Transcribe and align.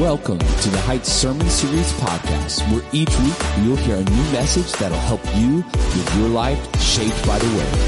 Welcome 0.00 0.38
to 0.40 0.68
the 0.68 0.78
Heights 0.80 1.10
Sermon 1.10 1.48
Series 1.48 1.90
podcast, 1.94 2.60
where 2.70 2.84
each 2.92 3.08
week 3.20 3.34
you'll 3.64 3.76
hear 3.76 3.96
a 3.96 4.04
new 4.04 4.30
message 4.30 4.70
that'll 4.72 4.98
help 4.98 5.22
you 5.34 5.64
with 5.74 6.16
your 6.18 6.28
life 6.28 6.58
shaped 6.82 7.26
by 7.26 7.38
the 7.38 7.46
Word. 7.56 7.78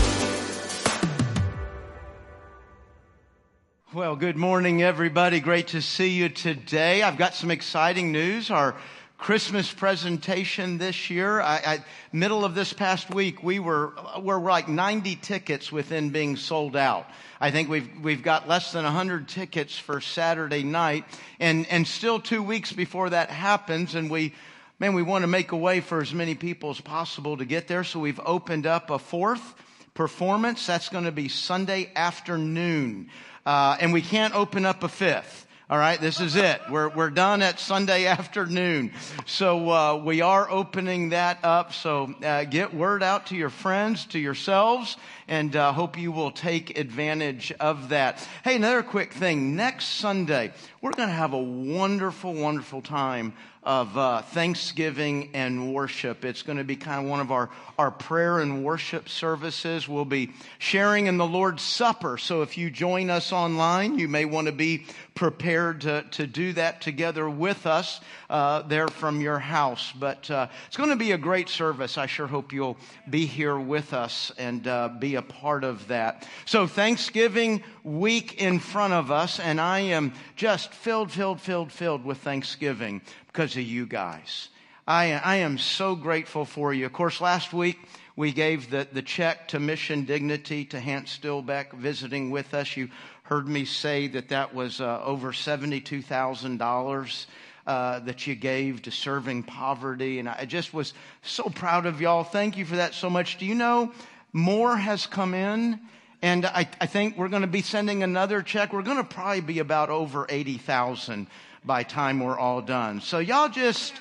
Well, 3.93 4.16
good 4.16 4.39
morning, 4.39 4.82
everybody. 4.82 5.39
Great 5.41 5.66
to 5.68 5.82
see 5.82 6.09
you 6.09 6.30
today. 6.30 7.02
I've 7.02 7.18
got 7.18 7.34
some 7.34 7.50
exciting 7.50 8.11
news. 8.11 8.50
Our 8.50 8.75
Christmas 9.19 9.73
presentation 9.73 10.79
this 10.79 11.11
year. 11.11 11.41
I, 11.41 11.57
I, 11.57 11.84
middle 12.12 12.45
of 12.45 12.55
this 12.55 12.73
past 12.73 13.12
week, 13.12 13.43
we 13.43 13.59
were 13.59 13.93
we're 14.21 14.41
like 14.41 14.69
90 14.69 15.16
tickets 15.16 15.73
within 15.73 16.11
being 16.11 16.37
sold 16.37 16.77
out. 16.77 17.05
I 17.41 17.51
think 17.51 17.69
we've 17.69 17.91
we've 18.01 18.23
got 18.23 18.48
less 18.48 18.70
than 18.70 18.84
100 18.84 19.27
tickets 19.27 19.77
for 19.77 20.01
Saturday 20.01 20.62
night, 20.62 21.05
and 21.41 21.66
and 21.66 21.87
still 21.87 22.20
two 22.20 22.45
weeks 22.45 22.73
before 22.73 23.11
that 23.11 23.30
happens, 23.30 23.95
and 23.95 24.09
we. 24.09 24.34
Man, 24.80 24.95
we 24.95 25.02
want 25.02 25.25
to 25.25 25.27
make 25.27 25.50
a 25.50 25.56
way 25.56 25.80
for 25.80 26.00
as 26.00 26.14
many 26.14 26.37
people 26.37 26.70
as 26.70 26.80
possible 26.80 27.37
to 27.39 27.45
get 27.45 27.66
there, 27.66 27.83
so 27.83 27.98
we've 27.98 28.20
opened 28.25 28.64
up 28.64 28.91
a 28.91 29.00
fourth 29.00 29.56
performance. 29.92 30.64
That's 30.69 30.89
going 30.89 31.03
to 31.03 31.11
be 31.11 31.27
Sunday 31.28 31.91
afternoon. 31.97 33.11
Uh, 33.45 33.77
and 33.80 33.92
we 33.92 34.03
can't 34.03 34.37
open 34.37 34.64
up 34.64 34.84
a 34.84 34.89
fifth. 34.89 35.48
All 35.70 35.77
right, 35.77 36.00
this 36.00 36.18
is 36.18 36.34
it. 36.34 36.62
We're, 36.70 36.88
we're 36.88 37.10
done 37.10 37.42
at 37.42 37.60
Sunday 37.60 38.06
afternoon. 38.06 38.90
So 39.27 39.70
uh, 39.70 39.96
we 40.02 40.22
are 40.22 40.50
opening 40.50 41.10
that 41.10 41.41
up. 41.44 41.74
So 41.74 42.14
uh, 42.24 42.44
get 42.44 42.72
word 42.72 43.02
out 43.02 43.27
to 43.27 43.36
your 43.36 43.50
friends, 43.50 44.06
to 44.06 44.18
yourselves, 44.18 44.96
and 45.28 45.55
uh, 45.55 45.73
hope 45.73 45.98
you 45.98 46.10
will 46.10 46.30
take 46.30 46.78
advantage 46.78 47.52
of 47.60 47.91
that. 47.91 48.27
Hey, 48.42 48.56
another 48.56 48.82
quick 48.82 49.12
thing. 49.12 49.55
Next 49.55 49.84
Sunday, 49.84 50.52
we're 50.80 50.92
going 50.92 51.09
to 51.09 51.14
have 51.14 51.34
a 51.34 51.38
wonderful, 51.38 52.34
wonderful 52.34 52.80
time 52.80 53.34
of 53.69 53.98
uh, 53.98 54.22
thanksgiving 54.22 55.28
and 55.34 55.75
worship. 55.75 56.25
It's 56.25 56.41
going 56.41 56.56
to 56.56 56.64
be 56.64 56.75
kind 56.75 57.05
of 57.05 57.11
one 57.11 57.20
of 57.20 57.30
our, 57.30 57.50
our 57.78 57.91
prayer 57.91 58.38
and 58.38 58.64
worship 58.64 59.11
services. 59.11 59.86
We'll 59.86 60.06
be 60.06 60.30
sharing 60.58 61.06
in 61.06 61.19
the 61.19 61.27
Lord's 61.27 61.62
Supper. 61.62 62.16
So 62.16 62.41
if 62.41 62.56
you 62.56 62.70
join 62.70 63.10
us 63.10 63.31
online, 63.31 63.98
you 63.98 64.08
may 64.08 64.25
want 64.25 64.47
to 64.47 64.53
be 64.53 64.86
prepared 65.14 65.83
to, 65.83 66.03
to 66.12 66.27
do 66.27 66.55
that 66.55 66.81
together 66.81 67.28
with 67.28 67.66
us 67.66 68.00
uh, 68.31 68.62
there 68.62 68.88
from 68.88 69.20
your 69.20 69.38
house. 69.38 69.92
But 69.92 70.31
uh, 70.31 70.47
it's 70.69 70.78
going 70.78 70.88
to 70.91 70.97
be 70.97 71.12
a 71.12 71.19
great 71.19 71.50
service. 71.50 71.98
I 71.98 72.06
sure 72.06 72.27
hope 72.27 72.55
you'll 72.55 72.78
be 73.10 73.27
here 73.27 73.58
with 73.58 73.92
us 73.92 74.33
and 74.38 74.66
uh, 74.66 74.88
be 74.88 75.16
a 75.19 75.22
part 75.22 75.64
of 75.64 75.88
that. 75.88 76.27
So 76.47 76.66
Thanksgiving 76.66 77.62
week 77.84 78.41
in 78.41 78.58
front 78.58 78.94
of 78.94 79.11
us, 79.11 79.38
and 79.38 79.60
I 79.60 79.80
am 79.80 80.14
just 80.36 80.72
filled, 80.72 81.12
filled, 81.12 81.41
filled, 81.41 81.70
filled 81.70 82.05
with 82.05 82.19
Thanksgiving 82.19 83.02
because 83.27 83.55
of 83.56 83.62
you 83.62 83.84
guys. 83.84 84.48
I, 84.86 85.12
I 85.12 85.36
am 85.36 85.58
so 85.58 85.94
grateful 85.94 86.47
for 86.47 86.72
you. 86.72 86.86
Of 86.86 86.94
course, 86.94 87.20
last 87.20 87.52
week 87.52 87.78
we 88.16 88.33
gave 88.33 88.70
the, 88.70 88.88
the 88.91 89.02
check 89.02 89.48
to 89.48 89.60
Mission 89.60 90.05
Dignity 90.05 90.64
to 90.66 90.80
Hans 90.80 91.19
Stillbeck 91.19 91.75
visiting 91.75 92.30
with 92.30 92.55
us. 92.55 92.75
You 92.75 92.88
heard 93.25 93.47
me 93.47 93.66
say 93.66 94.06
that 94.08 94.30
that 94.30 94.55
was 94.55 94.80
uh, 94.80 95.03
over 95.05 95.32
$72,000. 95.32 97.27
Uh, 97.66 97.98
that 97.98 98.27
you 98.27 98.34
gave 98.34 98.80
to 98.80 98.91
serving 98.91 99.42
poverty. 99.42 100.19
And 100.19 100.27
I 100.27 100.47
just 100.47 100.72
was 100.72 100.94
so 101.20 101.50
proud 101.50 101.84
of 101.84 102.00
y'all. 102.00 102.25
Thank 102.25 102.56
you 102.56 102.64
for 102.64 102.77
that 102.77 102.94
so 102.94 103.10
much. 103.10 103.36
Do 103.36 103.44
you 103.44 103.55
know 103.55 103.92
more 104.33 104.77
has 104.77 105.07
come 105.07 105.34
in? 105.34 105.81
And 106.21 106.47
I, 106.47 106.69
I 106.81 106.87
think 106.87 107.17
we're 107.17 107.29
going 107.29 107.43
to 107.43 107.48
be 107.48 107.62
sending 107.62 108.03
another 108.03 108.43
check. 108.43 108.73
We're 108.73 108.83
going 108.83 108.97
to 108.97 109.05
probably 109.05 109.41
be 109.41 109.59
about 109.61 109.89
over 109.89 110.27
80,000 110.29 111.29
by 111.65 111.84
time 111.84 112.21
we're 112.21 112.39
all 112.39 112.61
done. 112.61 113.01
So 113.01 113.19
y'all 113.19 113.49
just, 113.49 113.95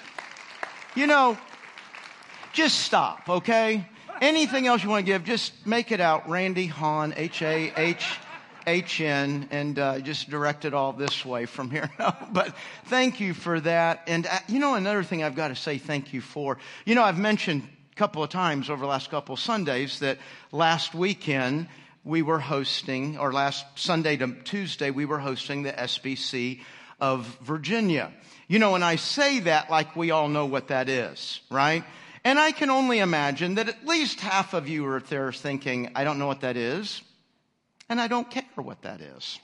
you 0.95 1.05
know, 1.05 1.37
just 2.53 2.79
stop, 2.79 3.29
okay? 3.29 3.87
Anything 4.19 4.65
else 4.65 4.83
you 4.83 4.89
want 4.89 5.05
to 5.05 5.11
give, 5.11 5.23
just 5.25 5.67
make 5.67 5.91
it 5.91 6.01
out. 6.01 6.27
Randy 6.27 6.65
Hahn, 6.65 7.13
H 7.15 7.43
A 7.43 7.71
H 7.77 8.17
H 8.65 8.99
N, 8.99 9.47
and 9.51 9.77
uh, 9.77 9.99
just 9.99 10.29
direct 10.29 10.65
it 10.65 10.73
all 10.73 10.91
this 10.91 11.23
way 11.23 11.45
from 11.45 11.69
here. 11.69 11.91
but 12.31 12.55
thank 12.85 13.19
you 13.19 13.35
for 13.35 13.59
that. 13.59 14.01
And 14.07 14.25
uh, 14.25 14.39
you 14.47 14.57
know, 14.57 14.73
another 14.73 15.03
thing 15.03 15.23
I've 15.23 15.35
got 15.35 15.49
to 15.49 15.55
say 15.55 15.77
thank 15.77 16.13
you 16.13 16.21
for. 16.21 16.57
You 16.85 16.95
know, 16.95 17.03
I've 17.03 17.19
mentioned 17.19 17.67
couple 17.97 18.21
of 18.23 18.29
times 18.29 18.69
over 18.69 18.81
the 18.81 18.87
last 18.87 19.09
couple 19.09 19.33
of 19.33 19.39
Sundays 19.39 19.99
that 19.99 20.19
last 20.51 20.93
weekend 20.93 21.67
we 22.03 22.21
were 22.21 22.39
hosting, 22.39 23.17
or 23.17 23.33
last 23.33 23.65
Sunday 23.75 24.15
to 24.17 24.35
Tuesday, 24.43 24.91
we 24.91 25.05
were 25.05 25.17
hosting 25.17 25.63
the 25.63 25.73
SBC 25.73 26.61
of 27.01 27.25
Virginia. 27.41 28.13
You 28.47 28.59
know, 28.59 28.75
and 28.75 28.83
I 28.83 28.97
say 28.97 29.39
that 29.41 29.71
like 29.71 29.95
we 29.95 30.11
all 30.11 30.29
know 30.29 30.45
what 30.45 30.67
that 30.67 30.89
is, 30.89 31.41
right? 31.49 31.83
And 32.23 32.37
I 32.37 32.51
can 32.51 32.69
only 32.69 32.99
imagine 32.99 33.55
that 33.55 33.67
at 33.67 33.85
least 33.85 34.19
half 34.19 34.53
of 34.53 34.69
you 34.69 34.85
are 34.85 34.99
there 34.99 35.33
thinking, 35.33 35.91
I 35.95 36.03
don't 36.03 36.19
know 36.19 36.27
what 36.27 36.41
that 36.41 36.55
is, 36.55 37.01
and 37.89 37.99
I 37.99 38.07
don't 38.07 38.29
care 38.29 38.43
what 38.55 38.83
that 38.83 39.01
is. 39.01 39.39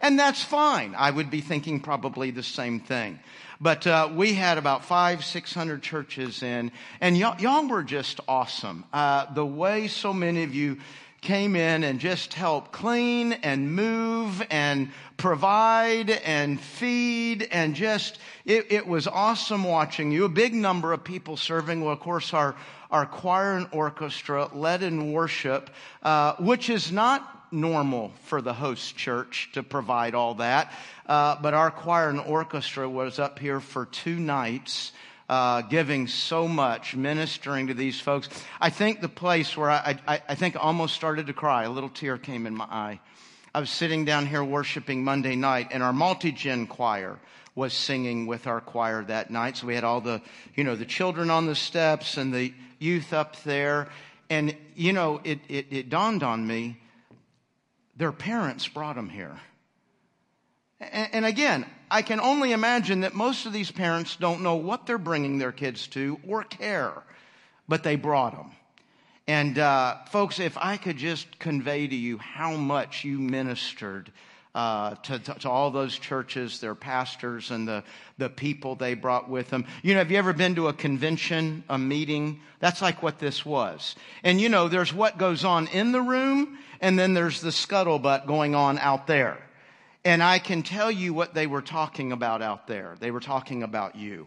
And 0.00 0.18
that's 0.18 0.42
fine. 0.44 0.94
I 0.94 1.10
would 1.10 1.30
be 1.30 1.40
thinking 1.40 1.80
probably 1.80 2.30
the 2.30 2.42
same 2.42 2.80
thing. 2.80 3.18
But 3.64 3.86
uh, 3.86 4.10
we 4.14 4.34
had 4.34 4.58
about 4.58 4.84
five, 4.84 5.24
six 5.24 5.54
hundred 5.54 5.82
churches 5.82 6.42
in, 6.42 6.70
and 7.00 7.16
y'all, 7.16 7.40
y'all 7.40 7.66
were 7.66 7.82
just 7.82 8.20
awesome. 8.28 8.84
Uh, 8.92 9.32
the 9.32 9.46
way 9.46 9.88
so 9.88 10.12
many 10.12 10.42
of 10.42 10.54
you 10.54 10.76
came 11.22 11.56
in 11.56 11.82
and 11.82 11.98
just 11.98 12.34
helped 12.34 12.72
clean 12.72 13.32
and 13.32 13.74
move 13.74 14.46
and 14.50 14.90
provide 15.16 16.10
and 16.10 16.60
feed 16.60 17.48
and 17.50 17.74
just, 17.74 18.18
it, 18.44 18.66
it, 18.70 18.86
was 18.86 19.06
awesome 19.06 19.64
watching 19.64 20.12
you. 20.12 20.26
A 20.26 20.28
big 20.28 20.52
number 20.52 20.92
of 20.92 21.02
people 21.02 21.38
serving. 21.38 21.80
Well, 21.80 21.94
of 21.94 22.00
course, 22.00 22.34
our, 22.34 22.54
our 22.90 23.06
choir 23.06 23.56
and 23.56 23.66
orchestra 23.72 24.50
led 24.52 24.82
in 24.82 25.10
worship, 25.10 25.70
uh, 26.02 26.34
which 26.34 26.68
is 26.68 26.92
not 26.92 27.43
normal 27.54 28.12
for 28.24 28.42
the 28.42 28.52
host 28.52 28.96
church 28.96 29.48
to 29.52 29.62
provide 29.62 30.14
all 30.14 30.34
that. 30.34 30.72
Uh, 31.06 31.36
but 31.40 31.54
our 31.54 31.70
choir 31.70 32.10
and 32.10 32.20
orchestra 32.20 32.88
was 32.88 33.18
up 33.18 33.38
here 33.38 33.60
for 33.60 33.86
two 33.86 34.18
nights 34.18 34.92
uh, 35.28 35.62
giving 35.62 36.06
so 36.06 36.46
much, 36.46 36.94
ministering 36.94 37.68
to 37.68 37.74
these 37.74 37.98
folks. 37.98 38.28
I 38.60 38.70
think 38.70 39.00
the 39.00 39.08
place 39.08 39.56
where 39.56 39.70
I, 39.70 39.98
I, 40.06 40.22
I 40.28 40.34
think 40.34 40.56
I 40.56 40.60
almost 40.60 40.94
started 40.94 41.28
to 41.28 41.32
cry, 41.32 41.64
a 41.64 41.70
little 41.70 41.88
tear 41.88 42.18
came 42.18 42.46
in 42.46 42.54
my 42.54 42.64
eye. 42.64 43.00
I 43.54 43.60
was 43.60 43.70
sitting 43.70 44.04
down 44.04 44.26
here 44.26 44.42
worshiping 44.42 45.04
Monday 45.04 45.36
night, 45.36 45.68
and 45.70 45.82
our 45.82 45.92
multi-gen 45.92 46.66
choir 46.66 47.18
was 47.54 47.72
singing 47.72 48.26
with 48.26 48.48
our 48.48 48.60
choir 48.60 49.04
that 49.04 49.30
night. 49.30 49.56
So 49.56 49.68
we 49.68 49.76
had 49.76 49.84
all 49.84 50.00
the, 50.00 50.20
you 50.56 50.64
know, 50.64 50.74
the 50.74 50.84
children 50.84 51.30
on 51.30 51.46
the 51.46 51.54
steps 51.54 52.16
and 52.16 52.34
the 52.34 52.52
youth 52.80 53.12
up 53.12 53.40
there. 53.44 53.88
And, 54.28 54.56
you 54.74 54.92
know, 54.92 55.20
it, 55.22 55.38
it, 55.48 55.66
it 55.70 55.88
dawned 55.88 56.24
on 56.24 56.46
me, 56.46 56.78
their 57.96 58.12
parents 58.12 58.66
brought 58.68 58.96
them 58.96 59.08
here. 59.08 59.38
And 60.80 61.24
again, 61.24 61.66
I 61.90 62.02
can 62.02 62.20
only 62.20 62.52
imagine 62.52 63.00
that 63.02 63.14
most 63.14 63.46
of 63.46 63.52
these 63.52 63.70
parents 63.70 64.16
don't 64.16 64.42
know 64.42 64.56
what 64.56 64.86
they're 64.86 64.98
bringing 64.98 65.38
their 65.38 65.52
kids 65.52 65.86
to 65.88 66.18
or 66.26 66.44
care, 66.44 66.92
but 67.68 67.82
they 67.82 67.96
brought 67.96 68.36
them. 68.36 68.50
And 69.26 69.58
uh, 69.58 70.04
folks, 70.10 70.38
if 70.38 70.58
I 70.58 70.76
could 70.76 70.98
just 70.98 71.38
convey 71.38 71.86
to 71.86 71.94
you 71.94 72.18
how 72.18 72.56
much 72.56 73.04
you 73.04 73.18
ministered 73.18 74.12
uh, 74.54 74.94
to, 74.96 75.18
to, 75.18 75.34
to, 75.34 75.50
all 75.50 75.70
those 75.70 75.98
churches, 75.98 76.60
their 76.60 76.74
pastors, 76.74 77.50
and 77.50 77.66
the, 77.66 77.82
the 78.18 78.28
people 78.28 78.76
they 78.76 78.94
brought 78.94 79.28
with 79.28 79.50
them. 79.50 79.66
You 79.82 79.94
know, 79.94 79.98
have 79.98 80.12
you 80.12 80.16
ever 80.18 80.32
been 80.32 80.54
to 80.54 80.68
a 80.68 80.72
convention, 80.72 81.64
a 81.68 81.76
meeting? 81.76 82.40
That's 82.60 82.80
like 82.80 83.02
what 83.02 83.18
this 83.18 83.44
was. 83.44 83.96
And 84.22 84.40
you 84.40 84.48
know, 84.48 84.68
there's 84.68 84.92
what 84.92 85.18
goes 85.18 85.44
on 85.44 85.66
in 85.68 85.90
the 85.90 86.00
room, 86.00 86.58
and 86.80 86.96
then 86.98 87.14
there's 87.14 87.40
the 87.40 87.50
scuttlebutt 87.50 88.26
going 88.26 88.54
on 88.54 88.78
out 88.78 89.06
there. 89.08 89.38
And 90.04 90.22
I 90.22 90.38
can 90.38 90.62
tell 90.62 90.90
you 90.90 91.14
what 91.14 91.34
they 91.34 91.46
were 91.46 91.62
talking 91.62 92.12
about 92.12 92.42
out 92.42 92.66
there. 92.66 92.94
They 93.00 93.10
were 93.10 93.20
talking 93.20 93.62
about 93.62 93.96
you. 93.96 94.26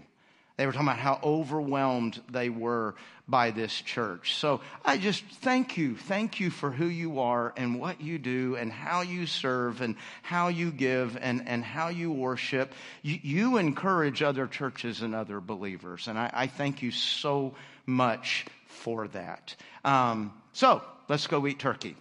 They 0.58 0.66
were 0.66 0.72
talking 0.72 0.88
about 0.88 1.00
how 1.00 1.20
overwhelmed 1.24 2.20
they 2.30 2.50
were 2.50 2.96
by 3.28 3.52
this 3.52 3.74
church. 3.74 4.36
So 4.36 4.62
I 4.86 4.98
just 4.98 5.24
thank 5.26 5.78
you. 5.78 5.96
Thank 5.98 6.40
you 6.40 6.50
for 6.50 6.72
who 6.72 6.86
you 6.86 7.20
are 7.20 7.54
and 7.58 7.80
what 7.80 8.00
you 8.00 8.18
do 8.18 8.56
and 8.56 8.72
how 8.72 9.02
you 9.02 9.26
serve 9.26 9.82
and 9.82 9.96
how 10.22 10.48
you 10.48 10.72
give 10.72 11.18
and, 11.20 11.48
and 11.48 11.64
how 11.64 11.90
you 11.90 12.12
worship. 12.12 12.74
You, 13.02 13.20
you 13.22 13.58
encourage 13.58 14.22
other 14.22 14.48
churches 14.48 15.02
and 15.02 15.14
other 15.14 15.42
believers. 15.42 16.08
And 16.08 16.18
I, 16.18 16.30
I 16.34 16.48
thank 16.48 16.82
you 16.82 16.92
so 16.92 17.56
much 17.86 18.46
for 18.68 19.08
that. 19.10 19.56
Um, 19.84 20.34
so 20.54 20.82
let's 21.10 21.28
go 21.28 21.46
eat 21.48 21.60
turkey. 21.60 21.96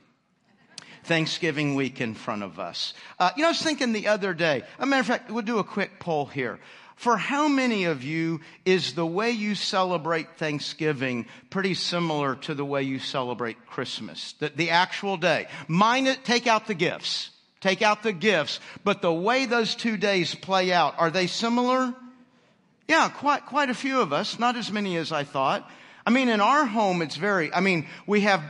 Thanksgiving 1.04 1.76
week 1.76 2.00
in 2.00 2.14
front 2.14 2.42
of 2.42 2.58
us. 2.58 2.92
Uh, 3.18 3.30
you 3.36 3.42
know, 3.42 3.48
I 3.48 3.50
was 3.52 3.62
thinking 3.62 3.92
the 3.92 4.08
other 4.08 4.34
day, 4.34 4.64
a 4.80 4.86
matter 4.86 5.00
of 5.00 5.06
fact, 5.06 5.30
we'll 5.30 5.44
do 5.44 5.60
a 5.60 5.64
quick 5.64 6.00
poll 6.00 6.26
here. 6.26 6.58
For 6.96 7.18
how 7.18 7.46
many 7.46 7.84
of 7.84 8.02
you 8.02 8.40
is 8.64 8.94
the 8.94 9.06
way 9.06 9.30
you 9.30 9.54
celebrate 9.54 10.38
Thanksgiving 10.38 11.26
pretty 11.50 11.74
similar 11.74 12.36
to 12.36 12.54
the 12.54 12.64
way 12.64 12.82
you 12.82 12.98
celebrate 12.98 13.66
Christmas? 13.66 14.34
The, 14.38 14.48
the 14.48 14.70
actual 14.70 15.16
day. 15.16 15.46
Mine, 15.68 16.08
take 16.24 16.46
out 16.46 16.66
the 16.66 16.74
gifts. 16.74 17.30
take 17.60 17.82
out 17.82 18.02
the 18.02 18.12
gifts. 18.12 18.60
But 18.84 19.02
the 19.02 19.12
way 19.12 19.46
those 19.46 19.74
two 19.74 19.96
days 19.96 20.34
play 20.34 20.72
out, 20.72 20.94
are 20.98 21.10
they 21.10 21.26
similar? 21.26 21.94
Yeah, 22.88 23.08
quite, 23.08 23.46
quite 23.46 23.70
a 23.70 23.74
few 23.74 24.00
of 24.00 24.12
us, 24.12 24.38
not 24.38 24.56
as 24.56 24.70
many 24.70 24.96
as 24.96 25.12
I 25.12 25.24
thought. 25.24 25.68
I 26.06 26.10
mean, 26.10 26.28
in 26.28 26.40
our 26.40 26.64
home, 26.64 27.02
it's 27.02 27.16
very, 27.16 27.52
I 27.52 27.60
mean, 27.60 27.86
we 28.06 28.20
have 28.20 28.42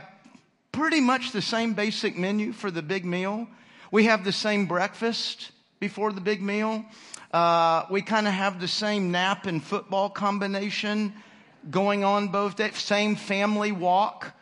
pretty 0.71 1.01
much 1.01 1.31
the 1.31 1.41
same 1.41 1.73
basic 1.73 2.15
menu 2.15 2.53
for 2.53 2.69
the 2.69 2.83
big 2.83 3.03
meal. 3.03 3.47
We 3.91 4.05
have 4.05 4.23
the 4.23 4.31
same 4.31 4.67
breakfast 4.67 5.51
before 5.79 6.11
the 6.11 6.21
big 6.21 6.41
meal. 6.41 6.85
Uh, 7.31 7.85
we 7.89 8.01
kind 8.01 8.27
of 8.27 8.33
have 8.33 8.59
the 8.59 8.67
same 8.67 9.11
nap 9.11 9.45
and 9.45 9.63
football 9.63 10.09
combination 10.09 11.13
going 11.69 12.03
on 12.03 12.29
both 12.29 12.55
days. 12.55 12.77
Same 12.77 13.15
family 13.15 13.71
walk. 13.71 14.33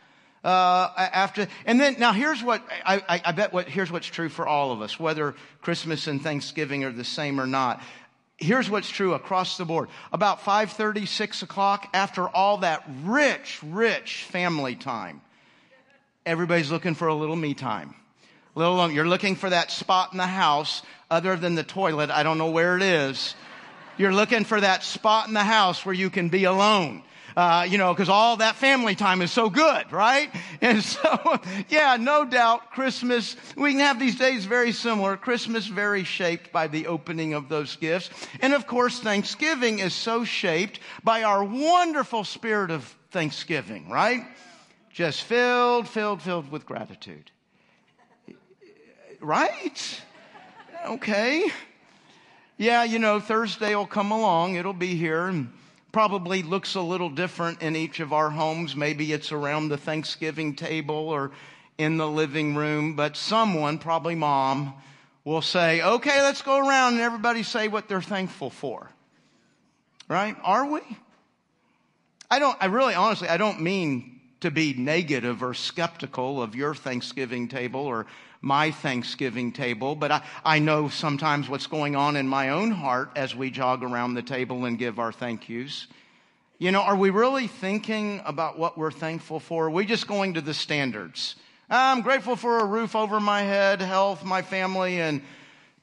Uh, 0.44 0.92
after, 0.96 1.48
and 1.64 1.80
then 1.80 1.96
now 1.98 2.12
here's 2.12 2.40
what 2.40 2.62
I, 2.84 3.02
I, 3.08 3.22
I 3.24 3.32
bet 3.32 3.52
what 3.52 3.68
here's 3.68 3.90
what's 3.90 4.06
true 4.06 4.28
for 4.28 4.46
all 4.46 4.70
of 4.70 4.80
us, 4.80 4.98
whether 4.98 5.34
Christmas 5.60 6.06
and 6.06 6.22
Thanksgiving 6.22 6.84
are 6.84 6.92
the 6.92 7.02
same 7.02 7.40
or 7.40 7.48
not. 7.48 7.82
Here's 8.38 8.70
what's 8.70 8.88
true 8.88 9.14
across 9.14 9.56
the 9.56 9.64
board. 9.64 9.88
About 10.12 10.42
5:30, 10.42 11.08
6 11.08 11.42
o'clock, 11.42 11.88
after 11.92 12.28
all 12.28 12.58
that 12.58 12.84
rich, 13.02 13.58
rich 13.64 14.22
family 14.30 14.76
time, 14.76 15.20
everybody's 16.24 16.70
looking 16.70 16.94
for 16.94 17.08
a 17.08 17.14
little 17.14 17.34
me 17.34 17.54
time. 17.54 17.96
A 18.56 18.58
little. 18.58 18.90
You're 18.90 19.06
looking 19.06 19.36
for 19.36 19.50
that 19.50 19.70
spot 19.70 20.10
in 20.12 20.18
the 20.18 20.26
house 20.26 20.82
other 21.10 21.36
than 21.36 21.54
the 21.54 21.62
toilet. 21.62 22.10
I 22.10 22.22
don't 22.22 22.38
know 22.38 22.50
where 22.50 22.76
it 22.76 22.82
is. 22.82 23.34
You're 23.98 24.12
looking 24.12 24.44
for 24.44 24.60
that 24.60 24.82
spot 24.82 25.28
in 25.28 25.34
the 25.34 25.44
house 25.44 25.86
where 25.86 25.94
you 25.94 26.10
can 26.10 26.28
be 26.28 26.44
alone 26.44 27.02
uh, 27.36 27.66
you 27.68 27.76
know, 27.76 27.92
because 27.92 28.08
all 28.08 28.38
that 28.38 28.56
family 28.56 28.94
time 28.94 29.20
is 29.20 29.30
so 29.30 29.50
good, 29.50 29.92
right? 29.92 30.30
And 30.62 30.82
so, 30.82 31.38
yeah, 31.68 31.98
no 32.00 32.24
doubt 32.24 32.70
Christmas, 32.70 33.36
we 33.56 33.72
can 33.72 33.80
have 33.80 34.00
these 34.00 34.16
days 34.16 34.46
very 34.46 34.72
similar. 34.72 35.18
Christmas 35.18 35.66
very 35.66 36.02
shaped 36.02 36.50
by 36.50 36.66
the 36.66 36.86
opening 36.86 37.34
of 37.34 37.50
those 37.50 37.76
gifts. 37.76 38.08
And 38.40 38.54
of 38.54 38.66
course, 38.66 38.98
Thanksgiving 38.98 39.80
is 39.80 39.92
so 39.92 40.24
shaped 40.24 40.80
by 41.04 41.24
our 41.24 41.44
wonderful 41.44 42.24
spirit 42.24 42.70
of 42.70 42.84
Thanksgiving, 43.10 43.90
right? 43.90 44.22
Just 44.90 45.24
filled, 45.24 45.86
filled, 45.88 46.22
filled 46.22 46.50
with 46.50 46.64
gratitude. 46.64 47.30
Right? 49.20 50.02
Okay. 50.86 51.50
Yeah, 52.56 52.84
you 52.84 52.98
know, 52.98 53.20
Thursday 53.20 53.74
will 53.74 53.86
come 53.86 54.10
along. 54.10 54.56
It'll 54.56 54.72
be 54.72 54.94
here. 54.94 55.26
And 55.26 55.52
probably 55.92 56.42
looks 56.42 56.74
a 56.74 56.80
little 56.80 57.08
different 57.08 57.62
in 57.62 57.74
each 57.74 58.00
of 58.00 58.12
our 58.12 58.28
homes. 58.28 58.76
Maybe 58.76 59.12
it's 59.12 59.32
around 59.32 59.68
the 59.68 59.78
Thanksgiving 59.78 60.54
table 60.54 61.08
or 61.08 61.32
in 61.78 61.96
the 61.96 62.06
living 62.06 62.54
room, 62.54 62.96
but 62.96 63.16
someone, 63.16 63.78
probably 63.78 64.14
mom, 64.14 64.74
will 65.24 65.42
say, 65.42 65.80
okay, 65.80 66.22
let's 66.22 66.42
go 66.42 66.58
around 66.58 66.94
and 66.94 67.02
everybody 67.02 67.42
say 67.42 67.68
what 67.68 67.88
they're 67.88 68.02
thankful 68.02 68.50
for. 68.50 68.90
Right? 70.08 70.36
Are 70.42 70.66
we? 70.66 70.80
I 72.30 72.38
don't, 72.38 72.56
I 72.60 72.66
really 72.66 72.94
honestly, 72.94 73.28
I 73.28 73.36
don't 73.36 73.62
mean 73.62 74.15
to 74.40 74.50
be 74.50 74.74
negative 74.74 75.42
or 75.42 75.54
skeptical 75.54 76.42
of 76.42 76.54
your 76.54 76.74
Thanksgiving 76.74 77.48
table 77.48 77.80
or 77.80 78.06
my 78.42 78.70
Thanksgiving 78.70 79.50
table, 79.50 79.96
but 79.96 80.12
I, 80.12 80.22
I 80.44 80.58
know 80.58 80.88
sometimes 80.88 81.48
what's 81.48 81.66
going 81.66 81.96
on 81.96 82.16
in 82.16 82.28
my 82.28 82.50
own 82.50 82.70
heart 82.70 83.10
as 83.16 83.34
we 83.34 83.50
jog 83.50 83.82
around 83.82 84.14
the 84.14 84.22
table 84.22 84.66
and 84.66 84.78
give 84.78 84.98
our 84.98 85.12
thank 85.12 85.48
yous. 85.48 85.86
You 86.58 86.70
know, 86.70 86.82
are 86.82 86.96
we 86.96 87.10
really 87.10 87.48
thinking 87.48 88.22
about 88.24 88.58
what 88.58 88.78
we're 88.78 88.90
thankful 88.90 89.40
for? 89.40 89.66
Are 89.66 89.70
we 89.70 89.84
just 89.84 90.06
going 90.06 90.34
to 90.34 90.40
the 90.40 90.54
standards? 90.54 91.36
I'm 91.68 92.02
grateful 92.02 92.36
for 92.36 92.60
a 92.60 92.64
roof 92.64 92.94
over 92.94 93.18
my 93.18 93.42
head, 93.42 93.80
health, 93.80 94.24
my 94.24 94.42
family, 94.42 95.00
and 95.00 95.22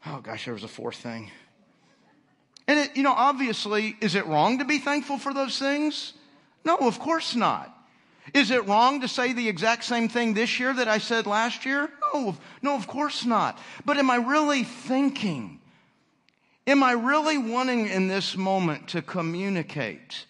oh 0.05 0.21
gosh, 0.21 0.45
there 0.45 0.53
was 0.53 0.63
a 0.63 0.69
fourth 0.69 0.95
thing. 0.95 1.31
And 2.67 2.79
it, 2.79 2.95
you 2.95 3.03
know, 3.03 3.13
obviously, 3.13 3.97
is 3.99 4.15
it 4.15 4.25
wrong 4.25 4.59
to 4.59 4.65
be 4.65 4.77
thankful 4.77 5.17
for 5.17 5.33
those 5.33 5.59
things? 5.59 6.13
No, 6.63 6.77
of 6.77 6.97
course 6.99 7.35
not. 7.35 7.72
Is 8.33 8.51
it 8.51 8.67
wrong 8.67 9.01
to 9.01 9.07
say 9.07 9.33
the 9.33 9.49
exact 9.49 9.83
same 9.83 10.07
thing 10.07 10.33
this 10.33 10.59
year 10.59 10.73
that 10.73 10.87
I 10.87 10.97
said 10.97 11.25
last 11.25 11.65
year? 11.65 11.91
No, 12.13 12.37
no, 12.61 12.75
of 12.75 12.87
course 12.87 13.25
not. 13.25 13.59
But 13.85 13.97
am 13.97 14.09
I 14.09 14.15
really 14.15 14.63
thinking? 14.63 15.59
Am 16.65 16.83
I 16.83 16.93
really 16.93 17.37
wanting 17.37 17.87
in 17.87 18.07
this 18.07 18.37
moment 18.37 18.87
to 18.89 19.01
communicate 19.01 20.25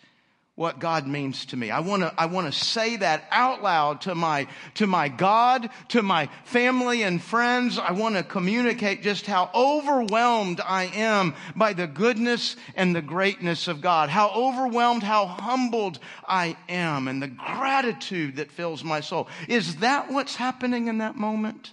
what 0.55 0.77
God 0.77 1.07
means 1.07 1.47
to 1.47 1.57
me. 1.57 1.71
I 1.71 1.79
want 1.79 2.03
to, 2.03 2.13
I 2.15 2.27
want 2.27 2.51
to 2.51 2.57
say 2.57 2.97
that 2.97 3.27
out 3.31 3.63
loud 3.63 4.01
to 4.01 4.13
my, 4.13 4.47
to 4.75 4.85
my 4.85 5.09
God, 5.09 5.67
to 5.89 6.03
my 6.03 6.29
family 6.45 7.01
and 7.01 7.19
friends. 7.19 7.79
I 7.79 7.91
want 7.93 8.15
to 8.15 8.23
communicate 8.23 9.01
just 9.01 9.25
how 9.25 9.49
overwhelmed 9.55 10.61
I 10.63 10.91
am 10.93 11.33
by 11.55 11.73
the 11.73 11.87
goodness 11.87 12.55
and 12.75 12.95
the 12.95 13.01
greatness 13.01 13.67
of 13.67 13.81
God. 13.81 14.09
How 14.09 14.29
overwhelmed, 14.29 15.01
how 15.01 15.25
humbled 15.25 15.97
I 16.27 16.55
am 16.69 17.07
and 17.07 17.21
the 17.21 17.29
gratitude 17.29 18.35
that 18.35 18.51
fills 18.51 18.83
my 18.83 18.99
soul. 18.99 19.29
Is 19.47 19.77
that 19.77 20.11
what's 20.11 20.35
happening 20.35 20.87
in 20.87 20.99
that 20.99 21.15
moment? 21.15 21.71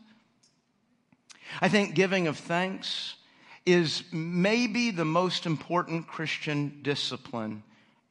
I 1.60 1.68
think 1.68 1.94
giving 1.94 2.28
of 2.28 2.38
thanks 2.38 3.16
is 3.66 4.04
maybe 4.10 4.90
the 4.90 5.04
most 5.04 5.44
important 5.44 6.06
Christian 6.06 6.78
discipline 6.80 7.62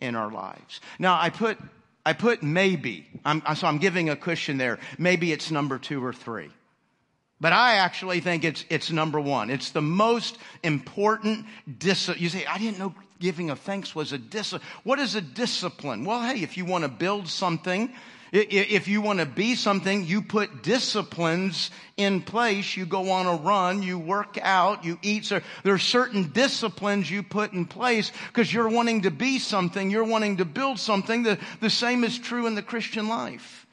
in 0.01 0.15
our 0.15 0.31
lives. 0.31 0.81
Now, 0.97 1.19
I 1.19 1.29
put, 1.29 1.57
I 2.05 2.13
put 2.13 2.43
maybe, 2.43 3.07
I'm, 3.25 3.41
so 3.55 3.67
I'm 3.67 3.77
giving 3.77 4.09
a 4.09 4.15
cushion 4.15 4.57
there. 4.57 4.79
Maybe 4.97 5.31
it's 5.31 5.51
number 5.51 5.77
two 5.77 6.03
or 6.03 6.13
three. 6.13 6.49
But 7.41 7.53
I 7.53 7.75
actually 7.75 8.19
think 8.19 8.43
it's, 8.43 8.65
it's 8.69 8.91
number 8.91 9.19
one. 9.19 9.49
It's 9.49 9.71
the 9.71 9.81
most 9.81 10.37
important 10.61 11.45
discipline. 11.77 12.21
You 12.21 12.29
say, 12.29 12.45
I 12.45 12.57
didn't 12.57 12.79
know 12.79 12.93
giving 13.19 13.49
of 13.49 13.59
thanks 13.59 13.95
was 13.95 14.11
a 14.11 14.17
discipline. 14.17 14.67
What 14.83 14.99
is 14.99 15.15
a 15.15 15.21
discipline? 15.21 16.05
Well, 16.05 16.21
hey, 16.21 16.41
if 16.41 16.57
you 16.57 16.65
want 16.65 16.83
to 16.83 16.89
build 16.89 17.27
something, 17.27 17.93
if 18.31 18.87
you 18.87 19.01
want 19.01 19.19
to 19.19 19.25
be 19.25 19.55
something, 19.55 20.05
you 20.05 20.21
put 20.21 20.61
disciplines 20.61 21.71
in 21.97 22.21
place. 22.21 22.77
You 22.77 22.85
go 22.85 23.11
on 23.11 23.25
a 23.25 23.35
run, 23.35 23.81
you 23.81 23.97
work 23.97 24.37
out, 24.41 24.85
you 24.85 24.99
eat. 25.01 25.31
There 25.63 25.73
are 25.73 25.79
certain 25.79 26.29
disciplines 26.29 27.09
you 27.09 27.23
put 27.23 27.53
in 27.53 27.65
place 27.65 28.11
because 28.27 28.53
you're 28.53 28.69
wanting 28.69 29.03
to 29.03 29.11
be 29.11 29.39
something. 29.39 29.89
You're 29.89 30.03
wanting 30.03 30.37
to 30.37 30.45
build 30.45 30.79
something. 30.79 31.23
The, 31.23 31.39
the 31.59 31.69
same 31.69 32.03
is 32.03 32.19
true 32.19 32.45
in 32.45 32.55
the 32.55 32.61
Christian 32.61 33.07
life. 33.07 33.65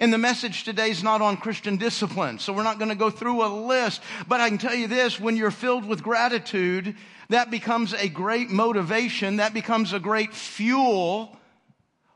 And 0.00 0.12
the 0.12 0.18
message 0.18 0.64
today 0.64 0.90
is 0.90 1.02
not 1.02 1.22
on 1.22 1.36
Christian 1.36 1.76
discipline. 1.76 2.38
So 2.38 2.52
we're 2.52 2.64
not 2.64 2.78
going 2.78 2.90
to 2.90 2.96
go 2.96 3.08
through 3.08 3.44
a 3.44 3.48
list. 3.48 4.02
But 4.28 4.40
I 4.40 4.48
can 4.48 4.58
tell 4.58 4.74
you 4.74 4.88
this, 4.88 5.20
when 5.20 5.36
you're 5.36 5.50
filled 5.50 5.86
with 5.86 6.02
gratitude, 6.02 6.96
that 7.28 7.50
becomes 7.50 7.94
a 7.94 8.08
great 8.08 8.50
motivation. 8.50 9.36
That 9.36 9.54
becomes 9.54 9.92
a 9.92 10.00
great 10.00 10.34
fuel 10.34 11.35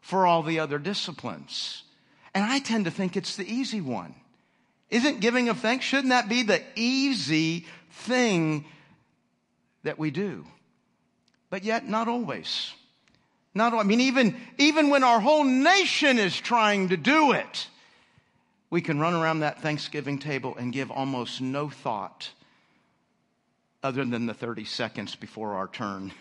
for 0.00 0.26
all 0.26 0.42
the 0.42 0.58
other 0.58 0.78
disciplines. 0.78 1.82
And 2.34 2.44
I 2.44 2.58
tend 2.60 2.84
to 2.84 2.90
think 2.90 3.16
it's 3.16 3.36
the 3.36 3.50
easy 3.50 3.80
one. 3.80 4.14
Isn't 4.88 5.20
giving 5.20 5.48
of 5.48 5.58
thanks, 5.58 5.84
shouldn't 5.84 6.10
that 6.10 6.28
be 6.28 6.42
the 6.42 6.62
easy 6.74 7.66
thing 7.90 8.64
that 9.84 9.98
we 9.98 10.10
do? 10.10 10.44
But 11.48 11.64
yet, 11.64 11.88
not 11.88 12.08
always. 12.08 12.72
Not, 13.54 13.74
I 13.74 13.82
mean, 13.82 14.00
even, 14.00 14.36
even 14.58 14.90
when 14.90 15.02
our 15.02 15.20
whole 15.20 15.44
nation 15.44 16.18
is 16.18 16.36
trying 16.36 16.90
to 16.90 16.96
do 16.96 17.32
it, 17.32 17.66
we 18.70 18.80
can 18.80 19.00
run 19.00 19.14
around 19.14 19.40
that 19.40 19.60
Thanksgiving 19.60 20.18
table 20.18 20.56
and 20.56 20.72
give 20.72 20.90
almost 20.90 21.40
no 21.40 21.68
thought 21.68 22.30
other 23.82 24.04
than 24.04 24.26
the 24.26 24.34
30 24.34 24.64
seconds 24.64 25.16
before 25.16 25.54
our 25.54 25.66
turn 25.66 26.12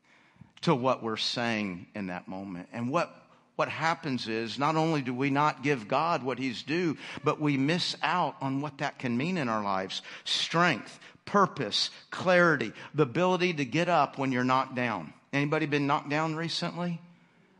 to 0.62 0.74
what 0.74 1.02
we're 1.02 1.16
saying 1.18 1.86
in 1.94 2.06
that 2.06 2.28
moment. 2.28 2.68
And 2.72 2.90
what 2.90 3.14
what 3.60 3.68
happens 3.68 4.26
is 4.26 4.58
not 4.58 4.74
only 4.74 5.02
do 5.02 5.12
we 5.12 5.28
not 5.28 5.62
give 5.62 5.86
God 5.86 6.22
what 6.22 6.38
he's 6.38 6.62
due, 6.62 6.96
but 7.22 7.42
we 7.42 7.58
miss 7.58 7.94
out 8.02 8.34
on 8.40 8.62
what 8.62 8.78
that 8.78 8.98
can 8.98 9.18
mean 9.18 9.36
in 9.36 9.50
our 9.50 9.62
lives. 9.62 10.00
Strength, 10.24 10.98
purpose, 11.26 11.90
clarity, 12.10 12.72
the 12.94 13.02
ability 13.02 13.52
to 13.52 13.66
get 13.66 13.90
up 13.90 14.16
when 14.16 14.32
you're 14.32 14.44
knocked 14.44 14.74
down. 14.74 15.12
Anybody 15.30 15.66
been 15.66 15.86
knocked 15.86 16.08
down 16.08 16.36
recently? 16.36 17.02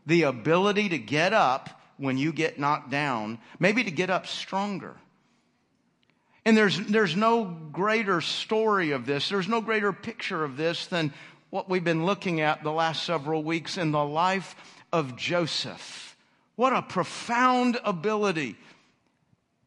The 0.07 0.23
ability 0.23 0.89
to 0.89 0.97
get 0.97 1.33
up 1.33 1.69
when 1.97 2.17
you 2.17 2.33
get 2.33 2.57
knocked 2.57 2.89
down, 2.89 3.37
maybe 3.59 3.83
to 3.83 3.91
get 3.91 4.09
up 4.09 4.25
stronger. 4.25 4.95
And 6.45 6.57
there's, 6.57 6.79
there's 6.79 7.15
no 7.15 7.45
greater 7.71 8.21
story 8.21 8.89
of 8.89 9.05
this, 9.05 9.29
there's 9.29 9.47
no 9.47 9.61
greater 9.61 9.93
picture 9.93 10.43
of 10.43 10.57
this 10.57 10.87
than 10.87 11.13
what 11.51 11.69
we've 11.69 11.83
been 11.83 12.07
looking 12.07 12.41
at 12.41 12.63
the 12.63 12.71
last 12.71 13.03
several 13.03 13.43
weeks 13.43 13.77
in 13.77 13.91
the 13.91 14.03
life 14.03 14.55
of 14.91 15.15
Joseph. 15.15 16.15
What 16.55 16.73
a 16.73 16.81
profound 16.81 17.79
ability 17.83 18.55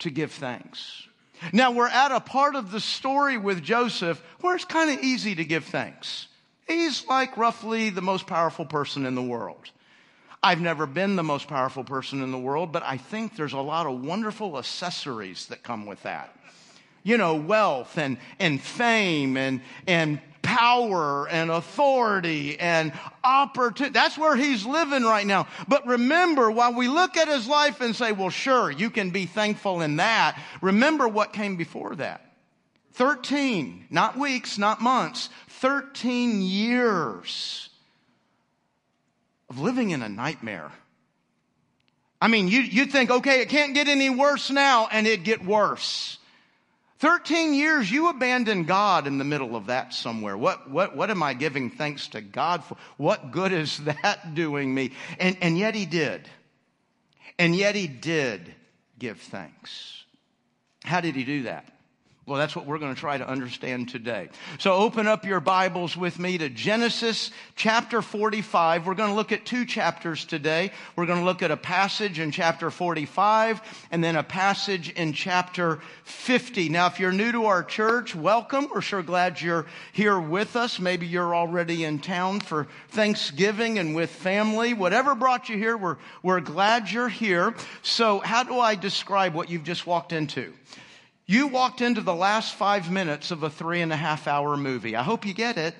to 0.00 0.10
give 0.10 0.32
thanks. 0.32 1.08
Now 1.52 1.72
we're 1.72 1.88
at 1.88 2.12
a 2.12 2.20
part 2.20 2.54
of 2.54 2.70
the 2.70 2.80
story 2.80 3.36
with 3.36 3.62
Joseph 3.62 4.22
where 4.40 4.54
it's 4.54 4.64
kind 4.64 4.90
of 4.90 5.04
easy 5.04 5.34
to 5.34 5.44
give 5.44 5.64
thanks. 5.64 6.28
He's 6.66 7.06
like 7.06 7.36
roughly 7.36 7.90
the 7.90 8.00
most 8.02 8.26
powerful 8.26 8.64
person 8.64 9.04
in 9.06 9.14
the 9.14 9.22
world. 9.22 9.70
I've 10.42 10.60
never 10.60 10.86
been 10.86 11.16
the 11.16 11.22
most 11.22 11.48
powerful 11.48 11.84
person 11.84 12.22
in 12.22 12.30
the 12.30 12.38
world, 12.38 12.70
but 12.70 12.82
I 12.82 12.98
think 12.98 13.34
there's 13.36 13.54
a 13.54 13.58
lot 13.58 13.86
of 13.86 14.04
wonderful 14.04 14.58
accessories 14.58 15.46
that 15.46 15.62
come 15.62 15.86
with 15.86 16.02
that. 16.02 16.36
you 17.04 17.18
know, 17.18 17.36
wealth 17.36 17.98
and, 17.98 18.16
and 18.40 18.60
fame 18.60 19.36
and, 19.36 19.60
and 19.86 20.20
power 20.54 21.28
and 21.28 21.50
authority 21.50 22.58
and 22.60 22.92
opportunity. 23.24 23.92
That's 23.92 24.16
where 24.16 24.36
he's 24.36 24.64
living 24.64 25.02
right 25.02 25.26
now. 25.26 25.48
But 25.66 25.84
remember, 25.84 26.48
while 26.48 26.72
we 26.72 26.86
look 26.86 27.16
at 27.16 27.26
his 27.26 27.48
life 27.48 27.80
and 27.80 27.94
say, 27.96 28.12
well, 28.12 28.30
sure, 28.30 28.70
you 28.70 28.88
can 28.88 29.10
be 29.10 29.26
thankful 29.26 29.80
in 29.80 29.96
that, 29.96 30.40
remember 30.62 31.08
what 31.08 31.32
came 31.32 31.56
before 31.56 31.96
that. 31.96 32.24
13, 32.92 33.86
not 33.90 34.16
weeks, 34.16 34.56
not 34.56 34.80
months, 34.80 35.28
13 35.48 36.40
years 36.40 37.68
of 39.50 39.58
living 39.58 39.90
in 39.90 40.02
a 40.02 40.08
nightmare. 40.08 40.70
I 42.20 42.28
mean, 42.28 42.46
you, 42.46 42.60
you'd 42.60 42.92
think, 42.92 43.10
okay, 43.10 43.40
it 43.40 43.48
can't 43.48 43.74
get 43.74 43.88
any 43.88 44.08
worse 44.08 44.50
now, 44.50 44.86
and 44.92 45.04
it'd 45.04 45.24
get 45.24 45.44
worse. 45.44 46.18
13 47.04 47.52
years, 47.52 47.90
you 47.90 48.08
abandoned 48.08 48.66
God 48.66 49.06
in 49.06 49.18
the 49.18 49.24
middle 49.24 49.56
of 49.56 49.66
that 49.66 49.92
somewhere. 49.92 50.38
What, 50.38 50.70
what, 50.70 50.96
what 50.96 51.10
am 51.10 51.22
I 51.22 51.34
giving 51.34 51.68
thanks 51.68 52.08
to 52.08 52.22
God 52.22 52.64
for? 52.64 52.78
What 52.96 53.30
good 53.30 53.52
is 53.52 53.76
that 53.84 54.34
doing 54.34 54.74
me? 54.74 54.92
And, 55.18 55.36
and 55.42 55.58
yet 55.58 55.74
he 55.74 55.84
did. 55.84 56.26
And 57.38 57.54
yet 57.54 57.74
he 57.74 57.88
did 57.88 58.54
give 58.98 59.20
thanks. 59.20 60.04
How 60.82 61.02
did 61.02 61.14
he 61.14 61.24
do 61.24 61.42
that? 61.42 61.73
Well, 62.26 62.38
that's 62.38 62.56
what 62.56 62.64
we're 62.64 62.78
going 62.78 62.94
to 62.94 62.98
try 62.98 63.18
to 63.18 63.28
understand 63.28 63.90
today. 63.90 64.30
So 64.58 64.72
open 64.72 65.06
up 65.06 65.26
your 65.26 65.40
Bibles 65.40 65.94
with 65.94 66.18
me 66.18 66.38
to 66.38 66.48
Genesis 66.48 67.30
chapter 67.54 68.00
45. 68.00 68.86
We're 68.86 68.94
going 68.94 69.10
to 69.10 69.14
look 69.14 69.30
at 69.30 69.44
two 69.44 69.66
chapters 69.66 70.24
today. 70.24 70.72
We're 70.96 71.04
going 71.04 71.18
to 71.18 71.24
look 71.26 71.42
at 71.42 71.50
a 71.50 71.56
passage 71.58 72.18
in 72.18 72.30
chapter 72.30 72.70
45 72.70 73.60
and 73.90 74.02
then 74.02 74.16
a 74.16 74.22
passage 74.22 74.88
in 74.88 75.12
chapter 75.12 75.80
50. 76.04 76.70
Now, 76.70 76.86
if 76.86 76.98
you're 76.98 77.12
new 77.12 77.30
to 77.30 77.44
our 77.44 77.62
church, 77.62 78.14
welcome. 78.14 78.68
We're 78.74 78.80
sure 78.80 79.02
glad 79.02 79.42
you're 79.42 79.66
here 79.92 80.18
with 80.18 80.56
us. 80.56 80.80
Maybe 80.80 81.06
you're 81.06 81.34
already 81.34 81.84
in 81.84 81.98
town 81.98 82.40
for 82.40 82.68
Thanksgiving 82.88 83.78
and 83.78 83.94
with 83.94 84.08
family. 84.08 84.72
Whatever 84.72 85.14
brought 85.14 85.50
you 85.50 85.58
here, 85.58 85.76
we're, 85.76 85.98
we're 86.22 86.40
glad 86.40 86.90
you're 86.90 87.06
here. 87.06 87.54
So 87.82 88.20
how 88.20 88.44
do 88.44 88.58
I 88.58 88.76
describe 88.76 89.34
what 89.34 89.50
you've 89.50 89.64
just 89.64 89.86
walked 89.86 90.14
into? 90.14 90.54
You 91.26 91.46
walked 91.46 91.80
into 91.80 92.02
the 92.02 92.14
last 92.14 92.54
five 92.54 92.90
minutes 92.90 93.30
of 93.30 93.42
a 93.42 93.48
three 93.48 93.80
and 93.80 93.90
a 93.90 93.96
half 93.96 94.28
hour 94.28 94.58
movie. 94.58 94.94
I 94.94 95.02
hope 95.02 95.24
you 95.24 95.32
get 95.32 95.56
it. 95.56 95.74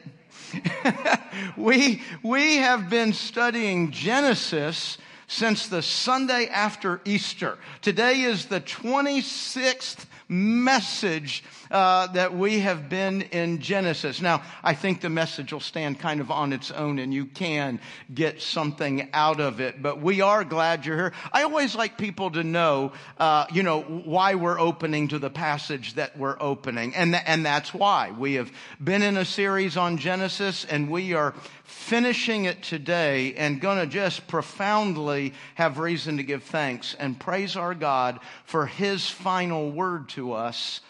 we, 1.56 2.00
we 2.22 2.56
have 2.56 2.88
been 2.88 3.12
studying 3.12 3.90
Genesis 3.90 4.96
since 5.26 5.68
the 5.68 5.82
Sunday 5.82 6.46
after 6.46 7.02
Easter. 7.04 7.58
Today 7.82 8.22
is 8.22 8.46
the 8.46 8.62
26th 8.62 10.06
message 10.28 11.44
uh, 11.74 12.06
that 12.06 12.32
we 12.32 12.60
have 12.60 12.88
been 12.88 13.22
in 13.22 13.58
Genesis. 13.58 14.22
Now, 14.22 14.42
I 14.62 14.74
think 14.74 15.00
the 15.00 15.10
message 15.10 15.52
will 15.52 15.58
stand 15.58 15.98
kind 15.98 16.20
of 16.20 16.30
on 16.30 16.52
its 16.52 16.70
own 16.70 17.00
and 17.00 17.12
you 17.12 17.26
can 17.26 17.80
get 18.14 18.40
something 18.40 19.08
out 19.12 19.40
of 19.40 19.60
it, 19.60 19.82
but 19.82 20.00
we 20.00 20.20
are 20.20 20.44
glad 20.44 20.86
you're 20.86 20.96
here. 20.96 21.12
I 21.32 21.42
always 21.42 21.74
like 21.74 21.98
people 21.98 22.30
to 22.30 22.44
know, 22.44 22.92
uh, 23.18 23.46
you 23.52 23.64
know, 23.64 23.82
why 23.82 24.36
we're 24.36 24.60
opening 24.60 25.08
to 25.08 25.18
the 25.18 25.30
passage 25.30 25.94
that 25.94 26.16
we're 26.16 26.36
opening. 26.38 26.94
And, 26.94 27.12
th- 27.12 27.24
and 27.26 27.44
that's 27.44 27.74
why. 27.74 28.12
We 28.12 28.34
have 28.34 28.52
been 28.82 29.02
in 29.02 29.16
a 29.16 29.24
series 29.24 29.76
on 29.76 29.98
Genesis 29.98 30.64
and 30.64 30.88
we 30.88 31.14
are 31.14 31.34
finishing 31.64 32.44
it 32.44 32.62
today 32.62 33.34
and 33.34 33.60
going 33.60 33.78
to 33.78 33.86
just 33.88 34.28
profoundly 34.28 35.34
have 35.56 35.80
reason 35.80 36.18
to 36.18 36.22
give 36.22 36.44
thanks 36.44 36.94
and 37.00 37.18
praise 37.18 37.56
our 37.56 37.74
God 37.74 38.20
for 38.44 38.66
his 38.66 39.10
final 39.10 39.72
word 39.72 40.08
to 40.10 40.34
us 40.34 40.80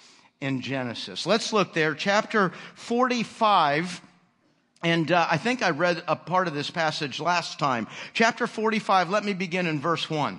in 0.44 0.60
Genesis. 0.60 1.26
Let's 1.26 1.52
look 1.52 1.72
there, 1.72 1.94
chapter 1.94 2.52
45. 2.74 4.00
And 4.82 5.10
uh, 5.10 5.26
I 5.30 5.38
think 5.38 5.62
I 5.62 5.70
read 5.70 6.02
a 6.06 6.14
part 6.14 6.46
of 6.46 6.54
this 6.54 6.70
passage 6.70 7.18
last 7.18 7.58
time. 7.58 7.88
Chapter 8.12 8.46
45, 8.46 9.08
let 9.08 9.24
me 9.24 9.32
begin 9.32 9.66
in 9.66 9.80
verse 9.80 10.10
1. 10.10 10.38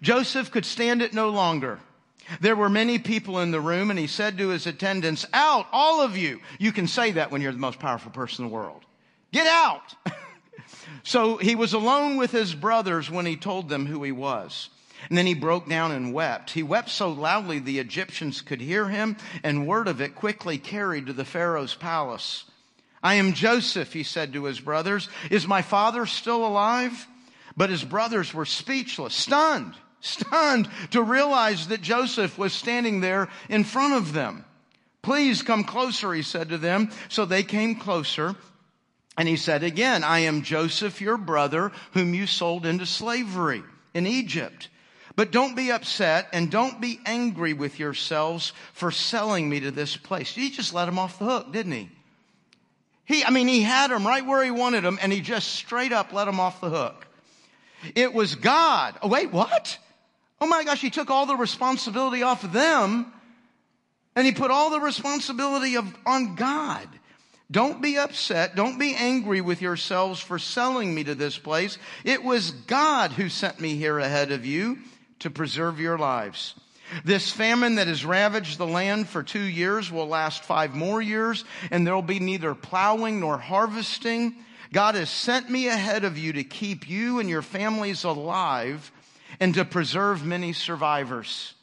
Joseph 0.00 0.50
could 0.50 0.64
stand 0.64 1.02
it 1.02 1.12
no 1.12 1.28
longer. 1.28 1.78
There 2.40 2.56
were 2.56 2.70
many 2.70 2.98
people 2.98 3.40
in 3.40 3.50
the 3.50 3.60
room, 3.60 3.90
and 3.90 3.98
he 3.98 4.06
said 4.06 4.38
to 4.38 4.48
his 4.48 4.66
attendants, 4.66 5.26
Out, 5.34 5.66
all 5.72 6.00
of 6.00 6.16
you. 6.16 6.40
You 6.58 6.72
can 6.72 6.88
say 6.88 7.12
that 7.12 7.30
when 7.30 7.42
you're 7.42 7.52
the 7.52 7.58
most 7.58 7.78
powerful 7.78 8.10
person 8.10 8.44
in 8.44 8.50
the 8.50 8.54
world. 8.54 8.82
Get 9.30 9.46
out! 9.46 9.94
so 11.02 11.36
he 11.36 11.54
was 11.54 11.74
alone 11.74 12.16
with 12.16 12.30
his 12.30 12.54
brothers 12.54 13.10
when 13.10 13.26
he 13.26 13.36
told 13.36 13.68
them 13.68 13.84
who 13.84 14.02
he 14.02 14.12
was. 14.12 14.70
And 15.08 15.18
then 15.18 15.26
he 15.26 15.34
broke 15.34 15.68
down 15.68 15.92
and 15.92 16.12
wept. 16.12 16.50
He 16.50 16.62
wept 16.62 16.90
so 16.90 17.10
loudly 17.10 17.58
the 17.58 17.78
Egyptians 17.78 18.40
could 18.40 18.60
hear 18.60 18.88
him, 18.88 19.16
and 19.42 19.66
word 19.66 19.88
of 19.88 20.00
it 20.00 20.14
quickly 20.14 20.58
carried 20.58 21.06
to 21.06 21.12
the 21.12 21.24
Pharaoh's 21.24 21.74
palace. 21.74 22.44
I 23.02 23.14
am 23.14 23.34
Joseph, 23.34 23.92
he 23.92 24.02
said 24.02 24.32
to 24.32 24.44
his 24.44 24.60
brothers. 24.60 25.08
Is 25.30 25.46
my 25.46 25.62
father 25.62 26.06
still 26.06 26.46
alive? 26.46 27.06
But 27.56 27.70
his 27.70 27.84
brothers 27.84 28.32
were 28.32 28.46
speechless, 28.46 29.14
stunned, 29.14 29.74
stunned 30.00 30.68
to 30.90 31.02
realize 31.02 31.68
that 31.68 31.82
Joseph 31.82 32.38
was 32.38 32.52
standing 32.52 33.00
there 33.00 33.28
in 33.48 33.64
front 33.64 33.94
of 33.94 34.12
them. 34.12 34.44
Please 35.02 35.42
come 35.42 35.64
closer, 35.64 36.14
he 36.14 36.22
said 36.22 36.48
to 36.48 36.58
them. 36.58 36.90
So 37.10 37.26
they 37.26 37.42
came 37.42 37.76
closer. 37.76 38.34
And 39.16 39.28
he 39.28 39.36
said 39.36 39.62
again, 39.62 40.02
I 40.02 40.20
am 40.20 40.42
Joseph, 40.42 41.00
your 41.00 41.18
brother, 41.18 41.70
whom 41.92 42.14
you 42.14 42.26
sold 42.26 42.66
into 42.66 42.86
slavery 42.86 43.62
in 43.92 44.06
Egypt. 44.06 44.68
But 45.16 45.30
don't 45.30 45.54
be 45.54 45.70
upset 45.70 46.28
and 46.32 46.50
don't 46.50 46.80
be 46.80 47.00
angry 47.06 47.52
with 47.52 47.78
yourselves 47.78 48.52
for 48.72 48.90
selling 48.90 49.48
me 49.48 49.60
to 49.60 49.70
this 49.70 49.96
place. 49.96 50.34
He 50.34 50.50
just 50.50 50.74
let 50.74 50.88
him 50.88 50.98
off 50.98 51.18
the 51.18 51.24
hook, 51.24 51.52
didn't 51.52 51.72
he? 51.72 51.90
He, 53.04 53.24
I 53.24 53.30
mean, 53.30 53.46
he 53.46 53.62
had 53.62 53.90
him 53.90 54.06
right 54.06 54.24
where 54.24 54.42
he 54.42 54.50
wanted 54.50 54.84
him 54.84 54.98
and 55.00 55.12
he 55.12 55.20
just 55.20 55.48
straight 55.48 55.92
up 55.92 56.12
let 56.12 56.26
him 56.26 56.40
off 56.40 56.60
the 56.60 56.70
hook. 56.70 57.06
It 57.94 58.12
was 58.12 58.34
God. 58.34 58.96
Oh, 59.02 59.08
wait, 59.08 59.30
what? 59.30 59.78
Oh 60.40 60.46
my 60.46 60.64
gosh, 60.64 60.80
he 60.80 60.90
took 60.90 61.10
all 61.10 61.26
the 61.26 61.36
responsibility 61.36 62.22
off 62.22 62.42
of 62.42 62.52
them 62.52 63.12
and 64.16 64.26
he 64.26 64.32
put 64.32 64.50
all 64.50 64.70
the 64.70 64.80
responsibility 64.80 65.76
of, 65.76 65.94
on 66.06 66.34
God. 66.34 66.88
Don't 67.50 67.82
be 67.82 67.98
upset. 67.98 68.56
Don't 68.56 68.78
be 68.78 68.94
angry 68.94 69.42
with 69.42 69.60
yourselves 69.60 70.18
for 70.18 70.38
selling 70.38 70.94
me 70.94 71.04
to 71.04 71.14
this 71.14 71.38
place. 71.38 71.78
It 72.02 72.24
was 72.24 72.50
God 72.50 73.12
who 73.12 73.28
sent 73.28 73.60
me 73.60 73.76
here 73.76 73.98
ahead 73.98 74.32
of 74.32 74.46
you 74.46 74.78
to 75.24 75.30
preserve 75.30 75.80
your 75.80 75.96
lives. 75.96 76.54
This 77.02 77.30
famine 77.30 77.76
that 77.76 77.86
has 77.86 78.04
ravaged 78.04 78.58
the 78.58 78.66
land 78.66 79.08
for 79.08 79.22
two 79.22 79.42
years 79.42 79.90
will 79.90 80.06
last 80.06 80.44
five 80.44 80.74
more 80.74 81.00
years, 81.00 81.46
and 81.70 81.86
there 81.86 81.94
will 81.94 82.02
be 82.02 82.20
neither 82.20 82.54
plowing 82.54 83.20
nor 83.20 83.38
harvesting. 83.38 84.36
God 84.70 84.94
has 84.96 85.08
sent 85.08 85.48
me 85.48 85.68
ahead 85.68 86.04
of 86.04 86.18
you 86.18 86.34
to 86.34 86.44
keep 86.44 86.88
you 86.88 87.20
and 87.20 87.30
your 87.30 87.40
families 87.40 88.04
alive 88.04 88.92
and 89.40 89.54
to 89.54 89.64
preserve 89.64 90.26
many 90.26 90.52
survivors. 90.52 91.54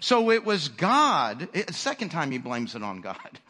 So 0.00 0.30
it 0.30 0.44
was 0.44 0.68
God, 0.68 1.48
eh, 1.54 1.64
second 1.70 2.10
time 2.10 2.30
he 2.30 2.38
blames 2.38 2.74
it 2.74 2.82
on 2.82 3.00
God. 3.00 3.40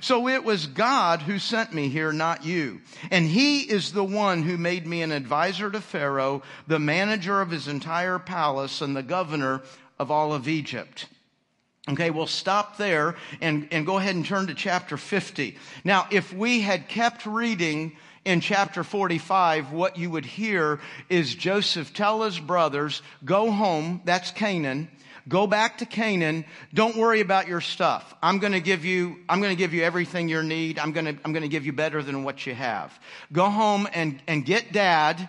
So 0.00 0.28
it 0.28 0.44
was 0.44 0.66
God 0.66 1.22
who 1.22 1.38
sent 1.38 1.74
me 1.74 1.88
here, 1.88 2.12
not 2.12 2.44
you. 2.44 2.80
And 3.10 3.26
he 3.26 3.60
is 3.60 3.92
the 3.92 4.04
one 4.04 4.42
who 4.42 4.56
made 4.56 4.86
me 4.86 5.02
an 5.02 5.12
advisor 5.12 5.70
to 5.70 5.80
Pharaoh, 5.80 6.42
the 6.66 6.78
manager 6.78 7.40
of 7.40 7.50
his 7.50 7.68
entire 7.68 8.18
palace, 8.18 8.80
and 8.80 8.96
the 8.96 9.02
governor 9.02 9.62
of 9.98 10.10
all 10.10 10.32
of 10.32 10.48
Egypt. 10.48 11.06
Okay, 11.88 12.10
we'll 12.10 12.26
stop 12.26 12.76
there 12.76 13.16
and, 13.40 13.66
and 13.70 13.86
go 13.86 13.96
ahead 13.96 14.14
and 14.14 14.24
turn 14.24 14.48
to 14.48 14.54
chapter 14.54 14.96
50. 14.96 15.56
Now, 15.84 16.06
if 16.10 16.32
we 16.34 16.60
had 16.60 16.88
kept 16.88 17.24
reading 17.24 17.96
in 18.26 18.40
chapter 18.40 18.84
45, 18.84 19.72
what 19.72 19.96
you 19.96 20.10
would 20.10 20.26
hear 20.26 20.80
is 21.08 21.34
Joseph 21.34 21.94
tell 21.94 22.22
his 22.22 22.38
brothers, 22.38 23.00
go 23.24 23.50
home, 23.50 24.02
that's 24.04 24.30
Canaan, 24.32 24.90
Go 25.28 25.46
back 25.46 25.78
to 25.78 25.86
Canaan. 25.86 26.44
Don't 26.72 26.96
worry 26.96 27.20
about 27.20 27.48
your 27.48 27.60
stuff. 27.60 28.14
I'm 28.22 28.38
going 28.38 28.54
to 28.54 28.60
give 28.60 28.84
you, 28.84 29.18
I'm 29.28 29.40
going 29.40 29.52
to 29.52 29.58
give 29.58 29.74
you 29.74 29.82
everything 29.82 30.28
you 30.28 30.42
need. 30.42 30.78
I'm 30.78 30.92
going 30.92 31.04
to, 31.04 31.16
I'm 31.24 31.32
going 31.32 31.42
to 31.42 31.48
give 31.48 31.66
you 31.66 31.72
better 31.72 32.02
than 32.02 32.24
what 32.24 32.46
you 32.46 32.54
have. 32.54 32.98
Go 33.32 33.50
home 33.50 33.86
and, 33.92 34.22
and 34.26 34.44
get 34.44 34.72
dad, 34.72 35.28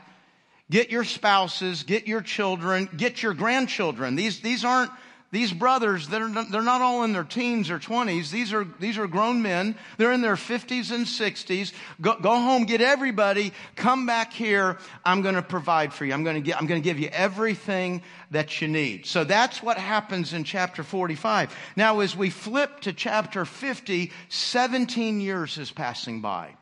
get 0.72 0.90
your 0.90 1.04
spouses, 1.04 1.84
get 1.84 2.08
your 2.08 2.22
children, 2.22 2.88
get 2.96 3.22
your 3.22 3.34
grandchildren. 3.34 4.16
These, 4.16 4.40
these 4.40 4.64
aren't, 4.64 4.92
these 5.32 5.54
brothers, 5.54 6.08
they're 6.08 6.28
not, 6.28 6.52
they're 6.52 6.64
not 6.64 6.82
all 6.82 7.04
in 7.04 7.14
their 7.14 7.24
teens 7.24 7.70
or 7.70 7.78
20s. 7.78 8.32
These 8.32 8.52
are, 8.52 8.66
these 8.80 8.98
are 8.98 9.06
grown 9.06 9.44
men. 9.44 9.76
They're 9.98 10.12
in 10.12 10.22
their 10.22 10.36
50s 10.36 10.92
and 10.92 11.06
60s. 11.06 11.72
Go, 12.02 12.16
go 12.20 12.32
home, 12.32 12.66
get 12.66 12.82
everybody, 12.82 13.54
come 13.76 14.08
back 14.08 14.34
here. 14.34 14.80
I'm 15.06 15.22
going 15.22 15.36
to 15.36 15.44
provide 15.44 15.94
for 15.94 16.04
you. 16.04 16.14
I'm 16.14 16.24
going 16.24 16.44
to 16.44 16.58
I'm 16.58 16.66
going 16.66 16.82
to 16.82 16.84
give 16.84 17.00
you 17.00 17.10
everything 17.10 18.02
that 18.32 18.60
you 18.60 18.68
need. 18.68 19.06
So 19.06 19.24
that's 19.24 19.62
what 19.62 19.78
happens 19.78 20.34
in 20.34 20.44
chapter 20.44 20.82
45. 20.82 21.56
Now, 21.76 22.00
as 22.00 22.16
we 22.16 22.32
flip 22.32 22.82
to 22.82 22.94
chapter 22.94 23.46
50, 23.46 24.12
17 24.30 25.22
years 25.22 25.60
is 25.60 25.70
passing 25.70 26.22
by. 26.22 26.56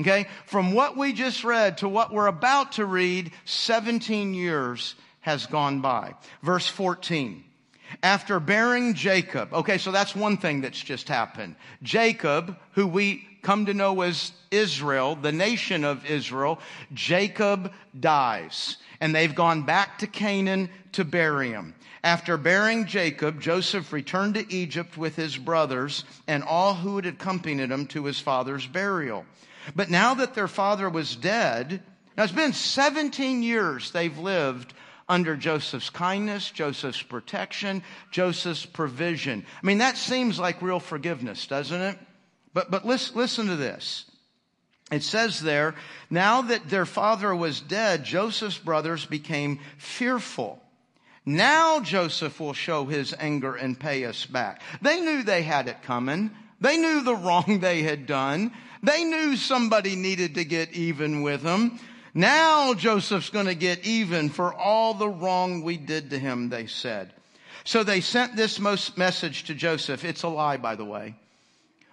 Okay? 0.00 0.26
From 0.46 0.72
what 0.72 0.96
we 0.96 1.12
just 1.12 1.44
read 1.44 1.78
to 1.78 1.88
what 1.88 2.12
we're 2.12 2.28
about 2.28 2.72
to 2.72 2.86
read, 2.86 3.30
17 3.44 4.32
years 4.32 4.94
has 5.20 5.46
gone 5.46 5.80
by. 5.82 6.14
Verse 6.42 6.66
14. 6.66 7.44
After 8.02 8.40
bearing 8.40 8.94
Jacob, 8.94 9.52
okay, 9.52 9.78
so 9.78 9.92
that's 9.92 10.14
one 10.14 10.36
thing 10.36 10.60
that's 10.60 10.80
just 10.80 11.08
happened. 11.08 11.56
Jacob, 11.82 12.56
who 12.72 12.86
we 12.86 13.26
come 13.42 13.66
to 13.66 13.74
know 13.74 14.00
as 14.00 14.32
Israel, 14.50 15.14
the 15.14 15.32
nation 15.32 15.84
of 15.84 16.04
Israel, 16.06 16.58
Jacob 16.92 17.72
dies. 17.98 18.78
And 19.00 19.14
they've 19.14 19.34
gone 19.34 19.62
back 19.62 19.98
to 19.98 20.06
Canaan 20.06 20.70
to 20.92 21.04
bury 21.04 21.50
him. 21.50 21.74
After 22.02 22.36
bearing 22.36 22.86
Jacob, 22.86 23.40
Joseph 23.40 23.92
returned 23.92 24.34
to 24.34 24.52
Egypt 24.52 24.96
with 24.96 25.16
his 25.16 25.36
brothers 25.36 26.04
and 26.26 26.42
all 26.42 26.74
who 26.74 26.96
had 26.96 27.06
accompanied 27.06 27.70
him 27.70 27.86
to 27.88 28.04
his 28.04 28.20
father's 28.20 28.66
burial. 28.66 29.24
But 29.74 29.90
now 29.90 30.14
that 30.14 30.34
their 30.34 30.48
father 30.48 30.88
was 30.88 31.16
dead, 31.16 31.82
now 32.16 32.24
it's 32.24 32.32
been 32.32 32.52
17 32.52 33.42
years 33.42 33.90
they've 33.90 34.18
lived 34.18 34.74
under 35.08 35.36
Joseph's 35.36 35.90
kindness, 35.90 36.50
Joseph's 36.50 37.02
protection, 37.02 37.82
Joseph's 38.10 38.66
provision. 38.66 39.44
I 39.62 39.66
mean, 39.66 39.78
that 39.78 39.96
seems 39.96 40.38
like 40.38 40.62
real 40.62 40.80
forgiveness, 40.80 41.46
doesn't 41.46 41.80
it? 41.80 41.98
But, 42.52 42.70
but 42.70 42.86
listen, 42.86 43.16
listen 43.16 43.46
to 43.48 43.56
this. 43.56 44.06
It 44.90 45.02
says 45.02 45.40
there, 45.40 45.74
now 46.10 46.42
that 46.42 46.68
their 46.68 46.86
father 46.86 47.34
was 47.34 47.60
dead, 47.60 48.04
Joseph's 48.04 48.58
brothers 48.58 49.06
became 49.06 49.60
fearful. 49.78 50.62
Now 51.26 51.80
Joseph 51.80 52.38
will 52.38 52.52
show 52.52 52.84
his 52.84 53.14
anger 53.18 53.54
and 53.54 53.78
pay 53.80 54.04
us 54.04 54.26
back. 54.26 54.60
They 54.82 55.00
knew 55.00 55.22
they 55.22 55.42
had 55.42 55.68
it 55.68 55.82
coming. 55.82 56.30
They 56.60 56.76
knew 56.76 57.02
the 57.02 57.16
wrong 57.16 57.60
they 57.60 57.82
had 57.82 58.06
done. 58.06 58.52
They 58.82 59.04
knew 59.04 59.36
somebody 59.36 59.96
needed 59.96 60.34
to 60.34 60.44
get 60.44 60.72
even 60.74 61.22
with 61.22 61.42
them. 61.42 61.80
Now 62.14 62.74
Joseph's 62.74 63.30
going 63.30 63.46
to 63.46 63.56
get 63.56 63.84
even 63.84 64.28
for 64.28 64.54
all 64.54 64.94
the 64.94 65.08
wrong 65.08 65.62
we 65.62 65.76
did 65.76 66.10
to 66.10 66.18
him, 66.18 66.48
they 66.48 66.66
said. 66.66 67.12
So 67.64 67.82
they 67.82 68.00
sent 68.00 68.36
this 68.36 68.60
most 68.60 68.96
message 68.96 69.44
to 69.44 69.54
Joseph. 69.54 70.04
It's 70.04 70.22
a 70.22 70.28
lie, 70.28 70.56
by 70.56 70.76
the 70.76 70.84
way. 70.84 71.16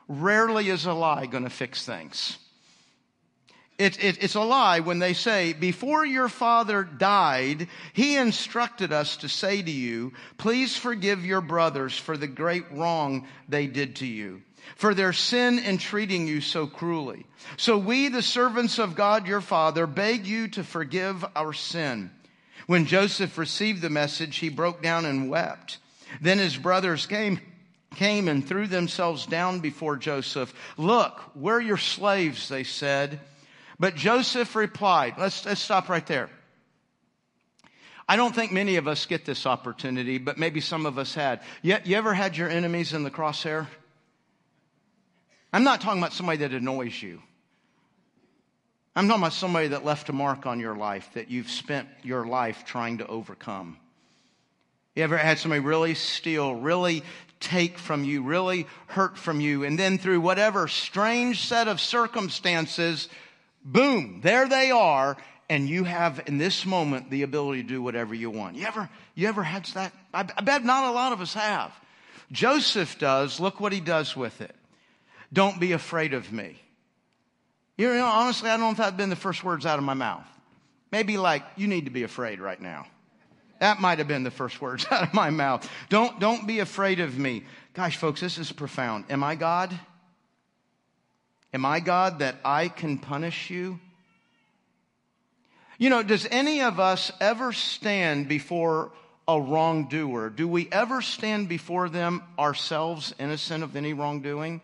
Rarely 0.08 0.70
is 0.70 0.86
a 0.86 0.94
lie 0.94 1.26
going 1.26 1.46
to 1.46 1.50
fix 1.50 1.86
things. 1.86 2.38
It, 3.80 4.04
it, 4.04 4.24
it's 4.24 4.36
a 4.36 4.42
lie 4.42 4.82
when 4.82 5.00
they 5.00 5.14
say, 5.14 5.54
before 5.54 6.06
your 6.06 6.30
father 6.30 6.84
died, 6.84 7.68
he 7.94 8.16
instructed 8.16 8.94
us 8.94 9.18
to 9.18 9.30
say 9.30 9.60
to 9.60 9.72
you, 9.72 10.14
please 10.38 10.78
forgive 10.78 11.26
your 11.26 11.42
brothers 11.42 11.98
for 11.98 12.16
the 12.16 12.28
great 12.28 12.72
wrong 12.72 13.26
they 13.50 13.66
did 13.66 13.96
to 13.98 14.06
you 14.06 14.44
for 14.76 14.94
their 14.94 15.14
sin 15.14 15.60
in 15.60 15.78
treating 15.78 16.28
you 16.28 16.42
so 16.42 16.68
cruelly. 16.68 17.26
So 17.58 17.78
we, 17.78 18.08
the 18.10 18.22
servants 18.22 18.80
of 18.80 18.96
God 18.96 19.28
your 19.28 19.42
Father, 19.42 19.88
beg 19.88 20.26
you 20.26 20.48
to 20.50 20.64
forgive 20.64 21.26
our 21.36 21.54
sin. 21.54 22.12
When 22.68 22.86
Joseph 22.86 23.38
received 23.38 23.82
the 23.82 23.90
message, 23.90 24.38
he 24.38 24.50
broke 24.50 24.82
down 24.82 25.06
and 25.06 25.30
wept. 25.30 25.78
Then 26.22 26.38
his 26.38 26.58
brothers 26.58 27.06
came, 27.06 27.40
came 27.96 28.28
and 28.28 28.48
threw 28.48 28.68
themselves 28.68 29.26
down 29.26 29.60
before 29.60 29.98
Joseph. 29.98 30.54
Look, 30.78 31.22
we're 31.36 31.62
your 31.62 31.78
slaves, 31.78 32.50
they 32.50 32.64
said. 32.64 33.20
But 33.80 33.96
Joseph 33.96 34.56
replied, 34.56 35.16
let's, 35.18 35.46
let's 35.46 35.62
stop 35.62 35.90
right 35.90 36.06
there. 36.06 36.30
I 38.08 38.16
don't 38.16 38.36
think 38.36 38.52
many 38.52 38.76
of 38.76 38.88
us 38.88 39.06
get 39.06 39.26
this 39.26 39.46
opportunity, 39.46 40.18
but 40.18 40.38
maybe 40.38 40.60
some 40.60 40.86
of 40.86 40.98
us 40.98 41.16
had. 41.16 41.42
You, 41.62 41.78
you 41.86 41.96
ever 41.96 42.14
had 42.14 42.36
your 42.36 42.50
enemies 42.50 42.94
in 42.94 43.04
the 43.04 43.12
crosshair? 43.12 43.68
I'm 45.54 45.64
not 45.64 45.82
talking 45.82 46.00
about 46.00 46.14
somebody 46.14 46.40
that 46.40 46.54
annoys 46.54 47.02
you. 47.02 47.22
I'm 48.96 49.08
talking 49.08 49.22
about 49.22 49.34
somebody 49.34 49.70
that 49.70 49.86
left 49.86 50.10
a 50.10 50.14
mark 50.14 50.46
on 50.46 50.60
your 50.60 50.76
life 50.76 51.10
that 51.14 51.30
you've 51.30 51.50
spent 51.50 51.88
your 52.04 52.26
life 52.26 52.66
trying 52.66 52.98
to 52.98 53.08
overcome. 53.08 53.78
You 54.96 55.04
ever 55.04 55.18
had 55.18 55.40
somebody 55.40 55.62
really 55.62 55.94
steal, 55.96 56.56
really 56.56 57.04
take 57.40 57.78
from 57.78 58.04
you, 58.04 58.24
really 58.24 58.68
hurt 58.88 59.18
from 59.18 59.40
you, 59.40 59.64
and 59.64 59.80
then 59.80 59.98
through 59.98 60.20
whatever 60.20 60.68
strange 60.68 61.42
set 61.42 61.70
of 61.70 61.80
circumstances, 61.80 63.08
boom, 63.64 64.20
there 64.22 64.48
they 64.48 64.72
are, 64.72 65.16
and 65.50 65.70
you 65.70 65.86
have 65.86 66.22
in 66.28 66.38
this 66.38 66.66
moment 66.66 67.10
the 67.10 67.24
ability 67.24 67.64
to 67.64 67.68
do 67.68 67.82
whatever 67.82 68.14
you 68.14 68.30
want. 68.30 68.58
You 68.58 68.66
ever, 68.66 68.90
you 69.16 69.28
ever 69.28 69.44
had 69.44 69.66
that? 69.74 69.94
I 70.14 70.24
bet 70.24 70.64
not 70.66 70.86
a 70.86 70.92
lot 70.92 71.14
of 71.14 71.22
us 71.22 71.34
have. 71.34 71.74
Joseph 72.32 73.00
does. 73.00 73.40
Look 73.40 73.60
what 73.60 73.74
he 73.74 73.80
does 73.80 74.16
with 74.16 74.42
it. 74.42 74.56
Don't 75.34 75.60
be 75.60 75.72
afraid 75.72 76.14
of 76.14 76.32
me. 76.32 76.62
You 77.78 77.94
know, 77.94 78.06
honestly, 78.06 78.50
I 78.50 78.58
don't 78.58 78.62
know 78.62 78.72
if 78.72 78.78
that 78.78 78.84
had 78.84 78.98
been 78.98 79.10
the 79.10 79.16
first 79.16 79.44
words 79.44 79.66
out 79.66 79.80
of 79.80 79.86
my 79.86 79.94
mouth. 79.94 80.28
Maybe 80.92 81.18
like, 81.18 81.44
you 81.56 81.68
need 81.68 81.86
to 81.86 81.92
be 81.92 82.04
afraid 82.04 82.40
right 82.40 82.62
now. 82.62 82.86
That 83.60 83.80
might 83.80 84.00
have 84.00 84.08
been 84.08 84.24
the 84.24 84.32
first 84.32 84.62
words 84.62 84.86
out 84.92 85.04
of 85.04 85.14
my 85.14 85.30
mouth. 85.30 85.70
Don't, 85.90 86.20
don't 86.20 86.46
be 86.46 86.60
afraid 86.60 87.00
of 87.00 87.18
me. 87.18 87.44
Gosh, 87.74 87.98
folks, 87.98 88.20
this 88.20 88.38
is 88.38 88.52
profound. 88.52 89.06
Am 89.10 89.24
I 89.24 89.36
God? 89.36 89.78
Am 91.54 91.66
I 91.66 91.80
God 91.80 92.20
that 92.20 92.36
I 92.44 92.68
can 92.68 92.98
punish 92.98 93.50
you? 93.50 93.80
You 95.78 95.90
know, 95.90 96.04
does 96.04 96.28
any 96.30 96.62
of 96.62 96.80
us 96.80 97.12
ever 97.20 97.54
stand 97.54 98.28
before 98.28 98.92
a 99.28 99.40
wrongdoer? 99.40 100.30
Do 100.30 100.48
we 100.48 100.70
ever 100.72 101.02
stand 101.02 101.50
before 101.50 101.90
them 101.90 102.22
ourselves 102.38 103.16
innocent 103.20 103.64
of 103.64 103.76
any 103.76 103.94
wrongdoing? 103.94 104.62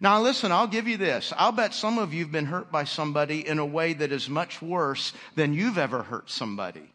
Now 0.00 0.20
listen, 0.22 0.50
I'll 0.50 0.66
give 0.66 0.88
you 0.88 0.96
this. 0.96 1.32
I'll 1.36 1.52
bet 1.52 1.74
some 1.74 1.98
of 1.98 2.14
you 2.14 2.24
have 2.24 2.32
been 2.32 2.46
hurt 2.46 2.72
by 2.72 2.84
somebody 2.84 3.46
in 3.46 3.58
a 3.58 3.66
way 3.66 3.92
that 3.92 4.12
is 4.12 4.30
much 4.30 4.62
worse 4.62 5.12
than 5.34 5.52
you've 5.52 5.76
ever 5.76 6.02
hurt 6.02 6.30
somebody. 6.30 6.90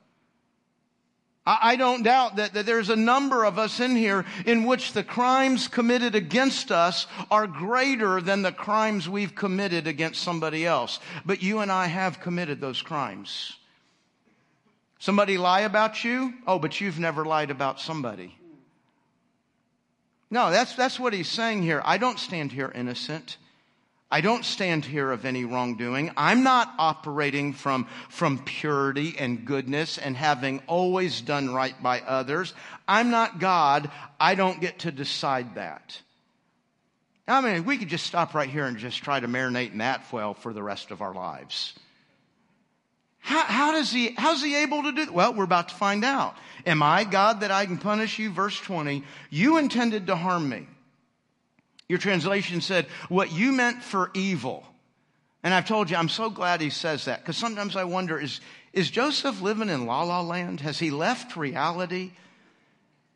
I 1.47 1.75
don't 1.75 2.01
doubt 2.01 2.37
that, 2.37 2.55
that, 2.55 2.65
there's 2.65 2.89
a 2.89 2.95
number 2.95 3.43
of 3.43 3.59
us 3.59 3.79
in 3.79 3.95
here 3.95 4.25
in 4.47 4.63
which 4.63 4.93
the 4.93 5.03
crimes 5.03 5.67
committed 5.67 6.15
against 6.15 6.71
us 6.71 7.05
are 7.29 7.45
greater 7.45 8.19
than 8.19 8.41
the 8.41 8.51
crimes 8.51 9.07
we've 9.07 9.35
committed 9.35 9.85
against 9.85 10.23
somebody 10.23 10.65
else. 10.65 10.99
But 11.23 11.43
you 11.43 11.59
and 11.59 11.71
I 11.71 11.85
have 11.85 12.19
committed 12.19 12.59
those 12.59 12.81
crimes. 12.81 13.57
Somebody 14.97 15.37
lie 15.37 15.61
about 15.61 16.03
you? 16.03 16.33
Oh, 16.47 16.57
but 16.57 16.81
you've 16.81 16.97
never 16.97 17.23
lied 17.23 17.51
about 17.51 17.79
somebody. 17.79 18.35
No, 20.35 20.51
that's, 20.51 20.75
that's 20.75 20.99
what 20.99 21.13
he's 21.13 21.29
saying 21.29 21.63
here. 21.63 21.81
I 21.85 21.97
don't 21.97 22.19
stand 22.19 22.51
here 22.51 22.69
innocent. 22.75 23.37
I 24.11 24.19
don't 24.19 24.43
stand 24.43 24.83
here 24.83 25.09
of 25.09 25.23
any 25.23 25.45
wrongdoing. 25.45 26.11
I'm 26.17 26.43
not 26.43 26.73
operating 26.77 27.53
from, 27.53 27.87
from 28.09 28.39
purity 28.39 29.15
and 29.17 29.45
goodness 29.45 29.97
and 29.97 30.13
having 30.13 30.61
always 30.67 31.21
done 31.21 31.53
right 31.53 31.81
by 31.81 32.01
others. 32.01 32.53
I'm 32.85 33.11
not 33.11 33.39
God. 33.39 33.89
I 34.19 34.35
don't 34.35 34.59
get 34.59 34.79
to 34.79 34.91
decide 34.91 35.55
that. 35.55 36.01
I 37.29 37.39
mean, 37.39 37.63
we 37.63 37.77
could 37.77 37.87
just 37.87 38.05
stop 38.05 38.33
right 38.33 38.49
here 38.49 38.65
and 38.65 38.77
just 38.77 39.01
try 39.01 39.21
to 39.21 39.29
marinate 39.29 39.71
in 39.71 39.77
that 39.77 40.03
well 40.11 40.33
for 40.33 40.51
the 40.51 40.61
rest 40.61 40.91
of 40.91 41.01
our 41.01 41.13
lives. 41.13 41.75
How, 43.25 43.43
how 43.45 43.71
does 43.71 43.91
he, 43.91 44.13
how's 44.15 44.43
he 44.43 44.55
able 44.57 44.83
to 44.83 44.91
do? 44.91 45.11
Well, 45.11 45.33
we're 45.33 45.45
about 45.45 45.69
to 45.69 45.75
find 45.75 46.05
out. 46.05 46.38
Am 46.63 46.83
I 46.83 47.05
God 47.05 47.39
that 47.39 47.49
I 47.49 47.65
can 47.65 47.79
punish 47.79 48.19
you? 48.19 48.29
Verse 48.29 48.59
20. 48.59 49.03
You 49.31 49.57
intended 49.57 50.05
to 50.07 50.15
harm 50.15 50.47
me. 50.47 50.67
Your 51.89 51.97
translation 51.97 52.61
said, 52.61 52.85
what 53.09 53.31
you 53.31 53.51
meant 53.51 53.81
for 53.81 54.11
evil. 54.13 54.63
And 55.41 55.55
I've 55.55 55.67
told 55.67 55.89
you, 55.89 55.97
I'm 55.97 56.07
so 56.07 56.29
glad 56.29 56.61
he 56.61 56.69
says 56.69 57.05
that 57.05 57.21
because 57.21 57.35
sometimes 57.35 57.75
I 57.75 57.85
wonder, 57.85 58.19
is, 58.19 58.41
is 58.73 58.91
Joseph 58.91 59.41
living 59.41 59.69
in 59.69 59.88
la 59.88 60.03
la 60.03 60.21
land? 60.21 60.59
Has 60.59 60.77
he 60.77 60.91
left 60.91 61.35
reality? 61.35 62.11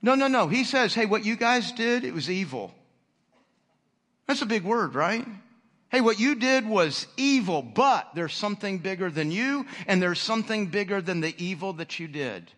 No, 0.02 0.16
no, 0.16 0.28
no. 0.28 0.48
He 0.48 0.64
says, 0.64 0.96
hey, 0.96 1.06
what 1.06 1.24
you 1.24 1.36
guys 1.36 1.72
did, 1.72 2.04
it 2.04 2.16
was 2.16 2.32
evil. 2.32 2.74
That's 4.26 4.42
a 4.42 4.48
big 4.48 4.64
word, 4.64 4.96
right? 4.96 5.28
Hey, 5.92 6.02
what 6.02 6.20
you 6.20 6.36
did 6.36 6.68
was 6.68 7.08
evil, 7.18 7.64
but 7.64 8.10
there's 8.14 8.34
something 8.34 8.78
bigger 8.78 9.10
than 9.10 9.32
you, 9.32 9.66
and 9.88 10.02
there's 10.02 10.20
something 10.20 10.68
bigger 10.68 11.02
than 11.02 11.22
the 11.22 11.34
evil 11.44 11.74
that 11.74 12.00
you 12.00 12.08
did. 12.08 12.52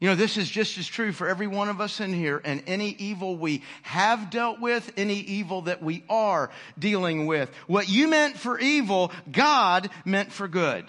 You 0.00 0.08
know, 0.08 0.14
this 0.14 0.36
is 0.36 0.48
just 0.48 0.78
as 0.78 0.86
true 0.86 1.10
for 1.10 1.28
every 1.28 1.48
one 1.48 1.68
of 1.68 1.80
us 1.80 1.98
in 1.98 2.12
here, 2.12 2.40
and 2.44 2.62
any 2.68 2.90
evil 2.90 3.36
we 3.36 3.62
have 3.82 4.30
dealt 4.30 4.60
with, 4.60 4.92
any 4.96 5.16
evil 5.16 5.62
that 5.62 5.82
we 5.82 6.04
are 6.08 6.50
dealing 6.78 7.26
with. 7.26 7.50
What 7.66 7.88
you 7.88 8.06
meant 8.06 8.38
for 8.38 8.60
evil, 8.60 9.10
God 9.32 9.90
meant 10.04 10.30
for 10.30 10.46
good. 10.46 10.84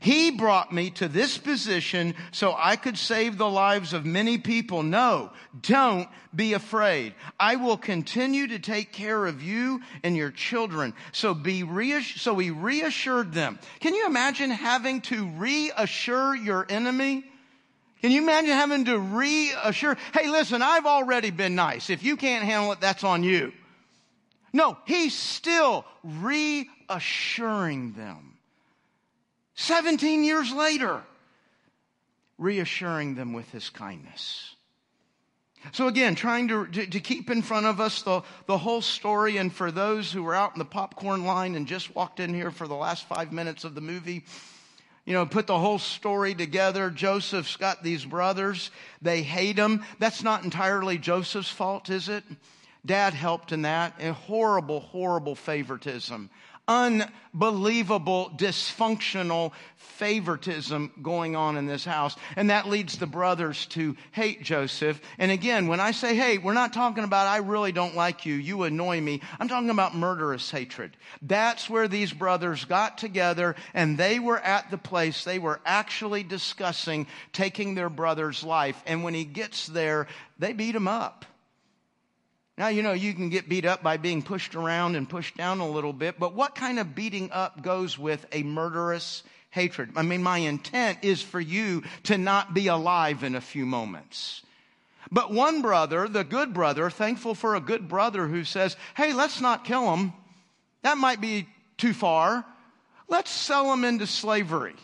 He 0.00 0.30
brought 0.30 0.72
me 0.72 0.90
to 0.90 1.08
this 1.08 1.38
position 1.38 2.14
so 2.30 2.54
I 2.56 2.76
could 2.76 2.98
save 2.98 3.38
the 3.38 3.48
lives 3.48 3.92
of 3.92 4.04
many 4.04 4.38
people. 4.38 4.82
No, 4.82 5.30
don't 5.60 6.08
be 6.34 6.52
afraid. 6.52 7.14
I 7.40 7.56
will 7.56 7.76
continue 7.76 8.48
to 8.48 8.58
take 8.58 8.92
care 8.92 9.26
of 9.26 9.42
you 9.42 9.80
and 10.02 10.16
your 10.16 10.30
children. 10.30 10.94
So 11.12 11.34
be 11.34 11.62
reassured, 11.62 12.20
so 12.20 12.36
he 12.36 12.50
reassured 12.50 13.32
them. 13.32 13.58
Can 13.80 13.94
you 13.94 14.06
imagine 14.06 14.50
having 14.50 15.00
to 15.02 15.26
reassure 15.26 16.34
your 16.34 16.66
enemy? 16.68 17.24
Can 18.00 18.12
you 18.12 18.22
imagine 18.22 18.50
having 18.50 18.84
to 18.84 18.98
reassure, 18.98 19.96
hey, 20.14 20.28
listen, 20.30 20.62
I've 20.62 20.86
already 20.86 21.30
been 21.30 21.56
nice. 21.56 21.90
If 21.90 22.04
you 22.04 22.16
can't 22.16 22.44
handle 22.44 22.72
it, 22.72 22.80
that's 22.80 23.02
on 23.02 23.24
you. 23.24 23.52
No, 24.52 24.78
he's 24.86 25.14
still 25.14 25.84
reassuring 26.04 27.92
them. 27.92 28.37
17 29.58 30.22
years 30.22 30.52
later. 30.52 31.02
reassuring 32.38 33.16
them 33.16 33.32
with 33.32 33.50
his 33.50 33.68
kindness. 33.68 34.54
So 35.72 35.88
again, 35.88 36.14
trying 36.14 36.46
to, 36.46 36.66
to, 36.66 36.86
to, 36.86 37.00
keep 37.00 37.28
in 37.28 37.42
front 37.42 37.66
of 37.66 37.80
us 37.80 38.02
the, 38.02 38.22
the 38.46 38.56
whole 38.56 38.80
story. 38.80 39.36
And 39.38 39.52
for 39.52 39.72
those 39.72 40.12
who 40.12 40.22
were 40.22 40.36
out 40.36 40.52
in 40.54 40.60
the 40.60 40.64
popcorn 40.64 41.24
line 41.24 41.56
and 41.56 41.66
just 41.66 41.92
walked 41.96 42.20
in 42.20 42.32
here 42.32 42.52
for 42.52 42.68
the 42.68 42.76
last 42.76 43.08
five 43.08 43.32
minutes 43.32 43.64
of 43.64 43.74
the 43.74 43.80
movie, 43.80 44.24
you 45.04 45.12
know, 45.12 45.26
put 45.26 45.48
the 45.48 45.58
whole 45.58 45.80
story 45.80 46.36
together. 46.36 46.90
Joseph's 46.90 47.56
got 47.56 47.82
these 47.82 48.04
brothers. 48.04 48.70
They 49.02 49.22
hate 49.22 49.58
him. 49.58 49.84
That's 49.98 50.22
not 50.22 50.44
entirely 50.44 50.98
Joseph's 50.98 51.50
fault, 51.50 51.90
is 51.90 52.08
it? 52.08 52.22
Dad 52.86 53.12
helped 53.12 53.50
in 53.50 53.62
that. 53.62 54.00
A 54.00 54.12
horrible, 54.12 54.78
horrible 54.78 55.34
favoritism 55.34 56.30
unbelievable 56.68 58.30
dysfunctional 58.36 59.52
favoritism 59.76 60.92
going 61.02 61.34
on 61.34 61.56
in 61.56 61.66
this 61.66 61.84
house. 61.84 62.14
And 62.36 62.50
that 62.50 62.68
leads 62.68 62.98
the 62.98 63.06
brothers 63.06 63.66
to 63.66 63.96
hate 64.12 64.42
Joseph. 64.42 65.00
And 65.18 65.32
again, 65.32 65.66
when 65.66 65.80
I 65.80 65.90
say 65.90 66.14
hate, 66.14 66.42
we're 66.42 66.52
not 66.52 66.72
talking 66.72 67.02
about 67.02 67.26
I 67.26 67.38
really 67.38 67.72
don't 67.72 67.96
like 67.96 68.26
you, 68.26 68.34
you 68.34 68.62
annoy 68.62 69.00
me. 69.00 69.22
I'm 69.40 69.48
talking 69.48 69.70
about 69.70 69.96
murderous 69.96 70.50
hatred. 70.50 70.96
That's 71.22 71.68
where 71.68 71.88
these 71.88 72.12
brothers 72.12 72.64
got 72.64 72.98
together 72.98 73.56
and 73.74 73.98
they 73.98 74.20
were 74.20 74.38
at 74.38 74.70
the 74.70 74.78
place 74.78 75.24
they 75.24 75.38
were 75.38 75.60
actually 75.64 76.22
discussing 76.22 77.06
taking 77.32 77.74
their 77.74 77.90
brother's 77.90 78.44
life. 78.44 78.80
And 78.86 79.02
when 79.02 79.14
he 79.14 79.24
gets 79.24 79.66
there, 79.66 80.06
they 80.38 80.52
beat 80.52 80.76
him 80.76 80.86
up. 80.86 81.24
Now, 82.58 82.66
you 82.68 82.82
know, 82.82 82.92
you 82.92 83.14
can 83.14 83.28
get 83.28 83.48
beat 83.48 83.64
up 83.64 83.84
by 83.84 83.98
being 83.98 84.20
pushed 84.20 84.56
around 84.56 84.96
and 84.96 85.08
pushed 85.08 85.36
down 85.36 85.60
a 85.60 85.70
little 85.70 85.92
bit, 85.92 86.18
but 86.18 86.34
what 86.34 86.56
kind 86.56 86.80
of 86.80 86.92
beating 86.92 87.30
up 87.30 87.62
goes 87.62 87.96
with 87.96 88.26
a 88.32 88.42
murderous 88.42 89.22
hatred? 89.50 89.92
I 89.94 90.02
mean, 90.02 90.24
my 90.24 90.38
intent 90.38 90.98
is 91.02 91.22
for 91.22 91.38
you 91.38 91.84
to 92.02 92.18
not 92.18 92.54
be 92.54 92.66
alive 92.66 93.22
in 93.22 93.36
a 93.36 93.40
few 93.40 93.64
moments. 93.64 94.42
But 95.12 95.32
one 95.32 95.62
brother, 95.62 96.08
the 96.08 96.24
good 96.24 96.52
brother, 96.52 96.90
thankful 96.90 97.36
for 97.36 97.54
a 97.54 97.60
good 97.60 97.88
brother 97.88 98.26
who 98.26 98.42
says, 98.42 98.76
hey, 98.96 99.12
let's 99.12 99.40
not 99.40 99.64
kill 99.64 99.94
him. 99.94 100.12
That 100.82 100.98
might 100.98 101.20
be 101.20 101.46
too 101.76 101.92
far. 101.92 102.44
Let's 103.06 103.30
sell 103.30 103.72
him 103.72 103.84
into 103.84 104.08
slavery. 104.08 104.74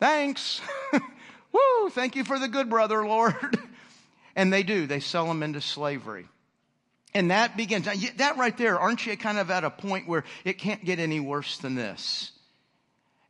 Thanks. 0.00 0.60
Woo, 1.52 1.88
thank 1.90 2.16
you 2.16 2.24
for 2.24 2.38
the 2.38 2.48
good 2.48 2.68
brother, 2.68 3.06
Lord. 3.06 3.58
And 4.36 4.52
they 4.52 4.62
do. 4.62 4.86
They 4.86 5.00
sell 5.00 5.26
them 5.26 5.42
into 5.42 5.60
slavery. 5.60 6.26
And 7.14 7.30
that 7.30 7.56
begins, 7.56 7.88
that 8.16 8.36
right 8.36 8.56
there, 8.58 8.78
aren't 8.78 9.06
you 9.06 9.16
kind 9.16 9.38
of 9.38 9.50
at 9.50 9.64
a 9.64 9.70
point 9.70 10.06
where 10.06 10.24
it 10.44 10.58
can't 10.58 10.84
get 10.84 10.98
any 10.98 11.18
worse 11.18 11.56
than 11.56 11.74
this? 11.74 12.30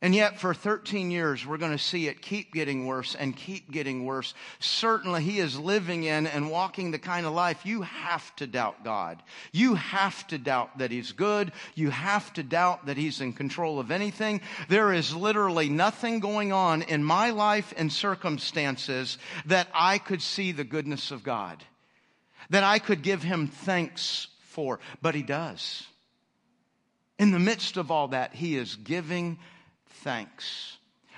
And 0.03 0.15
yet, 0.15 0.39
for 0.39 0.53
13 0.53 1.11
years, 1.11 1.47
we're 1.47 1.57
going 1.57 1.73
to 1.73 1.79
see 1.79 2.07
it 2.07 2.21
keep 2.21 2.53
getting 2.53 2.85
worse 2.85 3.15
and 3.15 3.35
keep 3.35 3.73
getting 3.73 4.05
worse. 4.05 4.35
Certainly, 4.59 5.23
he 5.23 5.39
is 5.39 5.59
living 5.59 6.05
in 6.05 6.27
and 6.27 6.51
walking 6.51 6.91
the 6.91 6.99
kind 6.99 7.25
of 7.25 7.33
life 7.33 7.65
you 7.65 7.81
have 7.81 8.37
to 8.37 8.47
doubt 8.47 8.85
God. 8.85 9.23
You 9.53 9.75
have 9.75 10.27
to 10.27 10.37
doubt 10.37 10.79
that 10.79 10.91
he's 10.91 11.13
good. 11.13 11.51
You 11.75 11.89
have 11.89 12.31
to 12.35 12.43
doubt 12.43 12.87
that 12.87 12.99
he's 12.99 13.23
in 13.23 13.33
control 13.33 13.81
of 13.81 13.91
anything. 13.91 14.43
There 14.69 14.93
is 14.93 15.17
literally 15.17 15.71
nothing 15.71 16.21
going 16.21 16.53
on 16.53 16.83
in 16.83 17.03
my 17.03 17.31
life 17.31 17.73
and 17.75 17.91
circumstances 17.91 19.17
that 19.47 19.69
I 19.73 19.97
could 19.97 20.21
see 20.21 20.53
the 20.53 20.65
goodness 20.65 21.11
of 21.11 21.25
God, 21.25 21.65
that 22.51 22.65
I 22.65 22.81
could 22.81 23.01
give 23.01 23.23
him 23.23 23.47
thanks 23.47 24.27
for. 24.43 24.79
But 25.01 25.15
he 25.15 25.23
does. 25.23 25.87
In 27.19 27.31
the 27.31 27.39
midst 27.39 27.79
of 27.79 27.91
all 27.91 28.09
that, 28.09 28.35
he 28.35 28.57
is 28.57 28.77
giving 28.77 29.39
thanks. 30.07 30.77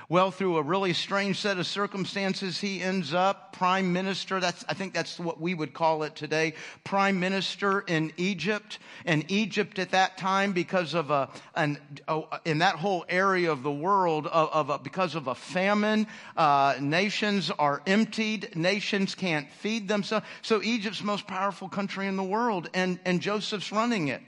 Well, 0.09 0.31
through 0.31 0.57
a 0.57 0.62
really 0.62 0.94
strange 0.94 1.38
set 1.38 1.59
of 1.59 1.66
circumstances, 1.66 2.59
he 2.59 2.81
ends 2.81 3.12
up 3.12 3.53
prime 3.53 3.92
minister. 3.92 4.40
That's, 4.40 4.64
I 4.66 4.72
think 4.72 4.94
that's 4.94 5.20
what 5.20 5.38
we 5.38 5.53
would 5.53 5.74
call 5.74 6.05
it 6.05 6.16
today. 6.16 6.55
Prime 6.85 7.20
minister 7.20 7.81
in 7.81 8.14
Egypt. 8.16 8.79
And 9.05 9.31
Egypt 9.31 9.79
at 9.79 9.90
that 9.90 10.16
time, 10.16 10.53
because 10.53 10.94
of 10.94 11.11
a, 11.11 11.29
an, 11.55 11.77
oh, 12.09 12.29
in 12.46 12.61
that 12.61 12.77
whole 12.77 13.05
area 13.11 13.53
of 13.53 13.62
the 13.62 13.70
world, 13.70 14.27
of, 14.27 14.48
of 14.55 14.70
a, 14.70 14.79
because 14.79 15.14
of 15.14 15.27
a 15.27 15.35
famine, 15.35 16.07
uh, 16.35 16.77
nations 16.81 17.51
are 17.51 17.83
emptied. 17.87 18.57
Nations 18.57 19.14
can't 19.14 19.51
feed 19.53 19.87
themselves. 19.87 20.24
So 20.40 20.62
Egypt's 20.62 21.03
most 21.03 21.27
powerful 21.27 21.68
country 21.68 22.07
in 22.07 22.16
the 22.16 22.24
world, 22.24 22.70
and, 22.72 22.98
and 23.05 23.20
Joseph's 23.20 23.70
running 23.70 24.09
it. 24.09 24.22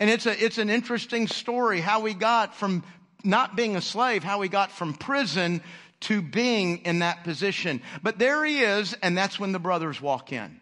And 0.00 0.10
it's 0.10 0.26
a, 0.26 0.44
it's 0.44 0.58
an 0.58 0.70
interesting 0.70 1.28
story 1.28 1.80
how 1.80 2.00
we 2.00 2.14
got 2.14 2.56
from 2.56 2.82
not 3.24 3.56
being 3.56 3.76
a 3.76 3.80
slave, 3.80 4.22
how 4.22 4.40
he 4.40 4.48
got 4.48 4.70
from 4.70 4.94
prison 4.94 5.62
to 6.00 6.20
being 6.20 6.78
in 6.78 6.98
that 6.98 7.24
position. 7.24 7.80
But 8.02 8.18
there 8.18 8.44
he 8.44 8.60
is, 8.60 8.94
and 9.02 9.16
that's 9.16 9.40
when 9.40 9.52
the 9.52 9.58
brothers 9.58 10.00
walk 10.00 10.32
in. 10.32 10.60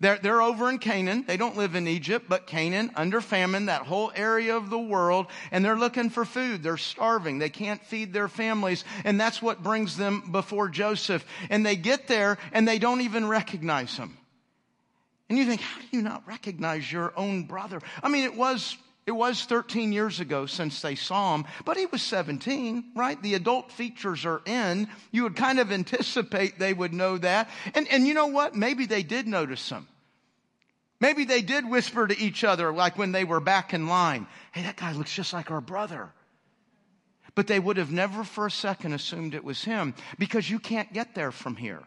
They're, 0.00 0.18
they're 0.18 0.40
over 0.40 0.70
in 0.70 0.78
Canaan. 0.78 1.24
They 1.26 1.36
don't 1.36 1.58
live 1.58 1.74
in 1.74 1.86
Egypt, 1.86 2.26
but 2.26 2.46
Canaan, 2.46 2.90
under 2.96 3.20
famine, 3.20 3.66
that 3.66 3.82
whole 3.82 4.10
area 4.14 4.56
of 4.56 4.70
the 4.70 4.78
world, 4.78 5.26
and 5.50 5.62
they're 5.62 5.78
looking 5.78 6.08
for 6.08 6.24
food. 6.24 6.62
They're 6.62 6.78
starving. 6.78 7.38
They 7.38 7.50
can't 7.50 7.84
feed 7.84 8.14
their 8.14 8.28
families, 8.28 8.84
and 9.04 9.20
that's 9.20 9.42
what 9.42 9.62
brings 9.62 9.98
them 9.98 10.30
before 10.32 10.70
Joseph. 10.70 11.24
And 11.50 11.66
they 11.66 11.76
get 11.76 12.08
there, 12.08 12.38
and 12.52 12.66
they 12.66 12.78
don't 12.78 13.02
even 13.02 13.28
recognize 13.28 13.94
him. 13.94 14.16
And 15.28 15.38
you 15.38 15.44
think, 15.44 15.60
how 15.60 15.80
do 15.80 15.86
you 15.92 16.02
not 16.02 16.26
recognize 16.26 16.90
your 16.90 17.12
own 17.14 17.44
brother? 17.44 17.80
I 18.02 18.08
mean, 18.08 18.24
it 18.24 18.34
was 18.34 18.76
it 19.10 19.16
was 19.16 19.44
13 19.44 19.92
years 19.92 20.20
ago 20.20 20.46
since 20.46 20.82
they 20.82 20.94
saw 20.94 21.34
him, 21.34 21.44
but 21.64 21.76
he 21.76 21.84
was 21.86 22.00
17, 22.00 22.92
right? 22.94 23.20
The 23.20 23.34
adult 23.34 23.72
features 23.72 24.24
are 24.24 24.40
in. 24.46 24.86
You 25.10 25.24
would 25.24 25.34
kind 25.34 25.58
of 25.58 25.72
anticipate 25.72 26.60
they 26.60 26.72
would 26.72 26.92
know 26.92 27.18
that. 27.18 27.50
And, 27.74 27.88
and 27.88 28.06
you 28.06 28.14
know 28.14 28.28
what? 28.28 28.54
Maybe 28.54 28.86
they 28.86 29.02
did 29.02 29.26
notice 29.26 29.68
him. 29.68 29.88
Maybe 31.00 31.24
they 31.24 31.42
did 31.42 31.68
whisper 31.68 32.06
to 32.06 32.16
each 32.16 32.44
other, 32.44 32.72
like 32.72 32.96
when 32.96 33.10
they 33.10 33.24
were 33.24 33.40
back 33.40 33.74
in 33.74 33.88
line, 33.88 34.28
hey, 34.52 34.62
that 34.62 34.76
guy 34.76 34.92
looks 34.92 35.12
just 35.12 35.32
like 35.32 35.50
our 35.50 35.60
brother. 35.60 36.12
But 37.34 37.48
they 37.48 37.58
would 37.58 37.78
have 37.78 37.90
never 37.90 38.22
for 38.22 38.46
a 38.46 38.50
second 38.50 38.92
assumed 38.92 39.34
it 39.34 39.42
was 39.42 39.64
him 39.64 39.94
because 40.20 40.48
you 40.48 40.60
can't 40.60 40.92
get 40.92 41.16
there 41.16 41.32
from 41.32 41.56
here 41.56 41.82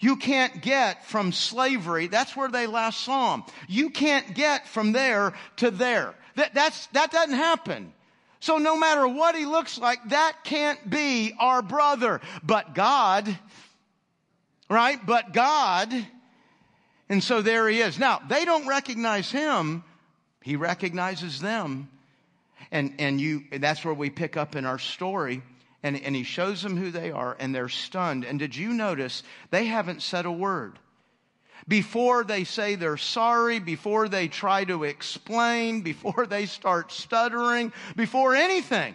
you 0.00 0.16
can't 0.16 0.62
get 0.62 1.04
from 1.06 1.32
slavery. 1.32 2.06
That's 2.06 2.36
where 2.36 2.48
they 2.48 2.66
last 2.66 3.00
saw 3.00 3.34
him. 3.34 3.44
You 3.66 3.90
can't 3.90 4.34
get 4.34 4.68
from 4.68 4.92
there 4.92 5.34
to 5.56 5.70
there. 5.70 6.14
That, 6.36 6.54
that's, 6.54 6.86
that 6.88 7.10
doesn't 7.10 7.34
happen. 7.34 7.92
So 8.40 8.58
no 8.58 8.78
matter 8.78 9.08
what 9.08 9.34
he 9.34 9.44
looks 9.44 9.78
like, 9.78 9.98
that 10.10 10.44
can't 10.44 10.88
be 10.88 11.32
our 11.40 11.62
brother. 11.62 12.20
But 12.44 12.76
God, 12.76 13.36
right? 14.70 15.04
But 15.04 15.32
God, 15.32 15.92
and 17.08 17.22
so 17.22 17.42
there 17.42 17.68
he 17.68 17.80
is. 17.80 17.98
Now, 17.98 18.20
they 18.28 18.44
don't 18.44 18.68
recognize 18.68 19.30
him. 19.32 19.82
He 20.42 20.54
recognizes 20.54 21.40
them. 21.40 21.88
And, 22.70 22.94
and 23.00 23.20
you, 23.20 23.44
that's 23.50 23.84
where 23.84 23.94
we 23.94 24.10
pick 24.10 24.36
up 24.36 24.54
in 24.54 24.64
our 24.64 24.78
story 24.78 25.42
and, 25.82 26.00
and 26.00 26.16
he 26.16 26.24
shows 26.24 26.62
them 26.62 26.76
who 26.76 26.90
they 26.90 27.10
are 27.10 27.36
and 27.38 27.54
they're 27.54 27.68
stunned. 27.68 28.24
And 28.24 28.38
did 28.38 28.56
you 28.56 28.72
notice 28.72 29.22
they 29.50 29.66
haven't 29.66 30.02
said 30.02 30.26
a 30.26 30.32
word? 30.32 30.78
Before 31.66 32.24
they 32.24 32.44
say 32.44 32.74
they're 32.74 32.96
sorry, 32.96 33.58
before 33.58 34.08
they 34.08 34.28
try 34.28 34.64
to 34.64 34.84
explain, 34.84 35.80
before 35.82 36.26
they 36.26 36.46
start 36.46 36.92
stuttering, 36.92 37.72
before 37.96 38.34
anything. 38.34 38.94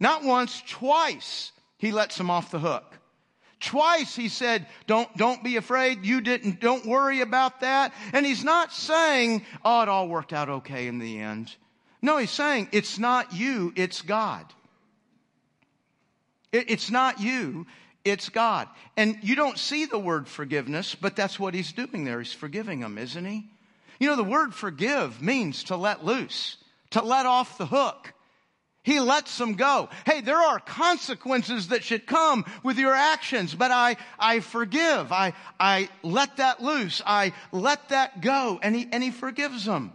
Not 0.00 0.24
once, 0.24 0.62
twice, 0.68 1.52
he 1.78 1.92
lets 1.92 2.16
them 2.16 2.30
off 2.30 2.50
the 2.50 2.58
hook. 2.58 2.84
Twice 3.60 4.16
he 4.16 4.28
said, 4.28 4.66
don't, 4.88 5.16
don't 5.16 5.44
be 5.44 5.54
afraid. 5.56 6.04
You 6.04 6.20
didn't, 6.20 6.58
don't 6.58 6.84
worry 6.84 7.20
about 7.20 7.60
that. 7.60 7.94
And 8.12 8.26
he's 8.26 8.42
not 8.42 8.72
saying, 8.72 9.46
oh, 9.64 9.82
it 9.82 9.88
all 9.88 10.08
worked 10.08 10.32
out 10.32 10.48
okay 10.48 10.88
in 10.88 10.98
the 10.98 11.20
end. 11.20 11.54
No, 12.00 12.16
he's 12.16 12.32
saying, 12.32 12.68
it's 12.72 12.98
not 12.98 13.32
you, 13.32 13.72
it's 13.76 14.02
God. 14.02 14.44
It's 16.52 16.90
not 16.90 17.20
you, 17.20 17.66
it's 18.04 18.28
God. 18.28 18.68
And 18.96 19.18
you 19.22 19.34
don't 19.34 19.58
see 19.58 19.86
the 19.86 19.98
word 19.98 20.28
forgiveness, 20.28 20.94
but 20.94 21.16
that's 21.16 21.40
what 21.40 21.54
he's 21.54 21.72
doing 21.72 22.04
there. 22.04 22.20
He's 22.20 22.32
forgiving 22.32 22.80
them, 22.80 22.98
isn't 22.98 23.24
he? 23.24 23.48
You 23.98 24.08
know, 24.08 24.16
the 24.16 24.24
word 24.24 24.54
forgive 24.54 25.22
means 25.22 25.64
to 25.64 25.76
let 25.76 26.04
loose, 26.04 26.58
to 26.90 27.02
let 27.02 27.24
off 27.24 27.56
the 27.56 27.66
hook. 27.66 28.12
He 28.84 28.98
lets 28.98 29.38
them 29.38 29.54
go. 29.54 29.88
Hey, 30.04 30.22
there 30.22 30.40
are 30.40 30.58
consequences 30.58 31.68
that 31.68 31.84
should 31.84 32.04
come 32.04 32.44
with 32.64 32.78
your 32.78 32.92
actions, 32.92 33.54
but 33.54 33.70
I, 33.70 33.96
I 34.18 34.40
forgive. 34.40 35.12
I, 35.12 35.34
I 35.60 35.88
let 36.02 36.38
that 36.38 36.60
loose. 36.60 37.00
I 37.06 37.32
let 37.52 37.90
that 37.90 38.20
go. 38.20 38.58
And 38.60 38.74
he, 38.74 38.88
and 38.90 39.02
he 39.02 39.12
forgives 39.12 39.64
them. 39.64 39.92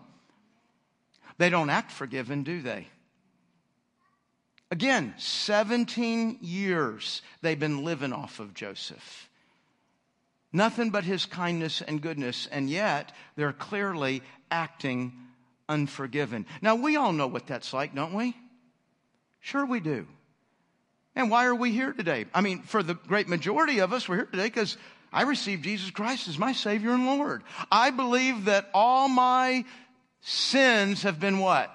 They 1.38 1.50
don't 1.50 1.70
act 1.70 1.91
forgiven, 1.91 2.43
do 2.43 2.62
they? 2.62 2.88
Again, 4.69 5.13
17 5.17 6.39
years 6.41 7.21
they've 7.41 7.60
been 7.60 7.84
living 7.84 8.12
off 8.12 8.39
of 8.39 8.53
Joseph. 8.53 9.30
Nothing 10.51 10.89
but 10.89 11.03
his 11.03 11.25
kindness 11.25 11.82
and 11.82 12.01
goodness, 12.01 12.47
and 12.51 12.69
yet 12.69 13.12
they're 13.36 13.53
clearly 13.53 14.23
acting 14.49 15.13
unforgiven. 15.69 16.45
Now, 16.62 16.75
we 16.75 16.95
all 16.95 17.13
know 17.13 17.27
what 17.27 17.47
that's 17.47 17.73
like, 17.73 17.93
don't 17.93 18.13
we? 18.13 18.36
Sure, 19.39 19.65
we 19.65 19.80
do. 19.80 20.08
And 21.15 21.32
why 21.32 21.45
are 21.45 21.56
we 21.56 21.71
here 21.71 21.93
today? 21.93 22.25
I 22.34 22.41
mean, 22.41 22.62
for 22.62 22.84
the 22.84 22.93
great 22.93 23.27
majority 23.27 23.80
of 23.80 23.93
us, 23.93 24.08
we're 24.08 24.17
here 24.17 24.25
today 24.25 24.45
because 24.45 24.77
I 25.12 25.23
received 25.23 25.63
Jesus 25.63 25.89
Christ 25.89 26.27
as 26.27 26.38
my 26.38 26.53
Savior 26.53 26.91
and 26.91 27.06
Lord. 27.06 27.43
I 27.71 27.91
believe 27.91 28.45
that 28.45 28.69
all 28.73 29.08
my 29.08 29.65
sins 30.21 31.03
have 31.03 31.19
been 31.19 31.39
what? 31.39 31.71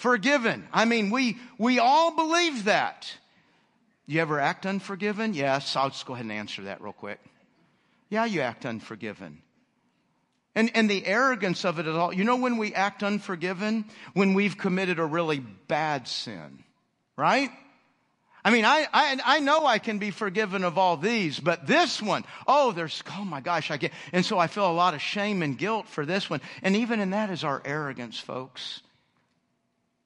Forgiven. 0.00 0.66
I 0.72 0.86
mean, 0.86 1.10
we, 1.10 1.36
we 1.58 1.78
all 1.78 2.16
believe 2.16 2.64
that. 2.64 3.12
You 4.06 4.22
ever 4.22 4.40
act 4.40 4.64
unforgiven? 4.64 5.34
Yes. 5.34 5.76
I'll 5.76 5.90
just 5.90 6.06
go 6.06 6.14
ahead 6.14 6.24
and 6.24 6.32
answer 6.32 6.62
that 6.62 6.80
real 6.80 6.94
quick. 6.94 7.20
Yeah, 8.08 8.24
you 8.24 8.40
act 8.40 8.64
unforgiven. 8.64 9.42
And, 10.54 10.70
and 10.74 10.88
the 10.88 11.04
arrogance 11.04 11.66
of 11.66 11.78
it 11.78 11.86
all. 11.86 12.14
You 12.14 12.24
know 12.24 12.36
when 12.36 12.56
we 12.56 12.72
act 12.72 13.02
unforgiven? 13.02 13.84
When 14.14 14.32
we've 14.32 14.56
committed 14.56 14.98
a 14.98 15.04
really 15.04 15.40
bad 15.40 16.08
sin, 16.08 16.64
right? 17.18 17.50
I 18.42 18.52
mean, 18.52 18.64
I, 18.64 18.86
I, 18.94 19.20
I 19.22 19.40
know 19.40 19.66
I 19.66 19.78
can 19.78 19.98
be 19.98 20.12
forgiven 20.12 20.64
of 20.64 20.78
all 20.78 20.96
these, 20.96 21.38
but 21.38 21.66
this 21.66 22.00
one, 22.00 22.24
oh, 22.46 22.72
there's, 22.72 23.02
oh 23.18 23.24
my 23.26 23.42
gosh, 23.42 23.70
I 23.70 23.76
get, 23.76 23.92
and 24.14 24.24
so 24.24 24.38
I 24.38 24.46
feel 24.46 24.70
a 24.70 24.72
lot 24.72 24.94
of 24.94 25.02
shame 25.02 25.42
and 25.42 25.58
guilt 25.58 25.90
for 25.90 26.06
this 26.06 26.30
one. 26.30 26.40
And 26.62 26.74
even 26.76 27.00
in 27.00 27.10
that 27.10 27.28
is 27.28 27.44
our 27.44 27.60
arrogance, 27.66 28.18
folks. 28.18 28.80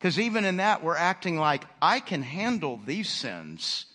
Because 0.05 0.21
even 0.21 0.45
in 0.45 0.59
that, 0.59 0.85
we're 0.85 0.99
acting 0.99 1.39
like 1.39 1.65
I 1.81 1.99
can 1.99 2.21
handle 2.21 2.79
these 2.85 3.09
sins. 3.09 3.87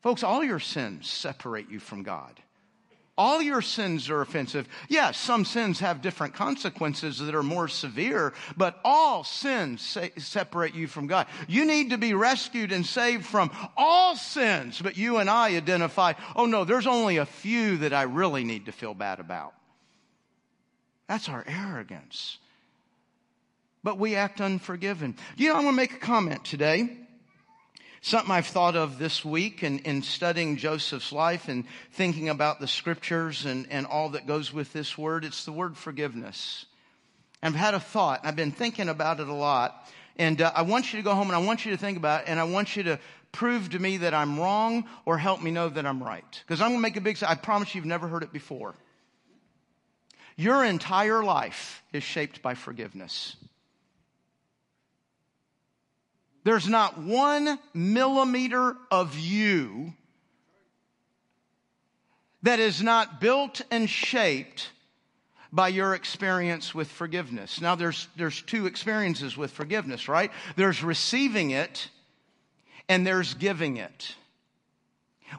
Folks, 0.00 0.22
all 0.22 0.42
your 0.42 0.60
sins 0.60 1.10
separate 1.10 1.68
you 1.68 1.78
from 1.78 2.04
God. 2.04 2.40
All 3.18 3.42
your 3.42 3.60
sins 3.60 4.08
are 4.08 4.22
offensive. 4.22 4.66
Yes, 4.88 5.18
some 5.18 5.44
sins 5.44 5.80
have 5.80 6.00
different 6.00 6.32
consequences 6.32 7.18
that 7.18 7.34
are 7.34 7.42
more 7.42 7.68
severe, 7.68 8.32
but 8.56 8.80
all 8.82 9.24
sins 9.24 9.98
separate 10.16 10.74
you 10.74 10.86
from 10.86 11.06
God. 11.06 11.26
You 11.48 11.66
need 11.66 11.90
to 11.90 11.98
be 11.98 12.14
rescued 12.14 12.72
and 12.72 12.86
saved 12.86 13.26
from 13.26 13.50
all 13.76 14.16
sins, 14.16 14.80
but 14.80 14.96
you 14.96 15.18
and 15.18 15.28
I 15.28 15.54
identify, 15.54 16.14
oh 16.34 16.46
no, 16.46 16.64
there's 16.64 16.86
only 16.86 17.18
a 17.18 17.26
few 17.26 17.76
that 17.76 17.92
I 17.92 18.04
really 18.04 18.42
need 18.42 18.64
to 18.64 18.72
feel 18.72 18.94
bad 18.94 19.20
about. 19.20 19.52
That's 21.08 21.28
our 21.28 21.44
arrogance. 21.46 22.38
But 23.88 23.96
we 23.96 24.16
act 24.16 24.42
unforgiven. 24.42 25.16
You 25.38 25.48
know, 25.48 25.54
I 25.54 25.64
want 25.64 25.68
to 25.68 25.72
make 25.72 25.94
a 25.94 25.98
comment 25.98 26.44
today. 26.44 26.94
Something 28.02 28.30
I've 28.30 28.46
thought 28.46 28.76
of 28.76 28.98
this 28.98 29.24
week 29.24 29.62
in, 29.62 29.78
in 29.78 30.02
studying 30.02 30.58
Joseph's 30.58 31.10
life 31.10 31.48
and 31.48 31.64
thinking 31.92 32.28
about 32.28 32.60
the 32.60 32.68
scriptures 32.68 33.46
and, 33.46 33.66
and 33.70 33.86
all 33.86 34.10
that 34.10 34.26
goes 34.26 34.52
with 34.52 34.74
this 34.74 34.98
word, 34.98 35.24
it's 35.24 35.46
the 35.46 35.52
word 35.52 35.74
forgiveness. 35.74 36.66
I've 37.42 37.54
had 37.54 37.72
a 37.72 37.80
thought, 37.80 38.20
I've 38.24 38.36
been 38.36 38.52
thinking 38.52 38.90
about 38.90 39.20
it 39.20 39.28
a 39.28 39.32
lot, 39.32 39.88
and 40.18 40.42
uh, 40.42 40.52
I 40.54 40.60
want 40.60 40.92
you 40.92 40.98
to 40.98 41.02
go 41.02 41.14
home 41.14 41.28
and 41.28 41.34
I 41.34 41.38
want 41.38 41.64
you 41.64 41.70
to 41.70 41.78
think 41.78 41.96
about 41.96 42.24
it, 42.24 42.28
and 42.28 42.38
I 42.38 42.44
want 42.44 42.76
you 42.76 42.82
to 42.82 43.00
prove 43.32 43.70
to 43.70 43.78
me 43.78 43.96
that 43.96 44.12
I'm 44.12 44.38
wrong 44.38 44.84
or 45.06 45.16
help 45.16 45.40
me 45.40 45.50
know 45.50 45.70
that 45.70 45.86
I'm 45.86 46.02
right. 46.02 46.42
Because 46.46 46.60
I'm 46.60 46.72
going 46.72 46.80
to 46.80 46.82
make 46.82 46.98
a 46.98 47.00
big, 47.00 47.16
I 47.26 47.36
promise 47.36 47.74
you've 47.74 47.86
never 47.86 48.06
heard 48.06 48.22
it 48.22 48.34
before. 48.34 48.74
Your 50.36 50.62
entire 50.62 51.24
life 51.24 51.82
is 51.94 52.02
shaped 52.02 52.42
by 52.42 52.54
forgiveness. 52.54 53.34
There's 56.48 56.66
not 56.66 56.96
one 56.96 57.58
millimeter 57.74 58.74
of 58.90 59.18
you 59.18 59.92
that 62.42 62.58
is 62.58 62.82
not 62.82 63.20
built 63.20 63.60
and 63.70 63.86
shaped 63.90 64.70
by 65.52 65.68
your 65.68 65.94
experience 65.94 66.74
with 66.74 66.88
forgiveness. 66.88 67.60
Now 67.60 67.74
there's, 67.74 68.08
there's 68.16 68.40
two 68.40 68.64
experiences 68.64 69.36
with 69.36 69.50
forgiveness, 69.50 70.08
right? 70.08 70.32
There's 70.56 70.82
receiving 70.82 71.50
it 71.50 71.90
and 72.88 73.06
there's 73.06 73.34
giving 73.34 73.76
it. 73.76 74.14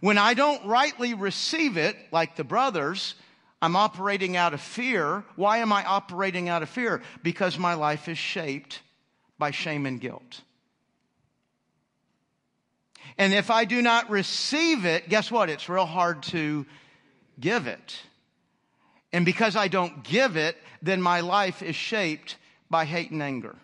When 0.01 0.19
I 0.19 0.35
don't 0.35 0.63
rightly 0.67 1.15
receive 1.15 1.77
it, 1.77 1.95
like 2.11 2.35
the 2.35 2.43
brothers, 2.43 3.15
I'm 3.63 3.75
operating 3.75 4.37
out 4.37 4.53
of 4.53 4.61
fear. 4.61 5.23
Why 5.35 5.57
am 5.57 5.73
I 5.73 5.83
operating 5.85 6.49
out 6.49 6.61
of 6.61 6.69
fear? 6.69 7.01
Because 7.23 7.57
my 7.57 7.73
life 7.73 8.07
is 8.07 8.19
shaped 8.19 8.81
by 9.39 9.49
shame 9.49 9.87
and 9.87 9.99
guilt. 9.99 10.41
And 13.19 13.33
if 13.33 13.51
I 13.51 13.65
do 13.65 13.81
not 13.81 14.09
receive 14.09 14.85
it, 14.85 15.09
guess 15.09 15.29
what? 15.29 15.49
It's 15.49 15.67
real 15.67 15.85
hard 15.85 16.23
to 16.23 16.65
give 17.37 17.67
it. 17.67 17.99
And 19.11 19.25
because 19.25 19.57
I 19.57 19.67
don't 19.67 20.03
give 20.05 20.37
it, 20.37 20.55
then 20.81 21.01
my 21.01 21.19
life 21.19 21.61
is 21.61 21.75
shaped 21.75 22.37
by 22.69 22.85
hate 22.85 23.11
and 23.11 23.21
anger. 23.21 23.57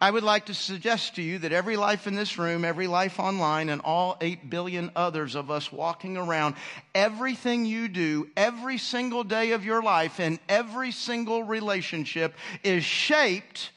I 0.00 0.10
would 0.10 0.24
like 0.24 0.46
to 0.46 0.54
suggest 0.54 1.14
to 1.16 1.22
you 1.22 1.38
that 1.38 1.52
every 1.52 1.76
life 1.76 2.08
in 2.08 2.16
this 2.16 2.36
room, 2.36 2.64
every 2.64 2.88
life 2.88 3.20
online, 3.20 3.68
and 3.68 3.80
all 3.82 4.16
8 4.20 4.50
billion 4.50 4.90
others 4.96 5.36
of 5.36 5.52
us 5.52 5.70
walking 5.70 6.16
around, 6.16 6.56
everything 6.96 7.64
you 7.64 7.86
do 7.86 8.28
every 8.36 8.78
single 8.78 9.22
day 9.22 9.52
of 9.52 9.64
your 9.64 9.82
life 9.84 10.18
and 10.18 10.40
every 10.48 10.90
single 10.90 11.44
relationship 11.44 12.34
is 12.64 12.82
shaped 12.82 13.70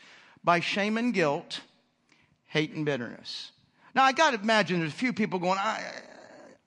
by 0.44 0.60
shame 0.60 0.98
and 0.98 1.14
guilt, 1.14 1.62
hate 2.48 2.72
and 2.72 2.84
bitterness. 2.84 3.52
Now, 3.98 4.04
I 4.04 4.12
got 4.12 4.36
to 4.36 4.40
imagine 4.40 4.80
there's 4.80 4.92
a 4.92 4.96
few 4.96 5.12
people 5.12 5.40
going, 5.40 5.58
I, 5.58 5.82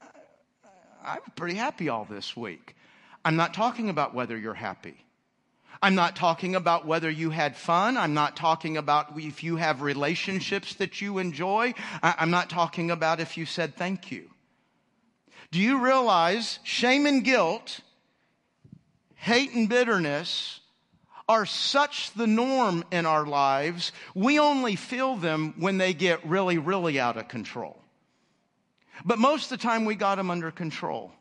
I, 0.02 1.12
I'm 1.12 1.20
pretty 1.36 1.54
happy 1.54 1.88
all 1.88 2.04
this 2.04 2.36
week. 2.36 2.74
I'm 3.24 3.36
not 3.36 3.54
talking 3.54 3.88
about 3.88 4.16
whether 4.16 4.36
you're 4.36 4.52
happy. 4.52 4.96
I'm 5.80 5.94
not 5.94 6.16
talking 6.16 6.56
about 6.56 6.88
whether 6.88 7.08
you 7.08 7.30
had 7.30 7.56
fun. 7.56 7.96
I'm 7.96 8.14
not 8.14 8.34
talking 8.34 8.76
about 8.76 9.16
if 9.16 9.44
you 9.44 9.54
have 9.54 9.80
relationships 9.80 10.74
that 10.74 11.00
you 11.00 11.18
enjoy. 11.18 11.74
I'm 12.02 12.32
not 12.32 12.50
talking 12.50 12.90
about 12.90 13.20
if 13.20 13.36
you 13.36 13.46
said 13.46 13.76
thank 13.76 14.10
you. 14.10 14.28
Do 15.52 15.60
you 15.60 15.84
realize 15.84 16.58
shame 16.64 17.06
and 17.06 17.22
guilt, 17.22 17.78
hate 19.14 19.54
and 19.54 19.68
bitterness 19.68 20.59
are 21.30 21.46
such 21.46 22.12
the 22.14 22.26
norm 22.26 22.84
in 22.90 23.06
our 23.06 23.24
lives, 23.24 23.92
we 24.16 24.40
only 24.40 24.74
feel 24.74 25.14
them 25.14 25.54
when 25.58 25.78
they 25.78 25.94
get 25.94 26.26
really, 26.26 26.58
really 26.58 26.98
out 26.98 27.16
of 27.16 27.28
control. 27.28 27.78
But 29.04 29.20
most 29.20 29.44
of 29.44 29.60
the 29.60 29.62
time 29.62 29.84
we 29.84 29.94
got 29.94 30.16
them 30.16 30.28
under 30.28 30.50
control. 30.50 31.12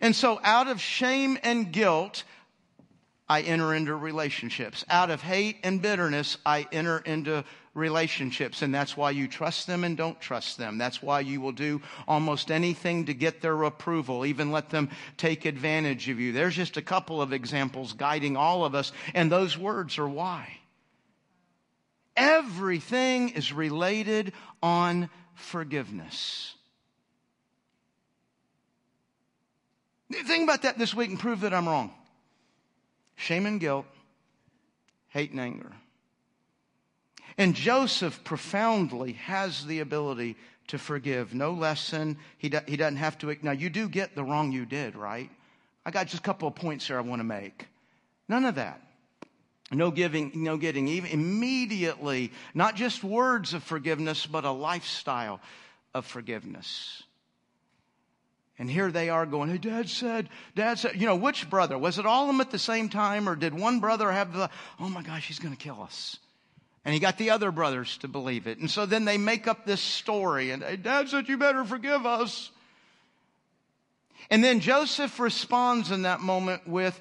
And 0.00 0.14
so 0.14 0.38
out 0.44 0.68
of 0.68 0.80
shame 0.80 1.38
and 1.42 1.72
guilt, 1.72 2.22
I 3.28 3.40
enter 3.40 3.74
into 3.74 3.96
relationships. 3.96 4.84
Out 4.88 5.10
of 5.10 5.22
hate 5.22 5.56
and 5.64 5.82
bitterness, 5.82 6.38
I 6.46 6.68
enter 6.70 6.98
into 6.98 7.44
relationships. 7.78 8.60
And 8.60 8.74
that's 8.74 8.96
why 8.96 9.12
you 9.12 9.28
trust 9.28 9.66
them 9.66 9.84
and 9.84 9.96
don't 9.96 10.20
trust 10.20 10.58
them. 10.58 10.76
That's 10.76 11.02
why 11.02 11.20
you 11.20 11.40
will 11.40 11.52
do 11.52 11.80
almost 12.06 12.50
anything 12.50 13.06
to 13.06 13.14
get 13.14 13.40
their 13.40 13.62
approval, 13.62 14.26
even 14.26 14.50
let 14.52 14.68
them 14.68 14.90
take 15.16 15.46
advantage 15.46 16.08
of 16.08 16.20
you. 16.20 16.32
There's 16.32 16.56
just 16.56 16.76
a 16.76 16.82
couple 16.82 17.22
of 17.22 17.32
examples 17.32 17.94
guiding 17.94 18.36
all 18.36 18.64
of 18.64 18.74
us, 18.74 18.92
and 19.14 19.32
those 19.32 19.56
words 19.56 19.98
are 19.98 20.08
why. 20.08 20.58
Everything 22.16 23.30
is 23.30 23.52
related 23.52 24.32
on 24.62 25.08
forgiveness. 25.34 26.54
Think 30.10 30.44
about 30.44 30.62
that 30.62 30.78
this 30.78 30.94
week 30.94 31.10
and 31.10 31.20
prove 31.20 31.40
that 31.42 31.54
I'm 31.54 31.68
wrong. 31.68 31.92
Shame 33.14 33.46
and 33.46 33.60
guilt, 33.60 33.86
hate 35.08 35.30
and 35.32 35.40
anger. 35.40 35.72
And 37.38 37.54
Joseph 37.54 38.24
profoundly 38.24 39.12
has 39.12 39.64
the 39.64 39.78
ability 39.78 40.36
to 40.66 40.76
forgive. 40.76 41.34
No 41.34 41.52
lesson. 41.52 42.18
He, 42.36 42.48
do, 42.48 42.58
he 42.66 42.76
doesn't 42.76 42.96
have 42.96 43.16
to. 43.18 43.34
Now, 43.42 43.52
you 43.52 43.70
do 43.70 43.88
get 43.88 44.16
the 44.16 44.24
wrong 44.24 44.50
you 44.50 44.66
did, 44.66 44.96
right? 44.96 45.30
I 45.86 45.92
got 45.92 46.08
just 46.08 46.18
a 46.18 46.26
couple 46.26 46.48
of 46.48 46.56
points 46.56 46.88
here 46.88 46.98
I 46.98 47.00
want 47.00 47.20
to 47.20 47.24
make. 47.24 47.66
None 48.28 48.44
of 48.44 48.56
that. 48.56 48.82
No 49.70 49.90
giving, 49.90 50.32
no 50.34 50.56
getting 50.56 50.88
even 50.88 51.10
immediately, 51.10 52.32
not 52.54 52.74
just 52.74 53.04
words 53.04 53.54
of 53.54 53.62
forgiveness, 53.62 54.26
but 54.26 54.44
a 54.44 54.50
lifestyle 54.50 55.40
of 55.94 56.06
forgiveness. 56.06 57.02
And 58.58 58.68
here 58.68 58.90
they 58.90 59.10
are 59.10 59.26
going, 59.26 59.50
hey, 59.50 59.58
dad 59.58 59.88
said, 59.88 60.28
dad 60.56 60.78
said, 60.78 60.96
you 60.96 61.06
know, 61.06 61.14
which 61.14 61.48
brother? 61.48 61.78
Was 61.78 61.98
it 61.98 62.06
all 62.06 62.22
of 62.22 62.28
them 62.28 62.40
at 62.40 62.50
the 62.50 62.58
same 62.58 62.88
time 62.88 63.28
or 63.28 63.36
did 63.36 63.54
one 63.54 63.78
brother 63.78 64.10
have 64.10 64.32
the, 64.32 64.50
oh 64.80 64.88
my 64.88 65.02
gosh, 65.02 65.28
he's 65.28 65.38
going 65.38 65.54
to 65.54 65.62
kill 65.62 65.80
us? 65.82 66.18
And 66.88 66.94
he 66.94 67.00
got 67.00 67.18
the 67.18 67.28
other 67.28 67.52
brothers 67.52 67.98
to 67.98 68.08
believe 68.08 68.46
it. 68.46 68.60
And 68.60 68.70
so 68.70 68.86
then 68.86 69.04
they 69.04 69.18
make 69.18 69.46
up 69.46 69.66
this 69.66 69.82
story 69.82 70.52
and 70.52 70.62
hey, 70.62 70.76
dad 70.76 71.10
said, 71.10 71.28
you 71.28 71.36
better 71.36 71.62
forgive 71.62 72.06
us. 72.06 72.50
And 74.30 74.42
then 74.42 74.60
Joseph 74.60 75.20
responds 75.20 75.90
in 75.90 76.00
that 76.04 76.20
moment 76.20 76.66
with, 76.66 76.98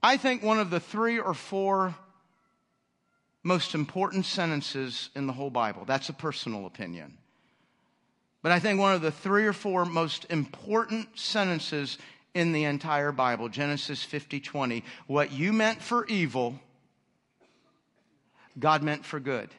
I 0.00 0.16
think 0.16 0.44
one 0.44 0.60
of 0.60 0.70
the 0.70 0.78
three 0.78 1.18
or 1.18 1.34
four 1.34 1.96
most 3.42 3.74
important 3.74 4.26
sentences 4.26 5.10
in 5.16 5.26
the 5.26 5.32
whole 5.32 5.50
Bible. 5.50 5.84
That's 5.84 6.08
a 6.08 6.12
personal 6.12 6.64
opinion. 6.64 7.18
But 8.42 8.52
I 8.52 8.60
think 8.60 8.78
one 8.78 8.94
of 8.94 9.02
the 9.02 9.10
three 9.10 9.46
or 9.46 9.52
four 9.52 9.84
most 9.84 10.24
important 10.30 11.18
sentences 11.18 11.98
in 12.32 12.52
the 12.52 12.62
entire 12.62 13.10
Bible, 13.10 13.48
Genesis 13.48 14.04
50 14.04 14.38
20, 14.38 14.84
what 15.08 15.32
you 15.32 15.52
meant 15.52 15.82
for 15.82 16.06
evil, 16.06 16.60
God 18.58 18.82
meant 18.82 19.04
for 19.04 19.20
good. 19.20 19.50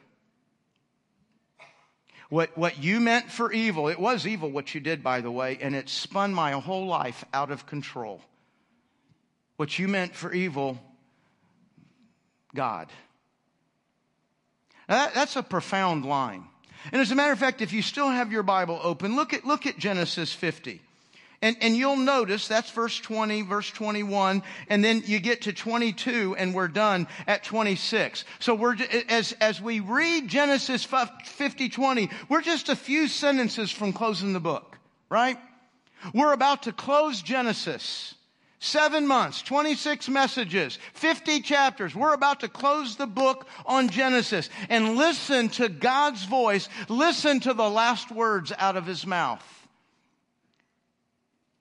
What, 2.28 2.56
what 2.56 2.82
you 2.82 3.00
meant 3.00 3.30
for 3.30 3.52
evil, 3.52 3.88
it 3.88 3.98
was 3.98 4.26
evil 4.26 4.50
what 4.50 4.74
you 4.74 4.80
did, 4.80 5.02
by 5.02 5.20
the 5.20 5.30
way, 5.30 5.58
and 5.60 5.74
it 5.74 5.88
spun 5.88 6.32
my 6.32 6.52
whole 6.52 6.86
life 6.86 7.24
out 7.32 7.50
of 7.50 7.66
control. 7.66 8.20
What 9.56 9.78
you 9.78 9.86
meant 9.88 10.14
for 10.14 10.32
evil, 10.32 10.80
God. 12.54 12.88
That, 14.88 15.14
that's 15.14 15.36
a 15.36 15.42
profound 15.42 16.04
line. 16.04 16.44
And 16.92 17.00
as 17.00 17.10
a 17.10 17.14
matter 17.14 17.32
of 17.32 17.38
fact, 17.38 17.62
if 17.62 17.72
you 17.72 17.82
still 17.82 18.08
have 18.10 18.32
your 18.32 18.42
Bible 18.42 18.80
open, 18.82 19.16
look 19.16 19.32
at, 19.32 19.44
look 19.44 19.66
at 19.66 19.78
Genesis 19.78 20.32
50. 20.32 20.80
And, 21.44 21.58
and 21.60 21.76
you'll 21.76 21.96
notice 21.96 22.48
that's 22.48 22.70
verse 22.70 22.98
20, 22.98 23.42
verse 23.42 23.70
21, 23.70 24.42
and 24.70 24.82
then 24.82 25.02
you 25.04 25.18
get 25.18 25.42
to 25.42 25.52
22 25.52 26.34
and 26.38 26.54
we're 26.54 26.68
done 26.68 27.06
at 27.26 27.44
26. 27.44 28.24
So 28.38 28.54
we're, 28.54 28.78
as, 29.10 29.32
as 29.42 29.60
we 29.60 29.80
read 29.80 30.26
Genesis 30.26 30.84
50, 30.86 31.68
20, 31.68 32.08
we're 32.30 32.40
just 32.40 32.70
a 32.70 32.76
few 32.76 33.08
sentences 33.08 33.70
from 33.70 33.92
closing 33.92 34.32
the 34.32 34.40
book, 34.40 34.78
right? 35.10 35.36
We're 36.14 36.32
about 36.32 36.62
to 36.62 36.72
close 36.72 37.20
Genesis. 37.20 38.14
Seven 38.58 39.06
months, 39.06 39.42
26 39.42 40.08
messages, 40.08 40.78
50 40.94 41.42
chapters. 41.42 41.94
We're 41.94 42.14
about 42.14 42.40
to 42.40 42.48
close 42.48 42.96
the 42.96 43.06
book 43.06 43.46
on 43.66 43.90
Genesis 43.90 44.48
and 44.70 44.96
listen 44.96 45.50
to 45.50 45.68
God's 45.68 46.24
voice. 46.24 46.70
Listen 46.88 47.40
to 47.40 47.52
the 47.52 47.68
last 47.68 48.10
words 48.10 48.50
out 48.58 48.78
of 48.78 48.86
his 48.86 49.06
mouth. 49.06 49.63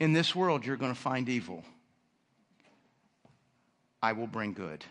In 0.04 0.12
this 0.12 0.36
world, 0.36 0.66
you're 0.66 0.76
going 0.76 0.94
to 0.94 1.00
find 1.00 1.30
evil. 1.30 1.64
I 4.02 4.12
will 4.12 4.28
bring 4.28 4.52
good. 4.52 4.84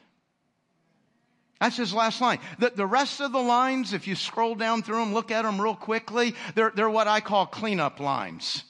That's 1.60 1.76
his 1.76 1.92
last 1.92 2.22
line. 2.22 2.38
The, 2.58 2.72
the 2.74 2.86
rest 2.86 3.20
of 3.20 3.30
the 3.30 3.38
lines, 3.38 3.92
if 3.92 4.06
you 4.06 4.14
scroll 4.14 4.54
down 4.54 4.82
through 4.82 5.00
them, 5.00 5.12
look 5.12 5.30
at 5.30 5.42
them 5.42 5.60
real 5.60 5.74
quickly, 5.74 6.34
they're, 6.54 6.72
they're 6.74 6.88
what 6.88 7.08
I 7.08 7.20
call 7.20 7.44
cleanup 7.44 8.00
lines. 8.00 8.64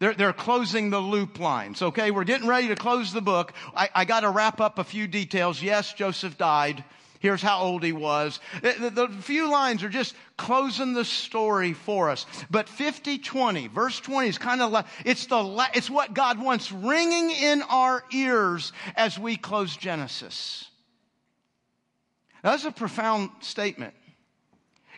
They're, 0.00 0.14
they're 0.14 0.32
closing 0.32 0.90
the 0.90 0.98
loop 0.98 1.38
lines. 1.38 1.80
Okay, 1.80 2.10
we're 2.10 2.24
getting 2.24 2.48
ready 2.48 2.66
to 2.66 2.74
close 2.74 3.12
the 3.12 3.22
book. 3.22 3.52
I, 3.76 3.88
I 3.94 4.04
got 4.04 4.20
to 4.22 4.30
wrap 4.30 4.60
up 4.60 4.80
a 4.80 4.84
few 4.84 5.06
details. 5.06 5.62
Yes, 5.62 5.92
Joseph 5.92 6.36
died. 6.36 6.82
Here's 7.24 7.40
how 7.40 7.60
old 7.60 7.82
he 7.82 7.92
was. 7.92 8.38
The, 8.60 8.90
the, 8.90 9.08
few 9.08 9.50
lines 9.50 9.82
are 9.82 9.88
just 9.88 10.14
closing 10.36 10.92
the 10.92 11.06
story 11.06 11.72
for 11.72 12.10
us. 12.10 12.26
But 12.50 12.68
50, 12.68 13.16
20, 13.16 13.68
verse 13.68 13.98
20 13.98 14.28
is 14.28 14.36
kind 14.36 14.60
of 14.60 14.70
like, 14.70 14.84
it's 15.06 15.24
the, 15.24 15.68
it's 15.72 15.88
what 15.88 16.12
God 16.12 16.38
wants 16.38 16.70
ringing 16.70 17.30
in 17.30 17.62
our 17.62 18.04
ears 18.12 18.74
as 18.94 19.18
we 19.18 19.38
close 19.38 19.74
Genesis. 19.74 20.66
That's 22.42 22.66
a 22.66 22.70
profound 22.70 23.30
statement. 23.40 23.94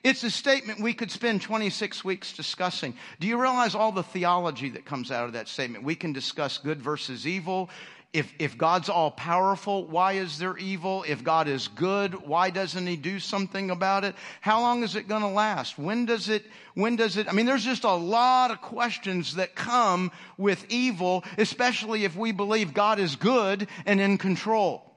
It's 0.02 0.24
a 0.24 0.30
statement 0.30 0.80
we 0.80 0.94
could 0.94 1.12
spend 1.12 1.42
26 1.42 2.04
weeks 2.04 2.32
discussing. 2.32 2.94
Do 3.20 3.28
you 3.28 3.40
realize 3.40 3.76
all 3.76 3.92
the 3.92 4.02
theology 4.02 4.70
that 4.70 4.84
comes 4.84 5.12
out 5.12 5.26
of 5.26 5.32
that 5.34 5.46
statement? 5.46 5.84
We 5.84 5.94
can 5.94 6.12
discuss 6.12 6.58
good 6.58 6.82
versus 6.82 7.24
evil. 7.24 7.70
If, 8.16 8.32
if 8.38 8.56
God's 8.56 8.88
all 8.88 9.10
powerful, 9.10 9.86
why 9.86 10.12
is 10.12 10.38
there 10.38 10.56
evil? 10.56 11.04
If 11.06 11.22
God 11.22 11.48
is 11.48 11.68
good, 11.68 12.14
why 12.26 12.48
doesn't 12.48 12.86
he 12.86 12.96
do 12.96 13.20
something 13.20 13.70
about 13.70 14.04
it? 14.04 14.14
How 14.40 14.62
long 14.62 14.82
is 14.82 14.96
it 14.96 15.06
going 15.06 15.20
to 15.20 15.28
last? 15.28 15.76
When 15.76 16.06
does 16.06 16.30
it, 16.30 16.46
when 16.72 16.96
does 16.96 17.18
it, 17.18 17.28
I 17.28 17.32
mean, 17.32 17.44
there's 17.44 17.62
just 17.62 17.84
a 17.84 17.92
lot 17.92 18.50
of 18.50 18.62
questions 18.62 19.34
that 19.34 19.54
come 19.54 20.10
with 20.38 20.64
evil, 20.70 21.24
especially 21.36 22.04
if 22.04 22.16
we 22.16 22.32
believe 22.32 22.72
God 22.72 22.98
is 22.98 23.16
good 23.16 23.68
and 23.84 24.00
in 24.00 24.16
control. 24.16 24.90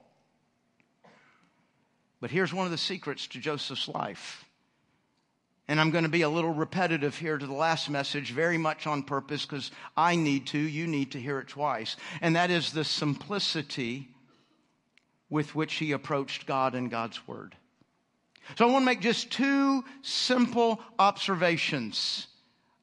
But 2.22 2.30
here's 2.30 2.54
one 2.54 2.64
of 2.64 2.72
the 2.72 2.78
secrets 2.78 3.26
to 3.26 3.38
Joseph's 3.38 3.86
life. 3.86 4.46
And 5.70 5.80
I'm 5.80 5.92
going 5.92 6.02
to 6.02 6.10
be 6.10 6.22
a 6.22 6.28
little 6.28 6.50
repetitive 6.50 7.16
here 7.16 7.38
to 7.38 7.46
the 7.46 7.52
last 7.52 7.88
message, 7.88 8.32
very 8.32 8.58
much 8.58 8.88
on 8.88 9.04
purpose, 9.04 9.46
because 9.46 9.70
I 9.96 10.16
need 10.16 10.48
to, 10.48 10.58
you 10.58 10.88
need 10.88 11.12
to 11.12 11.20
hear 11.20 11.38
it 11.38 11.46
twice. 11.46 11.94
And 12.20 12.34
that 12.34 12.50
is 12.50 12.72
the 12.72 12.82
simplicity 12.82 14.08
with 15.28 15.54
which 15.54 15.74
he 15.74 15.92
approached 15.92 16.44
God 16.44 16.74
and 16.74 16.90
God's 16.90 17.24
Word. 17.28 17.54
So 18.58 18.66
I 18.66 18.72
want 18.72 18.82
to 18.82 18.86
make 18.86 19.00
just 19.00 19.30
two 19.30 19.84
simple 20.02 20.80
observations 20.98 22.26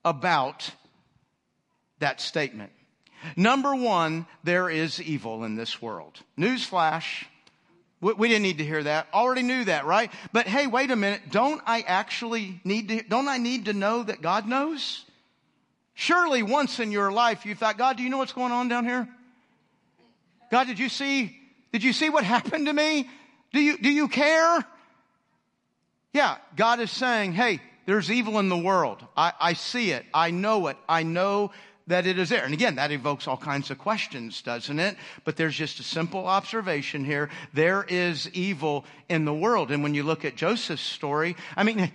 about 0.06 0.72
that 2.00 2.22
statement. 2.22 2.72
Number 3.36 3.76
one, 3.76 4.28
there 4.46 4.70
is 4.70 5.02
evil 5.02 5.44
in 5.44 5.58
this 5.58 5.82
world. 5.82 6.22
Newsflash, 6.40 7.26
we 8.00 8.28
didn't 8.28 8.44
need 8.44 8.60
to 8.60 8.64
hear 8.64 8.84
that. 8.84 9.08
Already 9.14 9.42
knew 9.42 9.66
that, 9.66 9.86
right? 9.86 10.12
But 10.32 10.48
hey, 10.48 10.68
wait 10.68 10.92
a 10.92 10.96
minute. 10.96 11.22
Don't 11.32 11.62
I 11.66 11.82
actually 11.82 12.62
need 12.64 12.90
to, 12.90 13.02
don't 13.04 13.28
I 13.28 13.38
need 13.38 13.66
to 13.66 13.74
know 13.74 14.04
that 14.04 14.22
God 14.22 14.48
knows? 14.48 15.04
Surely 15.96 16.44
once 16.44 16.80
in 16.80 16.92
your 16.92 17.12
life 17.12 17.46
you 17.46 17.56
thought, 17.56 17.78
God, 17.78 17.98
do 17.98 18.04
you 18.04 18.10
know 18.10 18.20
what's 18.20 18.34
going 18.34 18.52
on 18.52 18.68
down 18.68 18.86
here? 18.86 19.08
God, 20.52 20.68
did 20.68 20.78
you 20.78 20.90
see, 20.90 21.36
did 21.72 21.84
you 21.84 21.92
see 21.92 22.10
what 22.10 22.24
happened 22.36 22.68
to 22.68 22.74
me? 22.74 23.10
Do 23.52 23.60
you, 23.60 23.78
do 23.80 23.90
you 23.90 24.08
care? 24.08 24.64
Yeah, 26.14 26.38
God 26.56 26.80
is 26.80 26.92
saying, 26.92 27.34
hey, 27.34 27.62
there's 27.88 28.12
evil 28.12 28.38
in 28.38 28.50
the 28.50 28.58
world. 28.58 29.04
I, 29.16 29.34
I 29.40 29.54
see 29.54 29.92
it. 29.92 30.06
I 30.14 30.30
know 30.30 30.68
it. 30.68 30.78
I 30.88 31.04
know 31.04 31.52
that 31.88 32.06
it 32.06 32.20
is 32.20 32.30
there. 32.30 32.44
And 32.44 32.54
again, 32.54 32.76
that 32.76 32.92
evokes 32.92 33.28
all 33.28 33.38
kinds 33.38 33.72
of 33.72 33.78
questions, 33.78 34.42
doesn't 34.42 34.80
it? 34.80 34.98
But 35.24 35.36
there's 35.38 35.56
just 35.56 35.80
a 35.80 35.84
simple 35.84 36.28
observation 36.28 37.04
here. 37.04 37.30
There 37.54 37.86
is 37.88 38.30
evil 38.34 38.86
in 39.10 39.26
the 39.26 39.34
world. 39.34 39.72
And 39.72 39.84
when 39.84 39.94
you 39.94 40.04
look 40.04 40.26
at 40.26 40.36
Joseph's 40.36 40.82
story, 40.82 41.36
I 41.56 41.64
mean, 41.64 41.92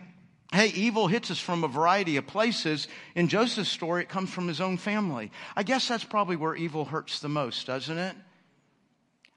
Hey, 0.52 0.66
evil 0.66 1.06
hits 1.06 1.30
us 1.30 1.38
from 1.38 1.64
a 1.64 1.68
variety 1.68 2.18
of 2.18 2.26
places. 2.26 2.86
In 3.14 3.28
Joseph's 3.28 3.70
story, 3.70 4.02
it 4.02 4.10
comes 4.10 4.28
from 4.28 4.48
his 4.48 4.60
own 4.60 4.76
family. 4.76 5.32
I 5.56 5.62
guess 5.62 5.88
that's 5.88 6.04
probably 6.04 6.36
where 6.36 6.54
evil 6.54 6.84
hurts 6.84 7.20
the 7.20 7.30
most, 7.30 7.66
doesn't 7.66 7.96
it? 7.96 8.14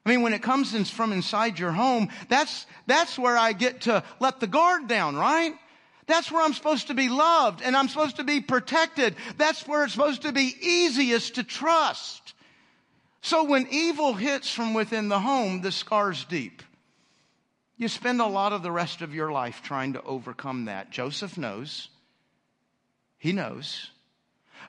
I 0.04 0.10
mean, 0.10 0.20
when 0.20 0.34
it 0.34 0.42
comes 0.42 0.74
in 0.74 0.84
from 0.84 1.12
inside 1.12 1.58
your 1.58 1.72
home, 1.72 2.10
that's, 2.28 2.66
that's 2.86 3.18
where 3.18 3.36
I 3.36 3.54
get 3.54 3.82
to 3.82 4.04
let 4.20 4.40
the 4.40 4.46
guard 4.46 4.88
down, 4.88 5.16
right? 5.16 5.54
That's 6.06 6.30
where 6.30 6.42
I'm 6.42 6.54
supposed 6.54 6.86
to 6.88 6.94
be 6.94 7.08
loved 7.08 7.62
and 7.62 7.76
I'm 7.76 7.88
supposed 7.88 8.16
to 8.16 8.24
be 8.24 8.40
protected. 8.40 9.16
That's 9.36 9.66
where 9.66 9.84
it's 9.84 9.92
supposed 9.92 10.22
to 10.22 10.32
be 10.32 10.54
easiest 10.60 11.34
to 11.34 11.42
trust. 11.42 12.34
So 13.22 13.44
when 13.44 13.66
evil 13.70 14.14
hits 14.14 14.52
from 14.52 14.72
within 14.72 15.08
the 15.08 15.18
home, 15.18 15.62
the 15.62 15.72
scar's 15.72 16.24
deep. 16.24 16.62
You 17.76 17.88
spend 17.88 18.20
a 18.20 18.26
lot 18.26 18.52
of 18.52 18.62
the 18.62 18.70
rest 18.70 19.02
of 19.02 19.14
your 19.14 19.32
life 19.32 19.62
trying 19.64 19.94
to 19.94 20.02
overcome 20.02 20.66
that. 20.66 20.90
Joseph 20.90 21.36
knows. 21.36 21.88
He 23.18 23.32
knows. 23.32 23.90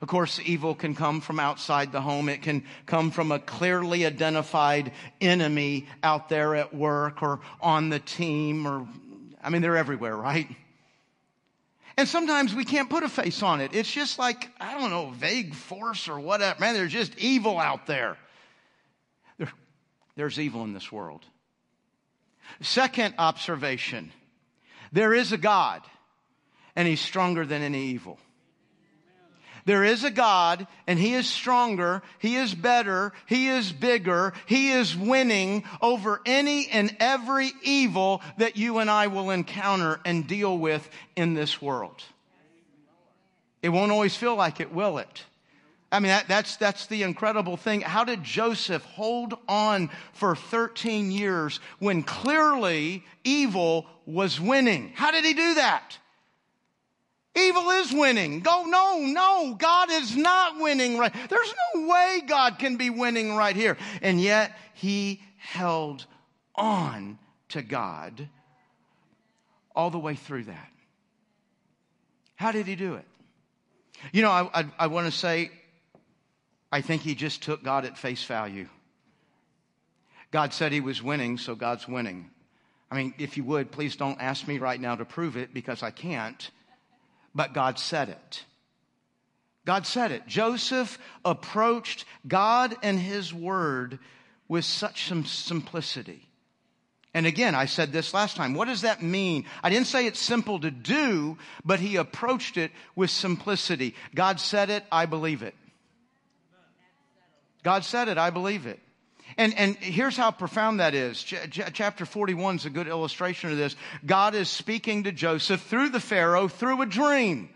Of 0.02 0.08
course, 0.08 0.40
evil 0.44 0.74
can 0.74 0.94
come 0.94 1.20
from 1.20 1.40
outside 1.40 1.92
the 1.92 2.00
home. 2.00 2.28
It 2.28 2.42
can 2.42 2.64
come 2.86 3.10
from 3.10 3.32
a 3.32 3.38
clearly 3.38 4.04
identified 4.04 4.92
enemy 5.20 5.86
out 6.02 6.28
there 6.28 6.54
at 6.54 6.74
work 6.74 7.22
or 7.22 7.40
on 7.60 7.88
the 7.88 7.98
team 7.98 8.66
or, 8.66 8.86
I 9.42 9.50
mean, 9.50 9.62
they're 9.62 9.76
everywhere, 9.76 10.16
right? 10.16 10.48
And 11.98 12.06
sometimes 12.06 12.54
we 12.54 12.64
can't 12.64 12.88
put 12.88 13.02
a 13.02 13.08
face 13.08 13.42
on 13.42 13.60
it. 13.60 13.74
It's 13.74 13.90
just 13.90 14.20
like, 14.20 14.48
I 14.60 14.78
don't 14.78 14.90
know, 14.90 15.10
vague 15.10 15.52
force 15.52 16.08
or 16.08 16.20
whatever. 16.20 16.60
Man, 16.60 16.74
there's 16.74 16.92
just 16.92 17.18
evil 17.18 17.58
out 17.58 17.88
there. 17.88 18.16
there 19.36 19.50
there's 20.14 20.38
evil 20.38 20.62
in 20.62 20.72
this 20.72 20.92
world. 20.92 21.24
Second 22.60 23.14
observation 23.18 24.12
there 24.92 25.12
is 25.12 25.32
a 25.32 25.36
God, 25.36 25.82
and 26.76 26.86
He's 26.86 27.00
stronger 27.00 27.44
than 27.44 27.62
any 27.62 27.86
evil. 27.88 28.20
There 29.68 29.84
is 29.84 30.02
a 30.02 30.10
God 30.10 30.66
and 30.86 30.98
He 30.98 31.12
is 31.12 31.28
stronger, 31.28 32.00
He 32.20 32.36
is 32.36 32.54
better, 32.54 33.12
He 33.26 33.48
is 33.48 33.70
bigger, 33.70 34.32
He 34.46 34.70
is 34.70 34.96
winning 34.96 35.62
over 35.82 36.22
any 36.24 36.68
and 36.68 36.96
every 36.98 37.52
evil 37.62 38.22
that 38.38 38.56
you 38.56 38.78
and 38.78 38.90
I 38.90 39.08
will 39.08 39.28
encounter 39.28 40.00
and 40.06 40.26
deal 40.26 40.56
with 40.56 40.88
in 41.16 41.34
this 41.34 41.60
world. 41.60 42.02
It 43.60 43.68
won't 43.68 43.92
always 43.92 44.16
feel 44.16 44.36
like 44.36 44.58
it, 44.60 44.72
will 44.72 44.96
it? 44.96 45.24
I 45.92 46.00
mean, 46.00 46.08
that, 46.08 46.28
that's, 46.28 46.56
that's 46.56 46.86
the 46.86 47.02
incredible 47.02 47.58
thing. 47.58 47.82
How 47.82 48.04
did 48.04 48.24
Joseph 48.24 48.84
hold 48.84 49.34
on 49.46 49.90
for 50.14 50.34
13 50.34 51.10
years 51.10 51.60
when 51.78 52.04
clearly 52.04 53.04
evil 53.22 53.84
was 54.06 54.40
winning? 54.40 54.92
How 54.94 55.10
did 55.10 55.26
he 55.26 55.34
do 55.34 55.56
that? 55.56 55.98
Evil 57.38 57.70
is 57.70 57.92
winning. 57.92 58.40
Go, 58.40 58.64
no, 58.64 58.98
no, 58.98 59.54
God 59.54 59.90
is 59.90 60.16
not 60.16 60.58
winning 60.58 60.98
right. 60.98 61.12
There's 61.28 61.54
no 61.74 61.86
way 61.86 62.22
God 62.26 62.58
can 62.58 62.76
be 62.76 62.90
winning 62.90 63.36
right 63.36 63.54
here. 63.54 63.76
And 64.02 64.20
yet 64.20 64.56
he 64.74 65.22
held 65.36 66.04
on 66.54 67.18
to 67.50 67.62
God 67.62 68.28
all 69.74 69.90
the 69.90 69.98
way 69.98 70.14
through 70.16 70.44
that. 70.44 70.68
How 72.36 72.52
did 72.52 72.66
he 72.66 72.76
do 72.76 72.94
it? 72.94 73.04
You 74.12 74.22
know, 74.22 74.30
I, 74.30 74.60
I, 74.60 74.64
I 74.78 74.86
want 74.88 75.06
to 75.06 75.12
say, 75.12 75.50
I 76.70 76.80
think 76.80 77.02
he 77.02 77.14
just 77.14 77.42
took 77.42 77.62
God 77.62 77.84
at 77.84 77.96
face 77.96 78.24
value. 78.24 78.68
God 80.30 80.52
said 80.52 80.72
he 80.72 80.80
was 80.80 81.02
winning, 81.02 81.38
so 81.38 81.54
God's 81.54 81.88
winning. 81.88 82.30
I 82.90 82.96
mean, 82.96 83.14
if 83.18 83.36
you 83.36 83.44
would, 83.44 83.70
please 83.70 83.96
don't 83.96 84.20
ask 84.20 84.46
me 84.46 84.58
right 84.58 84.80
now 84.80 84.94
to 84.94 85.04
prove 85.04 85.36
it 85.36 85.52
because 85.52 85.82
I 85.82 85.90
can't. 85.90 86.50
But 87.38 87.54
God 87.54 87.78
said 87.78 88.08
it. 88.08 88.44
God 89.64 89.86
said 89.86 90.10
it. 90.10 90.26
Joseph 90.26 90.98
approached 91.24 92.04
God 92.26 92.74
and 92.82 92.98
his 92.98 93.32
word 93.32 94.00
with 94.48 94.64
such 94.64 95.06
some 95.06 95.24
simplicity. 95.24 96.28
And 97.14 97.26
again, 97.26 97.54
I 97.54 97.66
said 97.66 97.92
this 97.92 98.12
last 98.12 98.34
time. 98.34 98.54
What 98.54 98.66
does 98.66 98.80
that 98.80 99.04
mean? 99.04 99.44
I 99.62 99.70
didn't 99.70 99.86
say 99.86 100.06
it's 100.06 100.18
simple 100.18 100.58
to 100.58 100.72
do, 100.72 101.38
but 101.64 101.78
he 101.78 101.94
approached 101.94 102.56
it 102.56 102.72
with 102.96 103.10
simplicity. 103.10 103.94
God 104.16 104.40
said 104.40 104.68
it, 104.68 104.82
I 104.90 105.06
believe 105.06 105.44
it. 105.44 105.54
God 107.62 107.84
said 107.84 108.08
it, 108.08 108.18
I 108.18 108.30
believe 108.30 108.66
it. 108.66 108.80
And, 109.38 109.56
and 109.56 109.76
here's 109.76 110.16
how 110.16 110.32
profound 110.32 110.80
that 110.80 110.94
is. 110.94 111.22
Ch- 111.22 111.36
chapter 111.72 112.04
41 112.04 112.56
is 112.56 112.66
a 112.66 112.70
good 112.70 112.88
illustration 112.88 113.52
of 113.52 113.56
this. 113.56 113.76
God 114.04 114.34
is 114.34 114.48
speaking 114.48 115.04
to 115.04 115.12
Joseph 115.12 115.62
through 115.62 115.90
the 115.90 116.00
Pharaoh, 116.00 116.48
through 116.48 116.82
a 116.82 116.86
dream. 116.86 117.48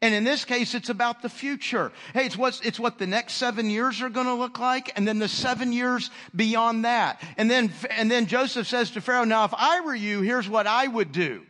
And 0.00 0.14
in 0.14 0.24
this 0.24 0.46
case, 0.46 0.74
it's 0.74 0.88
about 0.88 1.20
the 1.20 1.28
future. 1.28 1.92
Hey, 2.14 2.24
it's 2.24 2.36
what, 2.36 2.60
it's 2.64 2.80
what 2.80 2.98
the 2.98 3.06
next 3.06 3.34
seven 3.34 3.68
years 3.68 4.00
are 4.00 4.08
going 4.08 4.26
to 4.26 4.34
look 4.34 4.58
like, 4.58 4.90
and 4.96 5.06
then 5.06 5.18
the 5.18 5.28
seven 5.28 5.72
years 5.72 6.10
beyond 6.34 6.86
that. 6.86 7.22
And 7.36 7.50
then, 7.50 7.70
and 7.90 8.10
then 8.10 8.26
Joseph 8.26 8.66
says 8.66 8.90
to 8.92 9.02
Pharaoh, 9.02 9.24
now 9.24 9.44
if 9.44 9.54
I 9.54 9.82
were 9.82 9.94
you, 9.94 10.22
here's 10.22 10.48
what 10.48 10.66
I 10.66 10.86
would 10.86 11.12
do. 11.12 11.42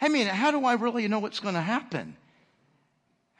I 0.00 0.08
mean, 0.08 0.26
how 0.26 0.50
do 0.50 0.64
I 0.64 0.74
really 0.74 1.06
know 1.06 1.20
what's 1.20 1.40
going 1.40 1.54
to 1.54 1.60
happen? 1.60 2.16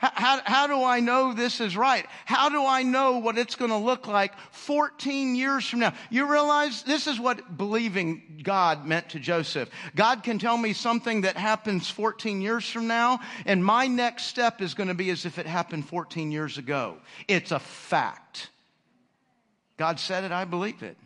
How, 0.02 0.40
how, 0.44 0.66
do 0.66 0.82
I 0.82 0.98
know 0.98 1.32
this 1.32 1.60
is 1.60 1.76
right? 1.76 2.04
How 2.24 2.48
do 2.48 2.66
I 2.66 2.82
know 2.82 3.18
what 3.18 3.38
it's 3.38 3.54
going 3.54 3.70
to 3.70 3.76
look 3.76 4.08
like 4.08 4.36
14 4.50 5.36
years 5.36 5.68
from 5.68 5.78
now? 5.78 5.94
You 6.10 6.28
realize 6.28 6.82
this 6.82 7.06
is 7.06 7.20
what 7.20 7.56
believing 7.56 8.40
God 8.42 8.84
meant 8.84 9.10
to 9.10 9.20
Joseph. 9.20 9.70
God 9.94 10.24
can 10.24 10.40
tell 10.40 10.56
me 10.56 10.72
something 10.72 11.20
that 11.20 11.36
happens 11.36 11.88
14 11.88 12.40
years 12.40 12.68
from 12.68 12.88
now, 12.88 13.20
and 13.46 13.64
my 13.64 13.86
next 13.86 14.24
step 14.24 14.60
is 14.60 14.74
going 14.74 14.88
to 14.88 14.94
be 14.94 15.08
as 15.10 15.24
if 15.24 15.38
it 15.38 15.46
happened 15.46 15.86
14 15.88 16.32
years 16.32 16.58
ago. 16.58 16.96
It's 17.28 17.52
a 17.52 17.60
fact. 17.60 18.50
God 19.76 20.00
said 20.00 20.24
it, 20.24 20.32
I 20.32 20.44
believe 20.46 20.82
it. 20.82 20.96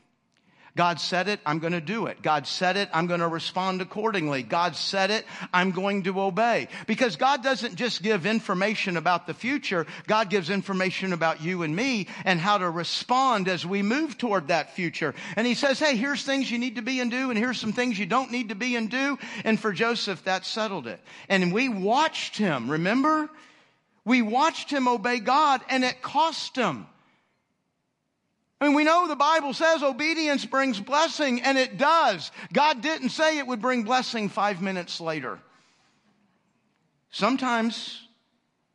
God 0.77 1.01
said 1.01 1.27
it, 1.27 1.41
I'm 1.47 1.59
going 1.59 1.73
to 1.73 1.81
do 1.81 2.07
it. 2.07 2.21
God 2.21 2.47
said 2.47 2.77
it, 2.77 2.91
I'm 2.93 3.07
going 3.07 3.21
to 3.21 3.29
respond 3.29 3.81
accordingly. 3.81 4.43
God 4.43 4.77
said 4.77 5.11
it, 5.11 5.25
I'm 5.53 5.71
going 5.71 6.03
to 6.03 6.21
obey. 6.21 6.69
Because 6.87 7.17
God 7.17 7.43
doesn't 7.43 7.77
just 7.77 8.03
give 8.03 8.27
information 8.27 8.99
about 8.99 9.27
the 9.27 9.33
future, 9.35 9.87
God 10.07 10.29
gives 10.29 10.51
information 10.51 11.15
about 11.15 11.43
you 11.43 11.63
and 11.63 11.75
me 11.75 12.09
and 12.27 12.39
how 12.39 12.59
to 12.59 12.69
respond 12.69 13.49
as 13.49 13.65
we 13.65 13.83
move 13.83 14.19
toward 14.19 14.49
that 14.49 14.75
future. 14.75 15.15
And 15.35 15.47
He 15.47 15.55
says, 15.55 15.79
hey, 15.79 15.97
here's 15.97 16.23
things 16.23 16.51
you 16.51 16.59
need 16.59 16.77
to 16.77 16.83
be 16.83 17.01
and 17.01 17.11
do, 17.11 17.31
and 17.31 17.39
here's 17.39 17.59
some 17.59 17.73
things 17.73 17.99
you 17.99 18.07
don't 18.07 18.31
need 18.31 18.51
to 18.51 18.55
be 18.55 18.77
and 18.77 18.91
do. 18.91 19.19
And 19.45 19.59
for 19.59 19.73
Joseph, 19.73 20.25
that 20.25 20.45
settled 20.45 20.87
it. 20.87 21.01
And 21.31 21.55
we 21.55 21.71
watched 21.71 22.37
him, 22.37 22.71
remember? 22.71 23.31
We 24.05 24.21
watched 24.21 24.71
him 24.71 24.89
obey 24.89 25.21
God, 25.21 25.63
and 25.71 25.85
it 25.85 26.03
cost 26.03 26.55
him. 26.55 26.87
I 28.61 28.67
mean, 28.67 28.75
we 28.75 28.85
know 28.85 29.07
the 29.07 29.17
Bible 29.17 29.53
says 29.53 29.83
obedience 29.83 30.47
brings 30.47 30.81
blessing, 30.81 31.43
and 31.43 31.59
it 31.59 31.77
does. 31.77 32.31
God 32.53 32.81
didn't 32.81 33.11
say 33.11 33.39
it 33.39 33.47
would 33.47 33.61
bring 33.61 33.83
blessing 33.83 34.31
five 34.31 34.63
minutes 34.63 35.01
later. 35.01 35.39
Sometimes, 37.11 38.03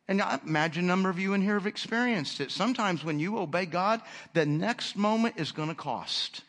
and 0.07 0.21
I 0.21 0.39
imagine 0.45 0.86
a 0.86 0.88
number 0.88 1.09
of 1.09 1.17
you 1.17 1.34
in 1.34 1.41
here 1.41 1.55
have 1.55 1.65
experienced 1.65 2.41
it, 2.41 2.51
sometimes 2.51 3.03
when 3.03 3.19
you 3.19 3.39
obey 3.39 3.65
God, 3.65 4.01
the 4.34 4.45
next 4.45 4.95
moment 4.95 5.36
is 5.38 5.51
going 5.51 5.69
to 5.69 5.75
cost. 5.75 6.43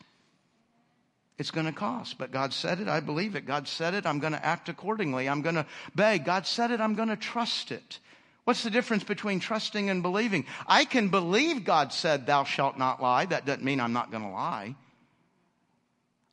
It's 1.38 1.50
going 1.50 1.66
to 1.66 1.72
cost. 1.72 2.18
But 2.18 2.32
God 2.32 2.52
said 2.52 2.80
it, 2.80 2.88
I 2.88 3.00
believe 3.00 3.34
it. 3.34 3.46
God 3.46 3.66
said 3.66 3.94
it, 3.94 4.04
I'm 4.04 4.20
going 4.20 4.34
to 4.34 4.44
act 4.44 4.68
accordingly. 4.68 5.28
I'm 5.28 5.40
going 5.42 5.54
to 5.54 5.66
beg. 5.94 6.26
God 6.26 6.46
said 6.46 6.70
it, 6.70 6.80
I'm 6.80 6.94
going 6.94 7.08
to 7.08 7.16
trust 7.16 7.72
it. 7.72 7.98
What's 8.44 8.64
the 8.64 8.70
difference 8.70 9.04
between 9.04 9.38
trusting 9.38 9.88
and 9.88 10.02
believing? 10.02 10.46
I 10.66 10.84
can 10.84 11.08
believe 11.08 11.64
God 11.64 11.92
said, 11.92 12.26
Thou 12.26 12.44
shalt 12.44 12.76
not 12.76 13.00
lie. 13.00 13.26
That 13.26 13.46
doesn't 13.46 13.62
mean 13.62 13.80
I'm 13.80 13.92
not 13.92 14.10
going 14.10 14.24
to 14.24 14.30
lie. 14.30 14.74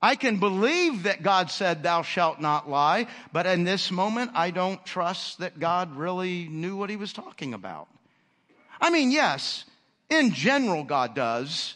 I 0.01 0.15
can 0.15 0.39
believe 0.39 1.03
that 1.03 1.23
God 1.23 1.51
said, 1.51 1.83
Thou 1.83 2.01
shalt 2.01 2.39
not 2.39 2.69
lie, 2.69 3.07
but 3.31 3.45
in 3.45 3.63
this 3.63 3.91
moment, 3.91 4.31
I 4.33 4.49
don't 4.49 4.83
trust 4.85 5.39
that 5.39 5.59
God 5.59 5.95
really 5.95 6.47
knew 6.47 6.77
what 6.77 6.89
he 6.89 6.95
was 6.95 7.13
talking 7.13 7.53
about. 7.53 7.87
I 8.81 8.89
mean, 8.89 9.11
yes, 9.11 9.65
in 10.09 10.31
general, 10.31 10.85
God 10.85 11.15
does, 11.15 11.75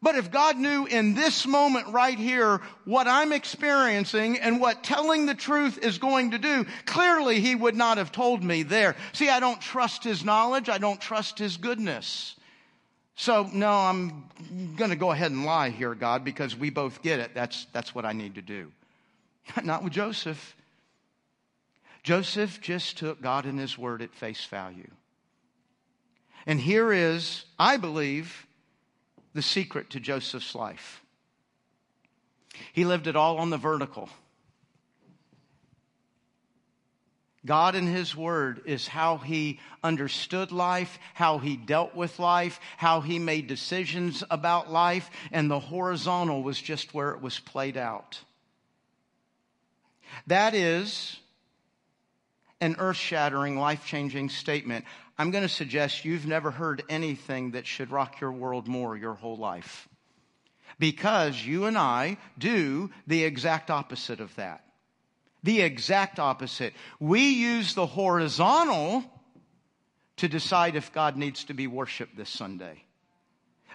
but 0.00 0.14
if 0.14 0.30
God 0.30 0.56
knew 0.56 0.86
in 0.86 1.14
this 1.14 1.46
moment 1.46 1.88
right 1.88 2.18
here 2.18 2.60
what 2.84 3.08
I'm 3.08 3.32
experiencing 3.32 4.38
and 4.38 4.60
what 4.60 4.84
telling 4.84 5.26
the 5.26 5.34
truth 5.34 5.78
is 5.78 5.98
going 5.98 6.30
to 6.32 6.38
do, 6.38 6.66
clearly 6.86 7.40
He 7.40 7.54
would 7.54 7.74
not 7.74 7.98
have 7.98 8.12
told 8.12 8.42
me 8.42 8.62
there. 8.62 8.94
See, 9.12 9.28
I 9.28 9.40
don't 9.40 9.60
trust 9.60 10.04
His 10.04 10.24
knowledge. 10.24 10.68
I 10.68 10.78
don't 10.78 11.00
trust 11.00 11.38
His 11.38 11.56
goodness. 11.56 12.36
So, 13.16 13.50
no, 13.52 13.72
I'm 13.72 14.28
going 14.76 14.90
to 14.90 14.96
go 14.96 15.10
ahead 15.10 15.32
and 15.32 15.44
lie 15.44 15.70
here, 15.70 15.96
God, 15.96 16.24
because 16.24 16.54
we 16.54 16.70
both 16.70 17.02
get 17.02 17.18
it. 17.18 17.34
That's, 17.34 17.66
that's 17.72 17.92
what 17.92 18.04
I 18.04 18.12
need 18.12 18.36
to 18.36 18.42
do. 18.42 18.70
Not 19.64 19.82
with 19.82 19.92
Joseph. 19.92 20.54
Joseph 22.04 22.60
just 22.60 22.98
took 22.98 23.20
God 23.20 23.44
and 23.44 23.58
His 23.58 23.76
word 23.76 24.02
at 24.02 24.14
face 24.14 24.44
value. 24.44 24.90
And 26.46 26.60
here 26.60 26.92
is, 26.92 27.44
I 27.58 27.76
believe, 27.76 28.46
the 29.34 29.42
secret 29.42 29.90
to 29.90 30.00
Joseph's 30.00 30.54
life. 30.54 31.02
He 32.72 32.84
lived 32.84 33.06
it 33.06 33.16
all 33.16 33.38
on 33.38 33.50
the 33.50 33.56
vertical. 33.56 34.08
God 37.46 37.74
and 37.74 37.88
His 37.88 38.16
Word 38.16 38.62
is 38.66 38.88
how 38.88 39.18
He 39.18 39.60
understood 39.82 40.52
life, 40.52 40.98
how 41.14 41.38
He 41.38 41.56
dealt 41.56 41.94
with 41.94 42.18
life, 42.18 42.60
how 42.76 43.00
He 43.00 43.18
made 43.18 43.46
decisions 43.46 44.24
about 44.30 44.70
life, 44.70 45.08
and 45.32 45.50
the 45.50 45.60
horizontal 45.60 46.42
was 46.42 46.60
just 46.60 46.92
where 46.92 47.10
it 47.10 47.22
was 47.22 47.38
played 47.38 47.76
out. 47.76 48.20
That 50.26 50.54
is 50.54 51.16
an 52.60 52.76
earth 52.78 52.96
shattering, 52.96 53.58
life 53.58 53.86
changing 53.86 54.30
statement. 54.30 54.84
I'm 55.18 55.32
going 55.32 55.42
to 55.42 55.48
suggest 55.48 56.04
you've 56.04 56.26
never 56.26 56.50
heard 56.50 56.84
anything 56.88 57.50
that 57.52 57.66
should 57.66 57.90
rock 57.90 58.20
your 58.20 58.30
world 58.30 58.68
more 58.68 58.96
your 58.96 59.14
whole 59.14 59.36
life. 59.36 59.88
Because 60.78 61.44
you 61.44 61.64
and 61.64 61.76
I 61.76 62.18
do 62.38 62.90
the 63.08 63.24
exact 63.24 63.70
opposite 63.70 64.20
of 64.20 64.34
that. 64.36 64.64
The 65.42 65.62
exact 65.62 66.20
opposite. 66.20 66.72
We 67.00 67.30
use 67.30 67.74
the 67.74 67.86
horizontal 67.86 69.04
to 70.18 70.28
decide 70.28 70.76
if 70.76 70.92
God 70.92 71.16
needs 71.16 71.44
to 71.44 71.54
be 71.54 71.66
worshiped 71.66 72.16
this 72.16 72.30
Sunday. 72.30 72.84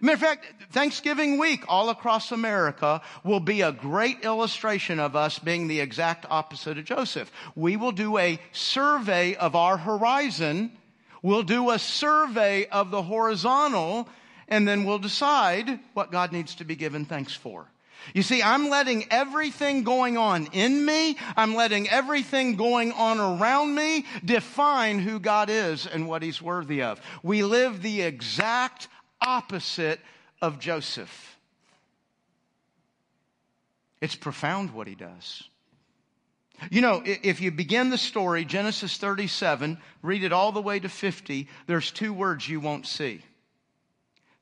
Matter 0.02 0.16
of 0.16 0.20
fact, 0.20 0.72
Thanksgiving 0.72 1.38
week 1.38 1.64
all 1.68 1.90
across 1.90 2.32
America 2.32 3.02
will 3.24 3.40
be 3.40 3.62
a 3.62 3.72
great 3.72 4.24
illustration 4.24 5.00
of 5.00 5.16
us 5.16 5.40
being 5.40 5.68
the 5.68 5.80
exact 5.80 6.26
opposite 6.30 6.78
of 6.78 6.86
Joseph. 6.86 7.32
We 7.56 7.78
will 7.78 7.92
do 7.92 8.18
a 8.18 8.40
survey 8.52 9.36
of 9.36 9.56
our 9.56 9.78
horizon 9.78 10.78
We'll 11.24 11.42
do 11.42 11.72
a 11.72 11.80
survey 11.80 12.68
of 12.68 12.92
the 12.92 13.02
horizontal 13.02 14.08
and 14.48 14.68
then 14.68 14.84
we'll 14.84 15.00
decide 15.00 15.80
what 15.94 16.12
God 16.12 16.32
needs 16.32 16.56
to 16.56 16.66
be 16.66 16.76
given 16.76 17.06
thanks 17.06 17.34
for. 17.34 17.66
You 18.14 18.22
see, 18.22 18.44
I'm 18.44 18.70
letting 18.70 19.06
everything 19.10 19.84
going 19.84 20.18
on 20.18 20.48
in 20.52 20.86
me, 20.86 21.18
I'm 21.38 21.56
letting 21.56 21.90
everything 21.90 22.58
going 22.58 22.92
on 22.92 23.20
around 23.20 23.74
me 23.74 24.06
define 24.24 25.00
who 25.00 25.20
God 25.20 25.50
is 25.50 25.88
and 25.88 26.08
what 26.08 26.22
He's 26.22 26.42
worthy 26.42 26.84
of. 26.84 27.00
We 27.24 27.44
live 27.44 27.82
the 27.82 28.02
exact 28.02 28.90
opposite 29.22 30.02
of 30.42 30.60
Joseph. 30.60 31.38
It's 34.02 34.16
profound 34.16 34.72
what 34.72 34.88
he 34.88 34.96
does. 34.96 35.44
You 36.72 36.82
know, 36.82 37.02
if 37.06 37.42
you 37.42 37.52
begin 37.52 37.90
the 37.90 37.98
story, 37.98 38.46
Genesis 38.46 38.98
37, 38.98 39.78
read 40.02 40.24
it 40.24 40.32
all 40.32 40.52
the 40.52 40.62
way 40.62 40.80
to 40.80 40.90
50, 40.90 41.48
there's 41.68 41.92
two 41.92 42.14
words 42.14 42.48
you 42.48 42.60
won't 42.60 42.88
see 42.88 43.22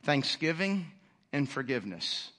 thanksgiving 0.04 0.88
and 1.32 1.48
forgiveness. 1.48 2.32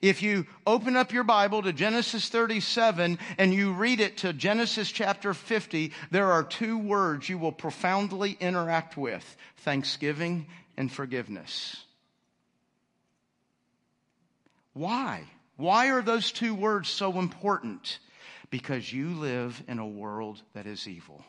If 0.00 0.22
you 0.22 0.46
open 0.66 0.96
up 0.96 1.12
your 1.12 1.24
Bible 1.24 1.62
to 1.62 1.72
Genesis 1.72 2.28
37 2.28 3.18
and 3.38 3.54
you 3.54 3.72
read 3.72 4.00
it 4.00 4.18
to 4.18 4.32
Genesis 4.32 4.90
chapter 4.90 5.34
50, 5.34 5.92
there 6.10 6.32
are 6.32 6.44
two 6.44 6.78
words 6.78 7.28
you 7.28 7.38
will 7.38 7.52
profoundly 7.52 8.36
interact 8.40 8.96
with 8.96 9.36
thanksgiving 9.58 10.46
and 10.76 10.90
forgiveness. 10.90 11.84
Why? 14.72 15.24
Why 15.56 15.90
are 15.90 16.02
those 16.02 16.32
two 16.32 16.54
words 16.54 16.88
so 16.88 17.18
important? 17.18 17.98
Because 18.52 18.92
you 18.92 19.08
live 19.14 19.62
in 19.66 19.78
a 19.78 19.86
world 19.86 20.42
that 20.52 20.66
is 20.66 20.86
evil. 20.86 21.24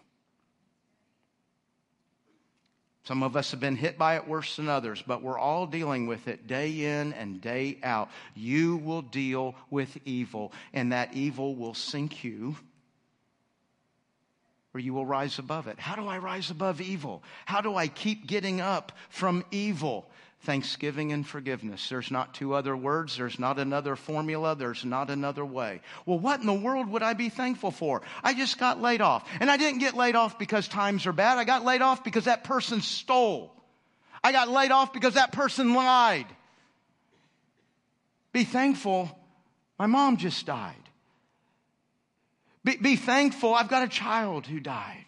Some 3.05 3.23
of 3.23 3.37
us 3.37 3.51
have 3.51 3.61
been 3.61 3.77
hit 3.77 3.97
by 3.97 4.17
it 4.17 4.27
worse 4.27 4.57
than 4.57 4.67
others, 4.67 5.01
but 5.07 5.23
we're 5.23 5.39
all 5.39 5.65
dealing 5.65 6.05
with 6.05 6.27
it 6.27 6.47
day 6.47 6.99
in 6.99 7.13
and 7.13 7.39
day 7.39 7.77
out. 7.81 8.09
You 8.35 8.75
will 8.75 9.01
deal 9.01 9.55
with 9.69 9.97
evil, 10.03 10.51
and 10.73 10.91
that 10.91 11.13
evil 11.13 11.55
will 11.55 11.73
sink 11.73 12.25
you 12.25 12.57
or 14.73 14.79
you 14.79 14.93
will 14.93 15.05
rise 15.05 15.37
above 15.37 15.67
it. 15.67 15.79
How 15.79 15.95
do 15.95 16.07
I 16.07 16.17
rise 16.17 16.49
above 16.49 16.81
evil? 16.81 17.23
How 17.45 17.61
do 17.61 17.75
I 17.75 17.87
keep 17.87 18.25
getting 18.25 18.59
up 18.59 18.91
from 19.09 19.45
evil? 19.51 20.09
Thanksgiving 20.43 21.13
and 21.13 21.25
forgiveness. 21.25 21.87
There's 21.87 22.11
not 22.11 22.33
two 22.33 22.53
other 22.53 22.75
words. 22.75 23.15
There's 23.15 23.39
not 23.39 23.59
another 23.59 23.95
formula. 23.95 24.55
There's 24.55 24.83
not 24.83 25.09
another 25.09 25.45
way. 25.45 25.81
Well, 26.05 26.19
what 26.19 26.41
in 26.41 26.45
the 26.45 26.53
world 26.53 26.89
would 26.89 27.01
I 27.01 27.13
be 27.13 27.29
thankful 27.29 27.71
for? 27.71 28.01
I 28.23 28.33
just 28.33 28.57
got 28.57 28.81
laid 28.81 28.99
off. 28.99 29.27
And 29.39 29.49
I 29.49 29.55
didn't 29.55 29.79
get 29.79 29.95
laid 29.95 30.15
off 30.15 30.37
because 30.37 30.67
times 30.67 31.05
are 31.05 31.13
bad. 31.13 31.37
I 31.37 31.45
got 31.45 31.63
laid 31.63 31.81
off 31.81 32.03
because 32.03 32.25
that 32.25 32.43
person 32.43 32.81
stole. 32.81 33.53
I 34.21 34.33
got 34.33 34.49
laid 34.49 34.71
off 34.71 34.91
because 34.91 35.13
that 35.13 35.31
person 35.31 35.73
lied. 35.73 36.27
Be 38.33 38.43
thankful. 38.43 39.17
My 39.79 39.85
mom 39.85 40.17
just 40.17 40.45
died. 40.45 40.75
Be, 42.65 42.75
be 42.75 42.95
thankful. 42.97 43.53
I've 43.53 43.69
got 43.69 43.83
a 43.83 43.89
child 43.89 44.45
who 44.45 44.59
died. 44.59 45.05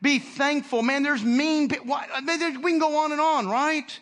Be 0.00 0.20
thankful. 0.20 0.82
Man, 0.82 1.02
there's 1.02 1.24
mean, 1.24 1.68
we 1.68 2.70
can 2.70 2.78
go 2.78 2.98
on 2.98 3.12
and 3.12 3.20
on, 3.20 3.48
right? 3.48 3.98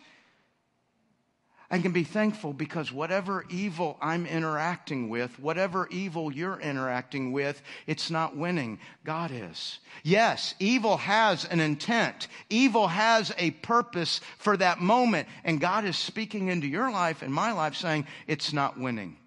I 1.71 1.77
can 1.77 1.91
be 1.91 2.03
thankful 2.03 2.51
because 2.51 2.91
whatever 2.91 3.45
evil 3.47 3.97
I'm 4.01 4.25
interacting 4.25 5.07
with, 5.07 5.39
whatever 5.39 5.87
evil 5.91 6.33
you're 6.33 6.59
interacting 6.59 7.31
with, 7.31 7.61
it's 7.85 8.09
not 8.09 8.35
winning. 8.35 8.79
God 9.03 9.29
is. 9.31 9.77
Yes, 10.03 10.55
evil 10.59 10.97
has 10.97 11.45
an 11.45 11.59
intent. 11.59 12.27
Evil 12.49 12.87
has 12.87 13.31
a 13.37 13.51
purpose 13.51 14.19
for 14.39 14.57
that 14.57 14.81
moment. 14.81 15.27
And 15.43 15.61
God 15.61 15.85
is 15.85 15.95
speaking 15.95 16.47
into 16.47 16.65
your 16.65 16.91
life 16.91 17.21
and 17.21 17.31
my 17.31 17.51
life 17.51 17.75
saying 17.75 18.07
it's 18.25 18.51
not 18.51 18.79
winning. 18.79 19.17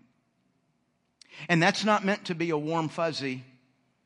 And 1.48 1.62
that's 1.62 1.84
not 1.84 2.04
meant 2.04 2.24
to 2.24 2.34
be 2.34 2.50
a 2.50 2.58
warm 2.58 2.88
fuzzy. 2.88 3.44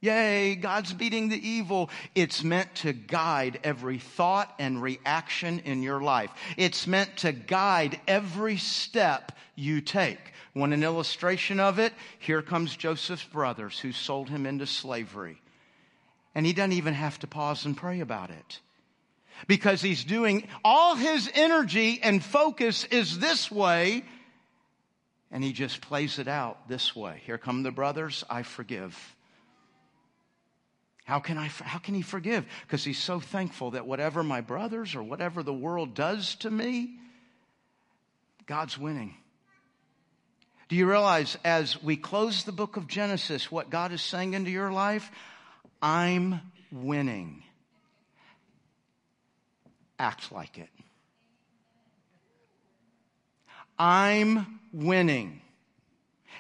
Yay, 0.01 0.55
God's 0.57 0.93
beating 0.93 1.29
the 1.29 1.49
evil. 1.49 1.91
It's 2.15 2.45
meant 2.45 2.75
to 2.77 2.93
guide 2.93 3.61
every 3.65 3.99
thought 3.99 4.55
and 4.59 4.83
reaction 4.83 5.61
in 5.61 5.83
your 5.83 6.01
life. 6.01 6.31
It's 6.57 6.87
meant 6.87 7.17
to 7.19 7.33
guide 7.33 7.99
every 8.07 8.59
step 8.59 9.33
you 9.55 9.81
take. 9.81 10.19
Want 10.55 10.75
an 10.75 10.85
illustration 10.85 11.61
of 11.61 11.79
it? 11.79 11.93
Here 12.19 12.43
comes 12.43 12.77
Joseph's 12.77 13.25
brothers 13.25 13.81
who 13.81 13.93
sold 13.93 14.29
him 14.29 14.47
into 14.47 14.67
slavery. 14.67 15.41
And 16.35 16.45
he 16.45 16.53
doesn't 16.53 16.73
even 16.73 16.95
have 16.95 17.19
to 17.21 17.27
pause 17.27 17.65
and 17.65 17.77
pray 17.77 18.01
about 18.01 18.31
it. 18.31 18.61
Because 19.47 19.81
he's 19.81 20.05
doing 20.05 20.47
all 20.65 20.95
his 20.95 21.31
energy 21.35 22.01
and 22.03 22.23
focus 22.23 22.85
is 22.85 23.19
this 23.19 23.51
way. 23.51 24.05
And 25.31 25.43
he 25.43 25.53
just 25.53 25.81
plays 25.81 26.19
it 26.19 26.29
out 26.29 26.69
this 26.69 26.95
way. 26.95 27.23
Here 27.25 27.39
come 27.39 27.63
the 27.63 27.71
brothers. 27.71 28.25
I 28.29 28.43
forgive. 28.43 29.16
How 31.07 31.21
can, 31.21 31.39
I, 31.39 31.47
how 31.47 31.79
can 31.79 31.95
he 31.95 32.03
forgive? 32.03 32.45
Because 32.63 32.83
he's 32.83 32.99
so 32.99 33.21
thankful 33.21 33.71
that 33.71 33.87
whatever 33.87 34.25
my 34.25 34.41
brothers 34.41 34.97
or 34.97 35.05
whatever 35.05 35.45
the 35.45 35.55
world 35.55 35.95
does 35.95 36.35
to 36.37 36.51
me, 36.51 36.99
God's 38.47 38.77
winning. 38.77 39.15
Do 40.69 40.75
you 40.75 40.91
realize 40.91 41.39
as 41.45 41.81
we 41.81 41.97
close 41.97 42.43
the 42.43 42.51
book 42.51 42.77
of 42.77 42.89
Genesis, 42.89 43.53
what 43.53 43.71
God 43.71 43.93
is 43.93 44.03
saying 44.03 44.35
into 44.35 44.51
your 44.51 44.73
life? 44.73 45.09
I'm 45.81 46.41
winning. 46.73 47.45
Act 50.01 50.33
like 50.33 50.59
it. 50.59 50.71
I'm 53.79 54.59
winning. 54.73 55.41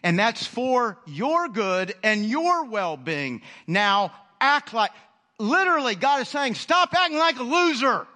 And 0.02 0.18
that's 0.18 0.44
for 0.44 0.98
your 1.06 1.48
good 1.48 1.94
and 2.02 2.26
your 2.26 2.64
well 2.64 2.96
being. 2.96 3.42
Now, 3.68 4.12
act 4.46 4.72
like, 4.72 4.92
literally, 5.38 5.94
God 5.94 6.22
is 6.22 6.28
saying, 6.28 6.54
stop 6.54 6.94
acting 6.94 7.18
like 7.18 7.38
a 7.38 7.42
loser. 7.42 8.06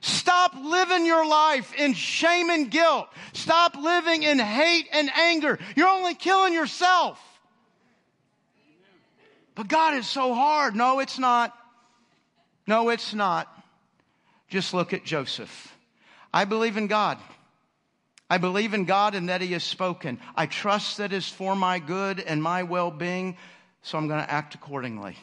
Stop 0.00 0.54
living 0.54 1.06
your 1.06 1.26
life 1.26 1.74
in 1.74 1.92
shame 1.92 2.50
and 2.50 2.70
guilt. 2.70 3.08
Stop 3.32 3.76
living 3.76 4.22
in 4.22 4.38
hate 4.38 4.86
and 4.92 5.10
anger. 5.10 5.58
You're 5.76 5.88
only 5.88 6.14
killing 6.14 6.54
yourself. 6.54 7.20
But 9.54 9.66
God 9.66 9.94
is 9.94 10.06
so 10.06 10.34
hard. 10.34 10.76
No, 10.76 11.00
it's 11.00 11.18
not. 11.18 11.52
No, 12.66 12.90
it's 12.90 13.12
not. 13.12 13.52
Just 14.48 14.72
look 14.72 14.92
at 14.92 15.04
Joseph. 15.04 15.74
I 16.32 16.44
believe 16.44 16.76
in 16.76 16.86
God. 16.86 17.18
I 18.30 18.38
believe 18.38 18.74
in 18.74 18.84
God 18.84 19.14
and 19.14 19.30
that 19.30 19.40
He 19.40 19.52
has 19.54 19.64
spoken. 19.64 20.20
I 20.36 20.46
trust 20.46 20.98
that 20.98 21.12
is 21.12 21.28
for 21.28 21.56
my 21.56 21.80
good 21.80 22.20
and 22.20 22.42
my 22.42 22.62
well 22.62 22.90
being 22.90 23.36
so 23.82 23.98
I'm 23.98 24.08
going 24.08 24.22
to 24.22 24.30
act 24.30 24.54
accordingly. 24.54 25.16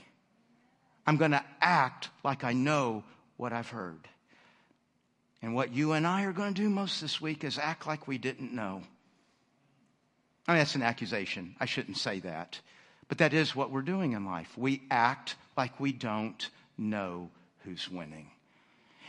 I'm 1.08 1.18
going 1.18 1.32
to 1.32 1.44
act 1.62 2.10
like 2.24 2.44
I 2.44 2.54
know 2.54 3.04
what 3.38 3.54
I've 3.54 3.70
heard. 3.70 4.08
And 5.42 5.54
what 5.54 5.74
you 5.74 5.92
and 5.92 6.08
I 6.08 6.24
are 6.24 6.34
going 6.34 6.54
to 6.54 6.62
do 6.62 6.70
most 6.70 7.02
this 7.02 7.22
week 7.22 7.44
is 7.44 7.60
act 7.60 7.86
like 7.86 8.08
we 8.08 8.18
didn't 8.18 8.54
know. 8.54 8.82
I 10.48 10.54
mean, 10.54 10.60
that's 10.60 10.76
an 10.76 10.82
accusation. 10.82 11.56
I 11.60 11.66
shouldn't 11.66 11.98
say 11.98 12.20
that. 12.22 12.60
But 13.08 13.20
that 13.20 13.34
is 13.34 13.56
what 13.56 13.72
we're 13.72 13.82
doing 13.82 14.14
in 14.14 14.26
life. 14.26 14.58
We 14.58 14.82
act 14.90 15.36
like 15.56 15.80
we 15.80 15.92
don't 15.92 16.50
know 16.78 17.30
who's 17.64 17.90
winning. 17.90 18.32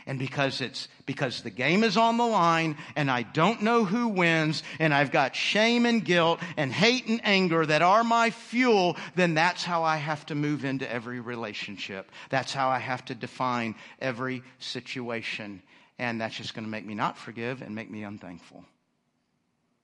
And 0.07 0.17
because 0.17 0.61
it's, 0.61 0.87
because 1.05 1.41
the 1.41 1.49
game 1.49 1.83
is 1.83 1.97
on 1.97 2.17
the 2.17 2.25
line 2.25 2.77
and 2.95 3.11
I 3.11 3.23
don't 3.23 3.61
know 3.61 3.83
who 3.83 4.07
wins 4.07 4.63
and 4.79 4.93
I've 4.93 5.11
got 5.11 5.35
shame 5.35 5.85
and 5.85 6.03
guilt 6.03 6.39
and 6.55 6.71
hate 6.71 7.07
and 7.07 7.19
anger 7.25 7.65
that 7.65 7.81
are 7.81 8.05
my 8.05 8.29
fuel, 8.29 8.95
then 9.15 9.33
that's 9.33 9.65
how 9.65 9.83
I 9.83 9.97
have 9.97 10.25
to 10.27 10.35
move 10.35 10.63
into 10.63 10.89
every 10.89 11.19
relationship. 11.19 12.09
That's 12.29 12.53
how 12.53 12.69
I 12.69 12.79
have 12.79 13.03
to 13.05 13.15
define 13.15 13.75
every 13.99 14.43
situation. 14.59 15.61
And 15.99 16.21
that's 16.21 16.37
just 16.37 16.53
going 16.53 16.65
to 16.65 16.71
make 16.71 16.85
me 16.85 16.95
not 16.95 17.17
forgive 17.17 17.61
and 17.61 17.75
make 17.75 17.91
me 17.91 18.03
unthankful. 18.03 18.63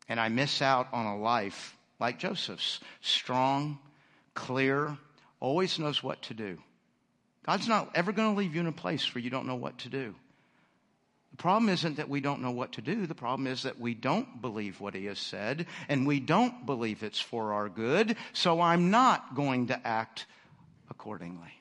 And 0.07 0.21
I 0.21 0.29
miss 0.29 0.61
out 0.61 0.87
on 0.93 1.05
a 1.05 1.17
life 1.17 1.75
like 1.99 2.17
Joseph's 2.17 2.79
strong, 3.01 3.77
clear, 4.35 4.97
always 5.41 5.79
knows 5.79 6.01
what 6.01 6.21
to 6.23 6.33
do. 6.33 6.59
God's 7.43 7.67
not 7.67 7.91
ever 7.93 8.11
going 8.11 8.33
to 8.33 8.37
leave 8.37 8.55
you 8.55 8.61
in 8.61 8.67
a 8.67 8.71
place 8.71 9.13
where 9.13 9.21
you 9.21 9.29
don't 9.29 9.47
know 9.47 9.55
what 9.55 9.77
to 9.79 9.89
do. 9.89 10.15
The 11.31 11.37
problem 11.37 11.69
isn't 11.69 11.97
that 11.97 12.09
we 12.09 12.21
don't 12.21 12.41
know 12.41 12.51
what 12.51 12.73
to 12.73 12.81
do. 12.81 13.07
The 13.07 13.15
problem 13.15 13.47
is 13.47 13.63
that 13.63 13.79
we 13.79 13.95
don't 13.95 14.39
believe 14.39 14.79
what 14.79 14.93
he 14.93 15.05
has 15.05 15.17
said 15.17 15.65
and 15.89 16.05
we 16.05 16.19
don't 16.19 16.65
believe 16.65 17.01
it's 17.01 17.19
for 17.19 17.53
our 17.53 17.69
good. 17.69 18.15
So 18.33 18.61
I'm 18.61 18.91
not 18.91 19.35
going 19.35 19.67
to 19.67 19.87
act 19.87 20.27
accordingly. 20.91 21.59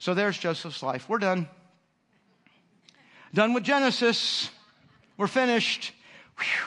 So 0.00 0.14
there's 0.14 0.36
Joseph's 0.36 0.82
life. 0.82 1.08
We're 1.08 1.18
done. 1.18 1.48
Done 3.32 3.54
with 3.54 3.62
Genesis. 3.62 4.50
We're 5.16 5.26
finished. 5.28 5.92
Whew. 6.38 6.66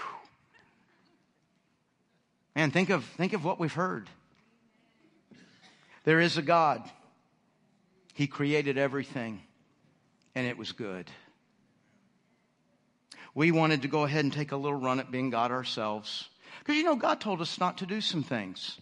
Man, 2.56 2.72
think 2.72 2.90
of, 2.90 3.04
think 3.04 3.34
of 3.34 3.44
what 3.44 3.60
we've 3.60 3.74
heard. 3.74 4.10
There 6.04 6.20
is 6.20 6.38
a 6.38 6.42
God. 6.42 6.84
He 8.14 8.28
created 8.28 8.78
everything, 8.78 9.42
and 10.36 10.46
it 10.48 10.58
was 10.58 10.72
good. 10.72 11.10
We 13.34 13.52
wanted 13.52 13.84
to 13.84 13.88
go 13.88 14.04
ahead 14.04 14.26
and 14.26 14.34
take 14.34 14.52
a 14.52 14.58
little 14.58 14.78
run 14.78 15.00
at 15.00 15.12
being 15.12 15.30
God 15.30 15.52
ourselves. 15.52 16.28
Because 16.60 16.76
you 16.76 16.84
know, 16.84 16.96
God 16.96 17.22
told 17.22 17.42
us 17.42 17.60
not 17.60 17.78
to 17.78 17.86
do 17.86 18.02
some 18.02 18.24
things. 18.24 18.78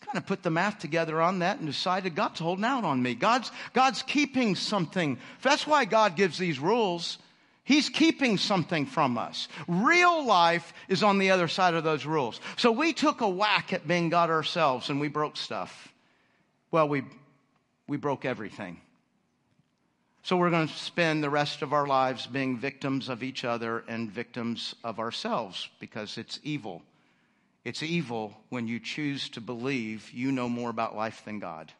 Kind 0.00 0.18
of 0.18 0.26
put 0.26 0.42
the 0.42 0.50
math 0.50 0.78
together 0.78 1.22
on 1.22 1.38
that 1.38 1.58
and 1.58 1.66
decided 1.66 2.14
God's 2.14 2.40
holding 2.40 2.64
out 2.64 2.84
on 2.84 3.02
me. 3.02 3.14
God's, 3.14 3.50
God's 3.72 4.02
keeping 4.02 4.56
something. 4.56 5.18
That's 5.42 5.66
why 5.66 5.84
God 5.84 6.16
gives 6.16 6.38
these 6.38 6.58
rules. 6.58 7.18
He's 7.64 7.88
keeping 7.88 8.36
something 8.36 8.84
from 8.86 9.16
us. 9.16 9.48
Real 9.68 10.26
life 10.26 10.74
is 10.88 11.02
on 11.02 11.18
the 11.18 11.30
other 11.30 11.48
side 11.48 11.74
of 11.74 11.84
those 11.84 12.04
rules. 12.04 12.40
So 12.56 12.72
we 12.72 12.92
took 12.92 13.20
a 13.20 13.28
whack 13.28 13.72
at 13.72 13.86
being 13.86 14.08
God 14.08 14.28
ourselves 14.28 14.90
and 14.90 15.00
we 15.00 15.08
broke 15.08 15.36
stuff. 15.36 15.91
Well, 16.72 16.88
we, 16.88 17.04
we 17.86 17.98
broke 17.98 18.24
everything. 18.24 18.80
So 20.22 20.36
we're 20.36 20.50
going 20.50 20.68
to 20.68 20.74
spend 20.74 21.22
the 21.22 21.30
rest 21.30 21.62
of 21.62 21.72
our 21.72 21.86
lives 21.86 22.26
being 22.26 22.58
victims 22.58 23.08
of 23.08 23.22
each 23.22 23.44
other 23.44 23.84
and 23.88 24.10
victims 24.10 24.74
of 24.82 24.98
ourselves 24.98 25.68
because 25.80 26.16
it's 26.16 26.40
evil. 26.42 26.82
It's 27.64 27.82
evil 27.82 28.34
when 28.48 28.68
you 28.68 28.80
choose 28.80 29.28
to 29.30 29.40
believe 29.40 30.10
you 30.12 30.32
know 30.32 30.48
more 30.48 30.70
about 30.70 30.96
life 30.96 31.22
than 31.26 31.40
God. 31.40 31.72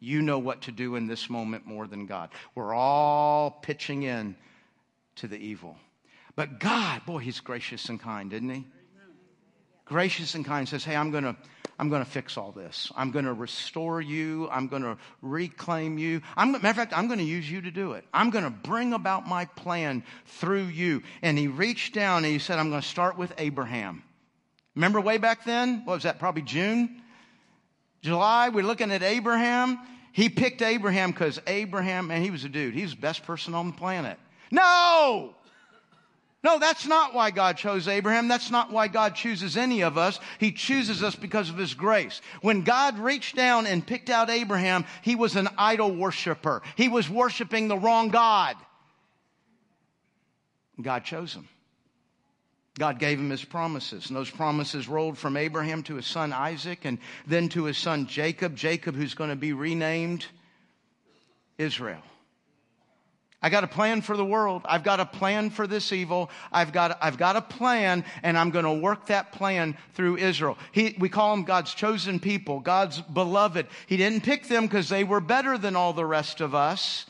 You 0.00 0.20
know 0.20 0.38
what 0.38 0.62
to 0.62 0.72
do 0.72 0.96
in 0.96 1.06
this 1.06 1.30
moment 1.30 1.66
more 1.66 1.86
than 1.86 2.06
God. 2.06 2.30
We're 2.54 2.74
all 2.74 3.50
pitching 3.50 4.02
in 4.02 4.34
to 5.16 5.28
the 5.28 5.38
evil. 5.38 5.76
But 6.34 6.58
God, 6.58 7.04
boy, 7.06 7.18
He's 7.18 7.40
gracious 7.40 7.88
and 7.88 8.00
kind, 8.00 8.32
isn't 8.32 8.48
He? 8.48 8.66
Gracious 9.90 10.36
and 10.36 10.44
kind 10.44 10.68
says, 10.68 10.84
Hey, 10.84 10.94
I'm 10.94 11.10
going 11.10 11.24
to 11.24 11.36
I'm 11.80 11.88
going 11.88 12.04
to 12.04 12.10
fix 12.10 12.36
all 12.36 12.52
this. 12.52 12.92
I'm 12.94 13.10
going 13.10 13.24
to 13.24 13.32
restore 13.32 14.02
you. 14.02 14.50
I'm 14.50 14.68
going 14.68 14.82
to 14.82 14.98
reclaim 15.22 15.96
you. 15.96 16.20
I'm, 16.36 16.52
matter 16.52 16.68
of 16.68 16.76
fact, 16.76 16.92
I'm 16.94 17.06
going 17.06 17.20
to 17.20 17.24
use 17.24 17.50
you 17.50 17.62
to 17.62 17.70
do 17.70 17.92
it. 17.92 18.04
I'm 18.12 18.28
going 18.28 18.44
to 18.44 18.50
bring 18.50 18.92
about 18.92 19.26
my 19.26 19.46
plan 19.46 20.04
through 20.26 20.64
you. 20.64 21.02
And 21.22 21.38
he 21.38 21.48
reached 21.48 21.94
down 21.94 22.18
and 22.18 22.32
he 22.32 22.38
said, 22.38 22.58
I'm 22.58 22.68
going 22.68 22.82
to 22.82 22.86
start 22.86 23.16
with 23.16 23.32
Abraham. 23.38 24.02
Remember 24.74 25.00
way 25.00 25.16
back 25.16 25.46
then? 25.46 25.86
What 25.86 25.94
was 25.94 26.02
that? 26.02 26.18
Probably 26.18 26.42
June? 26.42 27.00
July, 28.02 28.50
we're 28.50 28.62
looking 28.62 28.92
at 28.92 29.02
Abraham. 29.02 29.78
He 30.12 30.28
picked 30.28 30.60
Abraham 30.60 31.12
because 31.12 31.40
Abraham, 31.46 32.08
man, 32.08 32.20
he 32.20 32.30
was 32.30 32.44
a 32.44 32.50
dude. 32.50 32.74
He 32.74 32.82
was 32.82 32.94
the 32.94 33.00
best 33.00 33.24
person 33.24 33.54
on 33.54 33.68
the 33.68 33.72
planet. 33.72 34.18
No! 34.50 35.34
No, 36.42 36.58
that's 36.58 36.86
not 36.86 37.12
why 37.12 37.30
God 37.30 37.58
chose 37.58 37.86
Abraham. 37.86 38.26
That's 38.26 38.50
not 38.50 38.72
why 38.72 38.88
God 38.88 39.14
chooses 39.14 39.58
any 39.58 39.82
of 39.82 39.98
us. 39.98 40.18
He 40.38 40.52
chooses 40.52 41.02
us 41.02 41.14
because 41.14 41.50
of 41.50 41.58
His 41.58 41.74
grace. 41.74 42.22
When 42.40 42.62
God 42.62 42.98
reached 42.98 43.36
down 43.36 43.66
and 43.66 43.86
picked 43.86 44.08
out 44.08 44.30
Abraham, 44.30 44.86
he 45.02 45.16
was 45.16 45.36
an 45.36 45.48
idol 45.58 45.94
worshiper. 45.94 46.62
He 46.76 46.88
was 46.88 47.10
worshiping 47.10 47.68
the 47.68 47.76
wrong 47.76 48.08
God. 48.08 48.56
God 50.80 51.04
chose 51.04 51.34
him. 51.34 51.46
God 52.78 52.98
gave 52.98 53.18
him 53.18 53.28
his 53.28 53.44
promises, 53.44 54.06
and 54.08 54.16
those 54.16 54.30
promises 54.30 54.88
rolled 54.88 55.18
from 55.18 55.36
Abraham 55.36 55.82
to 55.82 55.96
his 55.96 56.06
son 56.06 56.32
Isaac 56.32 56.86
and 56.86 56.98
then 57.26 57.50
to 57.50 57.64
his 57.64 57.76
son 57.76 58.06
Jacob. 58.06 58.56
Jacob, 58.56 58.94
who's 58.94 59.12
going 59.12 59.28
to 59.28 59.36
be 59.36 59.52
renamed 59.52 60.24
Israel. 61.58 62.00
I 63.42 63.48
got 63.48 63.64
a 63.64 63.68
plan 63.68 64.02
for 64.02 64.16
the 64.16 64.24
world. 64.24 64.62
I've 64.66 64.84
got 64.84 65.00
a 65.00 65.06
plan 65.06 65.48
for 65.48 65.66
this 65.66 65.92
evil. 65.92 66.30
I've 66.52 66.72
got, 66.72 66.98
I've 67.00 67.16
got 67.16 67.36
a 67.36 67.40
plan 67.40 68.04
and 68.22 68.36
I'm 68.36 68.50
going 68.50 68.66
to 68.66 68.72
work 68.72 69.06
that 69.06 69.32
plan 69.32 69.78
through 69.94 70.18
Israel. 70.18 70.58
He, 70.72 70.94
we 70.98 71.08
call 71.08 71.34
them 71.34 71.44
God's 71.44 71.72
chosen 71.72 72.20
people, 72.20 72.60
God's 72.60 73.00
beloved. 73.00 73.66
He 73.86 73.96
didn't 73.96 74.24
pick 74.24 74.46
them 74.46 74.66
because 74.66 74.90
they 74.90 75.04
were 75.04 75.20
better 75.20 75.56
than 75.56 75.74
all 75.74 75.94
the 75.94 76.04
rest 76.04 76.42
of 76.42 76.54
us. 76.54 77.06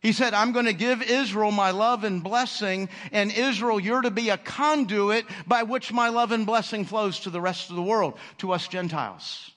He 0.00 0.12
said, 0.12 0.34
I'm 0.34 0.52
going 0.52 0.66
to 0.66 0.72
give 0.72 1.02
Israel 1.02 1.52
my 1.52 1.70
love 1.70 2.02
and 2.02 2.24
blessing, 2.24 2.88
and 3.12 3.30
Israel, 3.30 3.78
you're 3.78 4.02
to 4.02 4.10
be 4.10 4.30
a 4.30 4.36
conduit 4.36 5.24
by 5.46 5.62
which 5.62 5.92
my 5.92 6.08
love 6.08 6.32
and 6.32 6.44
blessing 6.44 6.84
flows 6.84 7.20
to 7.20 7.30
the 7.30 7.40
rest 7.40 7.70
of 7.70 7.76
the 7.76 7.82
world, 7.82 8.14
to 8.38 8.50
us 8.50 8.66
Gentiles. 8.66 9.52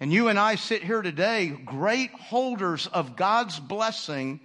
And 0.00 0.12
you 0.12 0.26
and 0.26 0.40
I 0.40 0.56
sit 0.56 0.82
here 0.82 1.02
today, 1.02 1.46
great 1.46 2.10
holders 2.10 2.88
of 2.88 3.14
God's 3.14 3.60
blessing 3.60 4.40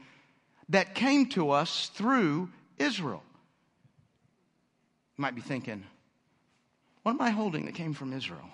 that 0.69 0.95
came 0.95 1.27
to 1.29 1.51
us 1.51 1.89
through 1.93 2.49
Israel. 2.77 3.23
You 5.17 5.21
might 5.21 5.35
be 5.35 5.41
thinking, 5.41 5.83
what 7.03 7.13
am 7.13 7.21
I 7.21 7.29
holding 7.29 7.65
that 7.65 7.75
came 7.75 7.93
from 7.93 8.13
Israel? 8.13 8.49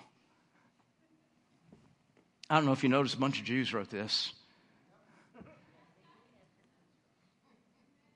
I 2.48 2.56
don't 2.56 2.66
know 2.66 2.72
if 2.72 2.82
you 2.82 2.88
noticed, 2.88 3.14
a 3.14 3.18
bunch 3.18 3.38
of 3.40 3.44
Jews 3.44 3.72
wrote 3.72 3.90
this. 3.90 4.32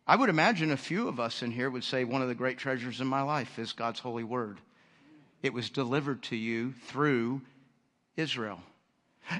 I 0.06 0.16
would 0.16 0.30
imagine 0.30 0.70
a 0.70 0.76
few 0.76 1.08
of 1.08 1.20
us 1.20 1.42
in 1.42 1.50
here 1.50 1.68
would 1.68 1.84
say 1.84 2.04
one 2.04 2.22
of 2.22 2.28
the 2.28 2.34
great 2.34 2.56
treasures 2.56 3.00
in 3.00 3.06
my 3.06 3.20
life 3.20 3.58
is 3.58 3.72
God's 3.72 4.00
holy 4.00 4.24
word. 4.24 4.58
It 5.42 5.52
was 5.52 5.68
delivered 5.68 6.22
to 6.24 6.36
you 6.36 6.72
through 6.86 7.42
Israel. 8.16 8.60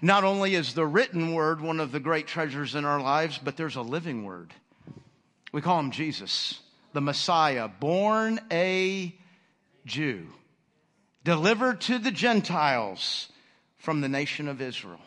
Not 0.03 0.24
only 0.24 0.55
is 0.55 0.74
the 0.74 0.86
written 0.86 1.34
word 1.34 1.61
one 1.61 1.80
of 1.80 1.93
the 1.93 2.01
great 2.01 2.26
treasures 2.26 2.74
in 2.74 2.84
our 2.84 3.01
lives, 3.01 3.39
but 3.39 3.57
there's 3.57 3.76
a 3.76 3.82
living 3.82 4.24
word. 4.24 4.53
We 5.53 5.62
call 5.62 5.80
him 5.80 5.91
Jesus, 5.91 6.61
the 6.93 7.01
Messiah, 7.01 7.68
born 7.68 8.41
a 8.51 9.14
Jew, 9.86 10.26
delivered 11.24 11.80
to 11.82 11.99
the 11.99 12.11
Gentiles 12.11 13.28
from 13.78 14.01
the 14.01 14.09
nation 14.09 14.49
of 14.49 14.61
Israel. 14.61 15.01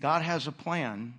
God 0.00 0.22
has 0.22 0.46
a 0.46 0.52
plan 0.52 1.14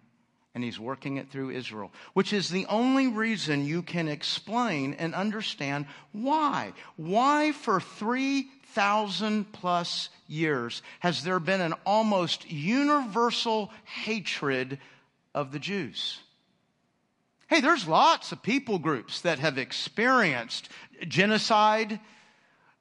and 0.55 0.63
he's 0.63 0.79
working 0.79 1.17
it 1.17 1.29
through 1.29 1.51
Israel, 1.51 1.91
which 2.13 2.33
is 2.33 2.49
the 2.49 2.65
only 2.65 3.07
reason 3.07 3.65
you 3.65 3.81
can 3.81 4.07
explain 4.07 4.93
and 4.95 5.13
understand 5.13 5.85
why. 6.11 6.73
Why 6.95 7.51
for 7.51 7.79
3,000 8.73 9.51
plus 9.51 10.09
years 10.27 10.81
has 10.99 11.23
there 11.23 11.39
been 11.39 11.61
an 11.61 11.73
almost 11.85 12.49
universal 12.49 13.71
hatred 13.83 14.79
of 15.33 15.51
the 15.51 15.59
Jews. 15.59 16.19
Hey, 17.47 17.61
there's 17.61 17.87
lots 17.87 18.31
of 18.31 18.43
people 18.43 18.77
groups 18.77 19.21
that 19.21 19.39
have 19.39 19.57
experienced 19.57 20.69
genocide, 21.07 21.99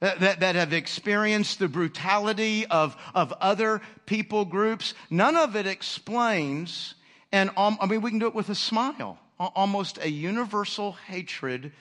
that, 0.00 0.20
that, 0.20 0.40
that, 0.40 0.54
have 0.56 0.74
experienced 0.74 1.58
the 1.58 1.68
brutality 1.68 2.66
of, 2.66 2.94
of 3.14 3.32
other 3.40 3.80
people 4.04 4.44
groups. 4.44 4.92
None 5.08 5.36
of 5.36 5.56
it 5.56 5.66
explains, 5.66 6.94
and 7.32 7.50
um, 7.56 7.78
I 7.80 7.86
mean, 7.86 8.02
we 8.02 8.10
can 8.10 8.18
do 8.18 8.26
it 8.26 8.34
with 8.34 8.50
a 8.50 8.54
smile, 8.54 9.18
almost 9.38 9.98
a 9.98 10.10
universal 10.10 10.92
hatred 10.92 11.72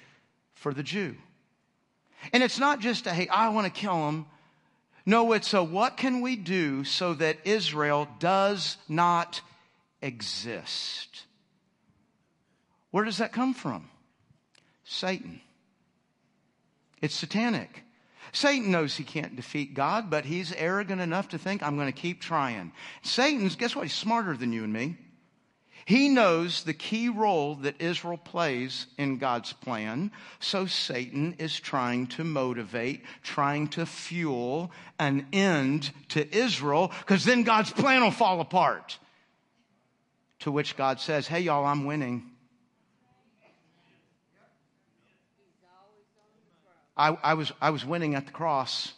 for 0.53 0.73
the 0.73 0.83
Jew. 0.83 1.17
And 2.33 2.43
it's 2.43 2.59
not 2.59 2.79
just 2.79 3.07
a, 3.07 3.13
hey, 3.13 3.27
I 3.27 3.49
want 3.49 3.65
to 3.65 3.79
kill 3.81 4.07
him. 4.09 4.25
No, 5.05 5.31
it's 5.33 5.53
a 5.53 5.63
what 5.63 5.97
can 5.97 6.21
we 6.21 6.35
do 6.35 6.83
so 6.83 7.13
that 7.13 7.37
Israel 7.45 8.07
does 8.19 8.77
not 8.89 9.41
exist? 10.01 11.23
Where 12.91 13.05
does 13.05 13.17
that 13.17 13.31
come 13.31 13.53
from? 13.53 13.89
Satan. 14.83 15.41
It's 17.01 17.15
satanic. 17.15 17.83
Satan 18.31 18.71
knows 18.71 18.95
he 18.95 19.03
can't 19.03 19.35
defeat 19.35 19.73
God, 19.73 20.09
but 20.09 20.25
he's 20.25 20.51
arrogant 20.53 21.01
enough 21.01 21.29
to 21.29 21.37
think, 21.37 21.63
I'm 21.63 21.75
going 21.75 21.91
to 21.91 22.01
keep 22.01 22.21
trying. 22.21 22.71
Satan's, 23.01 23.55
guess 23.55 23.75
what? 23.75 23.83
He's 23.83 23.93
smarter 23.93 24.35
than 24.35 24.51
you 24.51 24.63
and 24.63 24.73
me. 24.73 24.97
He 25.87 26.09
knows 26.09 26.63
the 26.63 26.73
key 26.73 27.07
role 27.07 27.55
that 27.55 27.79
Israel 27.79 28.17
plays 28.17 28.87
in 28.97 29.19
God's 29.19 29.53
plan. 29.53 30.11
So 30.41 30.65
Satan 30.65 31.37
is 31.39 31.57
trying 31.57 32.07
to 32.07 32.25
motivate, 32.25 33.05
trying 33.23 33.69
to 33.69 33.85
fuel 33.85 34.69
an 34.99 35.27
end 35.31 35.91
to 36.09 36.35
Israel, 36.35 36.91
because 36.99 37.23
then 37.23 37.43
God's 37.43 37.71
plan 37.71 38.01
will 38.01 38.11
fall 38.11 38.41
apart. 38.41 38.99
To 40.39 40.51
which 40.51 40.75
God 40.75 40.99
says, 40.99 41.25
Hey, 41.25 41.39
y'all, 41.39 41.63
I'm 41.63 41.85
winning. 41.85 42.31
I, 46.97 47.17
I, 47.23 47.33
was, 47.35 47.53
I 47.61 47.69
was 47.69 47.85
winning 47.85 48.13
at 48.13 48.25
the 48.25 48.33
cross. 48.33 48.91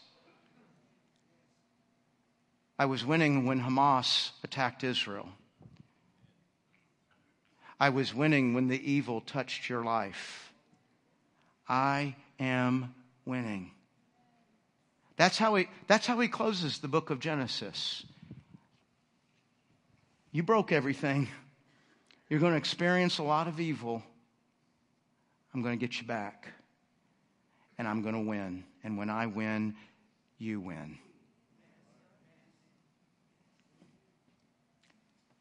I 2.79 2.85
was 2.85 3.05
winning 3.05 3.45
when 3.45 3.61
Hamas 3.61 4.31
attacked 4.43 4.83
Israel. 4.83 5.29
I 7.79 7.89
was 7.89 8.13
winning 8.13 8.53
when 8.53 8.67
the 8.67 8.91
evil 8.91 9.21
touched 9.21 9.69
your 9.69 9.83
life. 9.83 10.51
I 11.67 12.15
am 12.39 12.93
winning. 13.25 13.71
That's 15.15 15.37
how 15.37 15.55
he, 15.55 15.67
that's 15.87 16.05
how 16.05 16.19
he 16.19 16.27
closes 16.27 16.79
the 16.79 16.87
book 16.87 17.09
of 17.09 17.19
Genesis. 17.19 18.05
You 20.31 20.43
broke 20.43 20.71
everything. 20.71 21.27
You're 22.29 22.39
going 22.39 22.53
to 22.53 22.57
experience 22.57 23.17
a 23.17 23.23
lot 23.23 23.47
of 23.47 23.59
evil. 23.59 24.03
I'm 25.53 25.61
going 25.61 25.77
to 25.77 25.85
get 25.85 25.99
you 25.99 26.07
back. 26.07 26.47
And 27.77 27.87
I'm 27.87 28.01
going 28.01 28.13
to 28.13 28.29
win. 28.29 28.63
And 28.83 28.97
when 28.97 29.09
I 29.09 29.25
win, 29.25 29.75
you 30.37 30.59
win. 30.59 30.97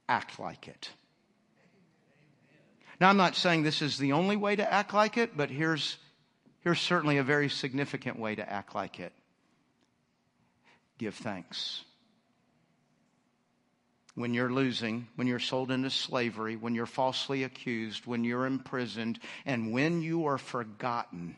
Act 0.08 0.40
like 0.40 0.68
it. 0.68 0.90
Now, 3.00 3.08
I'm 3.08 3.16
not 3.16 3.36
saying 3.36 3.62
this 3.62 3.82
is 3.82 3.98
the 3.98 4.12
only 4.12 4.36
way 4.36 4.56
to 4.56 4.72
act 4.72 4.92
like 4.92 5.16
it, 5.16 5.36
but 5.36 5.50
here's, 5.50 5.98
here's 6.60 6.80
certainly 6.80 7.18
a 7.18 7.22
very 7.22 7.48
significant 7.48 8.18
way 8.18 8.34
to 8.34 8.50
act 8.50 8.74
like 8.74 8.98
it 8.98 9.12
give 10.98 11.14
thanks. 11.14 11.84
When 14.14 14.34
you're 14.34 14.50
losing, 14.50 15.06
when 15.14 15.28
you're 15.28 15.38
sold 15.38 15.70
into 15.70 15.90
slavery, 15.90 16.56
when 16.56 16.74
you're 16.74 16.86
falsely 16.86 17.44
accused, 17.44 18.04
when 18.04 18.24
you're 18.24 18.46
imprisoned, 18.46 19.20
and 19.46 19.72
when 19.72 20.02
you 20.02 20.26
are 20.26 20.38
forgotten, 20.38 21.36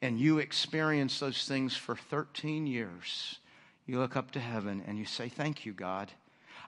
and 0.00 0.18
you 0.18 0.38
experience 0.38 1.20
those 1.20 1.46
things 1.46 1.76
for 1.76 1.94
13 1.94 2.66
years, 2.66 3.38
you 3.86 3.98
look 3.98 4.16
up 4.16 4.30
to 4.30 4.40
heaven 4.40 4.82
and 4.86 4.98
you 4.98 5.04
say, 5.04 5.28
Thank 5.28 5.66
you, 5.66 5.72
God. 5.72 6.10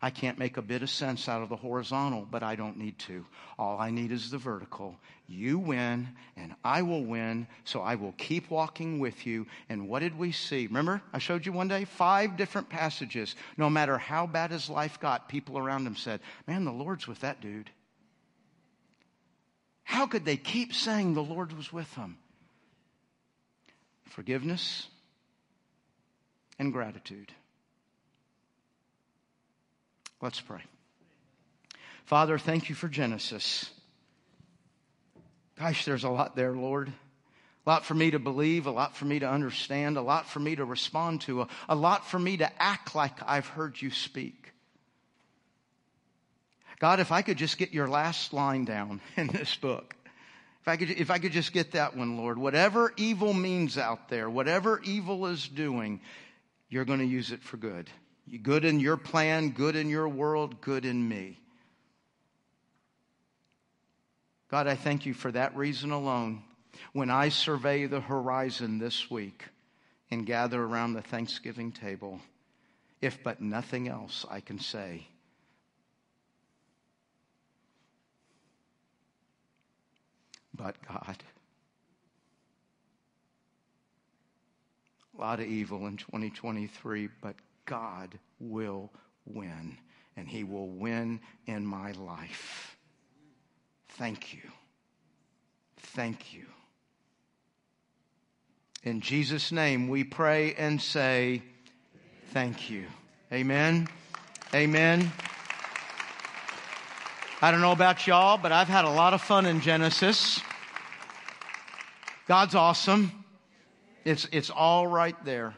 I 0.05 0.11
can't 0.11 0.39
make 0.39 0.59
a 0.59 0.63
bit 0.63 0.83
of 0.83 0.91
sense 0.91 1.31
out 1.31 1.41
of 1.41 1.49
the 1.49 1.57
horizontal, 1.57 2.29
but 2.31 2.43
I 2.43 2.57
don't 2.57 2.77
need 2.77 2.99
to. 2.99 3.25
All 3.59 3.81
I 3.81 3.91
need 3.91 4.13
is 4.13 4.31
the 4.31 4.37
vertical. 4.37 4.97
You 5.27 5.59
win, 5.59 6.11
and 6.37 6.55
I 6.63 6.83
will 6.83 7.03
win, 7.03 7.47
so 7.65 7.81
I 7.81 7.95
will 7.95 8.13
keep 8.19 8.51
walking 8.51 8.99
with 8.99 9.27
you. 9.27 9.47
And 9.71 9.89
what 9.89 10.01
did 10.01 10.19
we 10.19 10.31
see? 10.31 10.67
Remember, 10.67 11.01
I 11.15 11.19
showed 11.21 11.47
you 11.47 11.53
one 11.53 11.69
day 11.69 11.87
five 11.87 12.37
different 12.37 12.69
passages. 12.69 13.35
No 13.57 13.71
matter 13.71 13.97
how 13.97 14.27
bad 14.27 14.51
his 14.51 14.69
life 14.69 15.01
got, 15.01 15.31
people 15.31 15.57
around 15.57 15.87
him 15.87 15.97
said, 15.97 16.21
Man, 16.47 16.67
the 16.67 16.71
Lord's 16.71 17.09
with 17.09 17.21
that 17.21 17.41
dude. 17.41 17.71
How 19.85 20.07
could 20.07 20.27
they 20.27 20.37
keep 20.37 20.75
saying 20.75 21.15
the 21.15 21.23
Lord 21.23 21.55
was 21.55 21.73
with 21.73 21.95
them? 21.95 22.19
Forgiveness 24.11 24.87
and 26.59 26.75
gratitude. 26.75 27.33
Let's 30.25 30.41
pray. 30.41 30.63
Father, 32.07 32.39
thank 32.39 32.71
you 32.71 32.75
for 32.75 32.89
Genesis. 32.89 33.69
Gosh, 35.59 35.85
there's 35.85 36.05
a 36.05 36.09
lot 36.09 36.35
there, 36.35 36.55
Lord. 36.55 36.89
A 36.89 37.71
lot 37.71 37.85
for 37.85 37.93
me 37.93 38.11
to 38.11 38.19
believe, 38.19 38.65
a 38.65 38.71
lot 38.71 38.97
for 38.97 39.05
me 39.05 39.19
to 39.19 39.29
understand, 39.29 39.99
a 39.99 40.01
lot 40.01 40.27
for 40.27 40.41
me 40.41 40.57
to 40.57 40.65
respond 40.65 41.21
to, 41.23 41.43
a, 41.43 41.49
a 41.69 41.75
lot 41.75 42.09
for 42.09 42.19
me 42.19 42.39
to 42.39 42.51
act 42.63 42.95
like 42.95 43.13
I've 43.27 43.49
heard 43.49 43.81
you 43.83 43.91
speak. 43.91 44.55
God, 46.79 47.01
if 47.01 47.13
I 47.13 47.21
could 47.21 47.37
just 47.37 47.59
get 47.59 47.75
your 47.75 47.87
last 47.87 48.33
line 48.33 48.65
down 48.65 49.03
in 49.19 49.27
this 49.27 49.55
book, 49.57 49.95
if 50.63 50.69
I 50.69 50.79
could, 50.79 50.91
if 50.91 51.11
I 51.11 51.19
could 51.19 51.33
just 51.33 51.53
get 51.53 51.73
that 51.73 51.99
one, 51.99 52.17
Lord, 52.17 52.39
whatever 52.39 52.95
evil 52.97 53.35
means 53.35 53.77
out 53.77 54.09
there, 54.09 54.31
whatever 54.31 54.81
evil 54.85 55.27
is 55.27 55.47
doing, 55.47 56.01
you're 56.71 56.87
going 56.87 57.01
to 57.01 57.05
use 57.05 57.31
it 57.31 57.43
for 57.43 57.59
good. 57.59 57.91
Good 58.43 58.65
in 58.65 58.81
your 58.81 58.97
plan, 58.97 59.51
good 59.51 59.77
in 59.77 59.89
your 59.89 60.09
world, 60.09 60.61
good 60.61 60.85
in 60.85 61.07
me. 61.07 61.39
God, 64.49 64.67
I 64.67 64.77
thank 64.77 65.05
you 65.05 65.15
for 65.15 65.31
that 65.33 65.57
reason 65.57 65.91
alone. 65.91 66.43
When 66.93 67.11
I 67.11 67.29
survey 67.29 67.87
the 67.87 68.01
horizon 68.01 68.79
this 68.79 69.11
week 69.11 69.45
and 70.11 70.27
gather 70.27 70.63
around 70.63 70.95
the 70.95 71.03
Thanksgiving 71.03 71.73
table, 71.73 72.21
if 73.01 73.23
but 73.23 73.41
nothing 73.41 73.89
else, 73.89 74.25
I 74.31 74.41
can 74.41 74.59
say, 74.59 75.07
but 80.55 80.77
God. 80.87 81.23
A 85.17 85.21
lot 85.21 85.41
of 85.41 85.47
evil 85.47 85.87
in 85.87 85.97
2023, 85.97 87.09
but 87.21 87.37
God 87.67 88.19
will 88.39 88.91
win, 89.25 89.79
and 90.17 90.29
He 90.29 90.45
will 90.45 90.69
win 90.69 91.21
in 91.47 91.67
my 91.67 91.93
life. 91.93 92.77
Thank 93.91 94.35
you. 94.35 94.43
Thank 95.77 96.35
you. 96.35 96.47
In 98.83 99.01
Jesus' 99.01 99.51
name, 99.51 99.89
we 99.89 100.05
pray 100.05 100.55
and 100.55 100.81
say, 100.81 101.43
Thank 102.33 102.69
you. 102.69 102.85
Amen. 103.33 103.89
Amen. 104.53 105.13
I 107.41 107.51
don't 107.51 107.61
know 107.61 107.73
about 107.73 108.07
y'all, 108.07 108.39
but 108.39 108.53
I've 108.53 108.69
had 108.69 108.85
a 108.85 108.91
lot 108.91 109.15
of 109.15 109.23
fun 109.23 109.47
in 109.47 109.61
Genesis. 109.61 110.41
God's 112.27 112.55
awesome. 112.55 113.25
It's, 114.05 114.27
it's 114.33 114.51
all 114.51 114.87
right 114.87 115.17
there. 115.25 115.55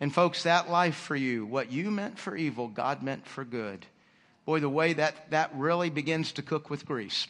And 0.00 0.14
folks, 0.14 0.44
that 0.44 0.70
life 0.70 0.96
for 0.96 1.16
you, 1.16 1.44
what 1.44 1.72
you 1.72 1.90
meant 1.90 2.18
for 2.18 2.36
evil, 2.36 2.68
God 2.68 3.02
meant 3.02 3.26
for 3.26 3.44
good. 3.44 3.86
Boy, 4.44 4.60
the 4.60 4.68
way 4.68 4.94
that, 4.94 5.30
that 5.30 5.50
really 5.54 5.90
begins 5.90 6.32
to 6.32 6.42
cook 6.42 6.70
with 6.70 6.86
grease, 6.86 7.26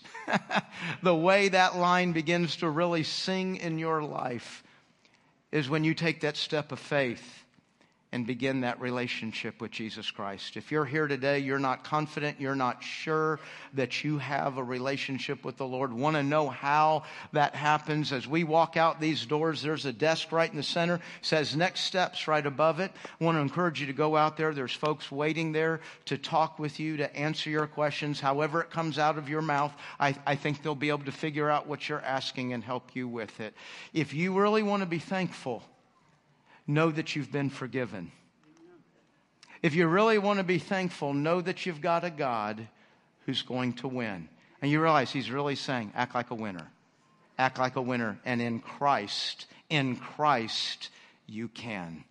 the 1.02 1.14
way 1.14 1.48
that 1.48 1.76
line 1.76 2.12
begins 2.12 2.56
to 2.56 2.68
really 2.68 3.02
sing 3.02 3.56
in 3.56 3.78
your 3.78 4.02
life 4.02 4.62
is 5.50 5.68
when 5.68 5.82
you 5.82 5.94
take 5.94 6.20
that 6.20 6.36
step 6.36 6.70
of 6.70 6.78
faith 6.78 7.44
and 8.10 8.26
begin 8.26 8.62
that 8.62 8.80
relationship 8.80 9.60
with 9.60 9.70
Jesus 9.70 10.10
Christ. 10.10 10.56
If 10.56 10.72
you're 10.72 10.86
here 10.86 11.06
today, 11.06 11.40
you're 11.40 11.58
not 11.58 11.84
confident, 11.84 12.40
you're 12.40 12.54
not 12.54 12.82
sure 12.82 13.38
that 13.74 14.02
you 14.02 14.16
have 14.16 14.56
a 14.56 14.64
relationship 14.64 15.44
with 15.44 15.58
the 15.58 15.66
Lord, 15.66 15.92
want 15.92 16.16
to 16.16 16.22
know 16.22 16.48
how 16.48 17.02
that 17.32 17.54
happens. 17.54 18.12
As 18.12 18.26
we 18.26 18.44
walk 18.44 18.78
out 18.78 18.98
these 18.98 19.26
doors, 19.26 19.60
there's 19.60 19.84
a 19.84 19.92
desk 19.92 20.32
right 20.32 20.50
in 20.50 20.56
the 20.56 20.62
center, 20.62 21.00
says 21.20 21.54
next 21.54 21.80
steps 21.80 22.26
right 22.26 22.46
above 22.46 22.80
it. 22.80 22.92
I 23.20 23.24
want 23.24 23.36
to 23.36 23.42
encourage 23.42 23.80
you 23.80 23.86
to 23.88 23.92
go 23.92 24.16
out 24.16 24.38
there. 24.38 24.54
There's 24.54 24.72
folks 24.72 25.12
waiting 25.12 25.52
there 25.52 25.80
to 26.06 26.16
talk 26.16 26.58
with 26.58 26.80
you, 26.80 26.96
to 26.96 27.14
answer 27.14 27.50
your 27.50 27.66
questions. 27.66 28.20
However 28.20 28.62
it 28.62 28.70
comes 28.70 28.98
out 28.98 29.18
of 29.18 29.28
your 29.28 29.42
mouth, 29.42 29.74
I, 30.00 30.14
I 30.26 30.34
think 30.34 30.62
they'll 30.62 30.74
be 30.74 30.88
able 30.88 31.04
to 31.04 31.12
figure 31.12 31.50
out 31.50 31.66
what 31.66 31.88
you're 31.88 32.00
asking 32.00 32.54
and 32.54 32.64
help 32.64 32.96
you 32.96 33.06
with 33.06 33.38
it. 33.40 33.54
If 33.92 34.14
you 34.14 34.38
really 34.38 34.62
want 34.62 34.82
to 34.82 34.88
be 34.88 34.98
thankful, 34.98 35.62
know 36.68 36.90
that 36.90 37.16
you've 37.16 37.32
been 37.32 37.50
forgiven. 37.50 38.12
If 39.62 39.74
you 39.74 39.88
really 39.88 40.18
want 40.18 40.38
to 40.38 40.44
be 40.44 40.58
thankful, 40.58 41.12
know 41.12 41.40
that 41.40 41.66
you've 41.66 41.80
got 41.80 42.04
a 42.04 42.10
God 42.10 42.68
who's 43.26 43.42
going 43.42 43.72
to 43.74 43.88
win. 43.88 44.28
And 44.62 44.70
you 44.70 44.80
realize 44.80 45.10
he's 45.10 45.30
really 45.30 45.56
saying, 45.56 45.92
act 45.96 46.14
like 46.14 46.30
a 46.30 46.34
winner. 46.34 46.70
Act 47.38 47.58
like 47.58 47.76
a 47.76 47.82
winner. 47.82 48.18
And 48.24 48.40
in 48.40 48.60
Christ, 48.60 49.46
in 49.68 49.96
Christ, 49.96 50.90
you 51.26 51.48
can. 51.48 52.04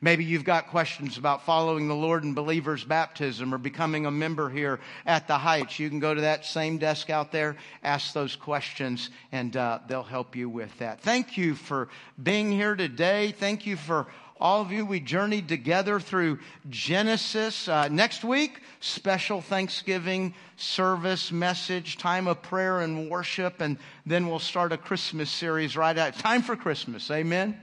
Maybe 0.00 0.24
you've 0.24 0.44
got 0.44 0.68
questions 0.68 1.18
about 1.18 1.44
following 1.44 1.88
the 1.88 1.94
Lord 1.94 2.24
in 2.24 2.34
believer's 2.34 2.84
baptism 2.84 3.54
or 3.54 3.58
becoming 3.58 4.06
a 4.06 4.10
member 4.10 4.48
here 4.48 4.80
at 5.06 5.26
the 5.26 5.38
Heights. 5.38 5.78
You 5.78 5.88
can 5.88 6.00
go 6.00 6.14
to 6.14 6.20
that 6.22 6.44
same 6.44 6.78
desk 6.78 7.10
out 7.10 7.32
there, 7.32 7.56
ask 7.82 8.12
those 8.12 8.36
questions, 8.36 9.10
and 9.32 9.56
uh, 9.56 9.80
they'll 9.88 10.02
help 10.02 10.36
you 10.36 10.48
with 10.48 10.76
that. 10.78 11.00
Thank 11.00 11.36
you 11.36 11.54
for 11.54 11.88
being 12.22 12.50
here 12.50 12.76
today. 12.76 13.32
Thank 13.32 13.66
you 13.66 13.76
for 13.76 14.06
all 14.40 14.62
of 14.62 14.72
you. 14.72 14.86
We 14.86 15.00
journeyed 15.00 15.48
together 15.48 16.00
through 16.00 16.38
Genesis. 16.70 17.68
Uh, 17.68 17.88
next 17.88 18.24
week, 18.24 18.62
special 18.80 19.42
Thanksgiving 19.42 20.34
service, 20.56 21.30
message, 21.30 21.98
time 21.98 22.26
of 22.26 22.40
prayer 22.40 22.80
and 22.80 23.10
worship, 23.10 23.60
and 23.60 23.78
then 24.06 24.28
we'll 24.28 24.38
start 24.38 24.72
a 24.72 24.78
Christmas 24.78 25.30
series 25.30 25.76
right 25.76 25.96
at 25.96 26.18
time 26.18 26.42
for 26.42 26.56
Christmas. 26.56 27.10
Amen. 27.10 27.58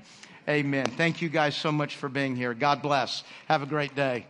Amen. 0.50 0.88
Thank 0.88 1.22
you 1.22 1.28
guys 1.28 1.56
so 1.58 1.72
much 1.72 1.96
for 1.96 2.08
being 2.08 2.36
here. 2.36 2.54
God 2.54 2.82
bless. 2.82 3.24
Have 3.48 3.64
a 3.64 3.66
great 3.66 3.96
day. 3.96 4.26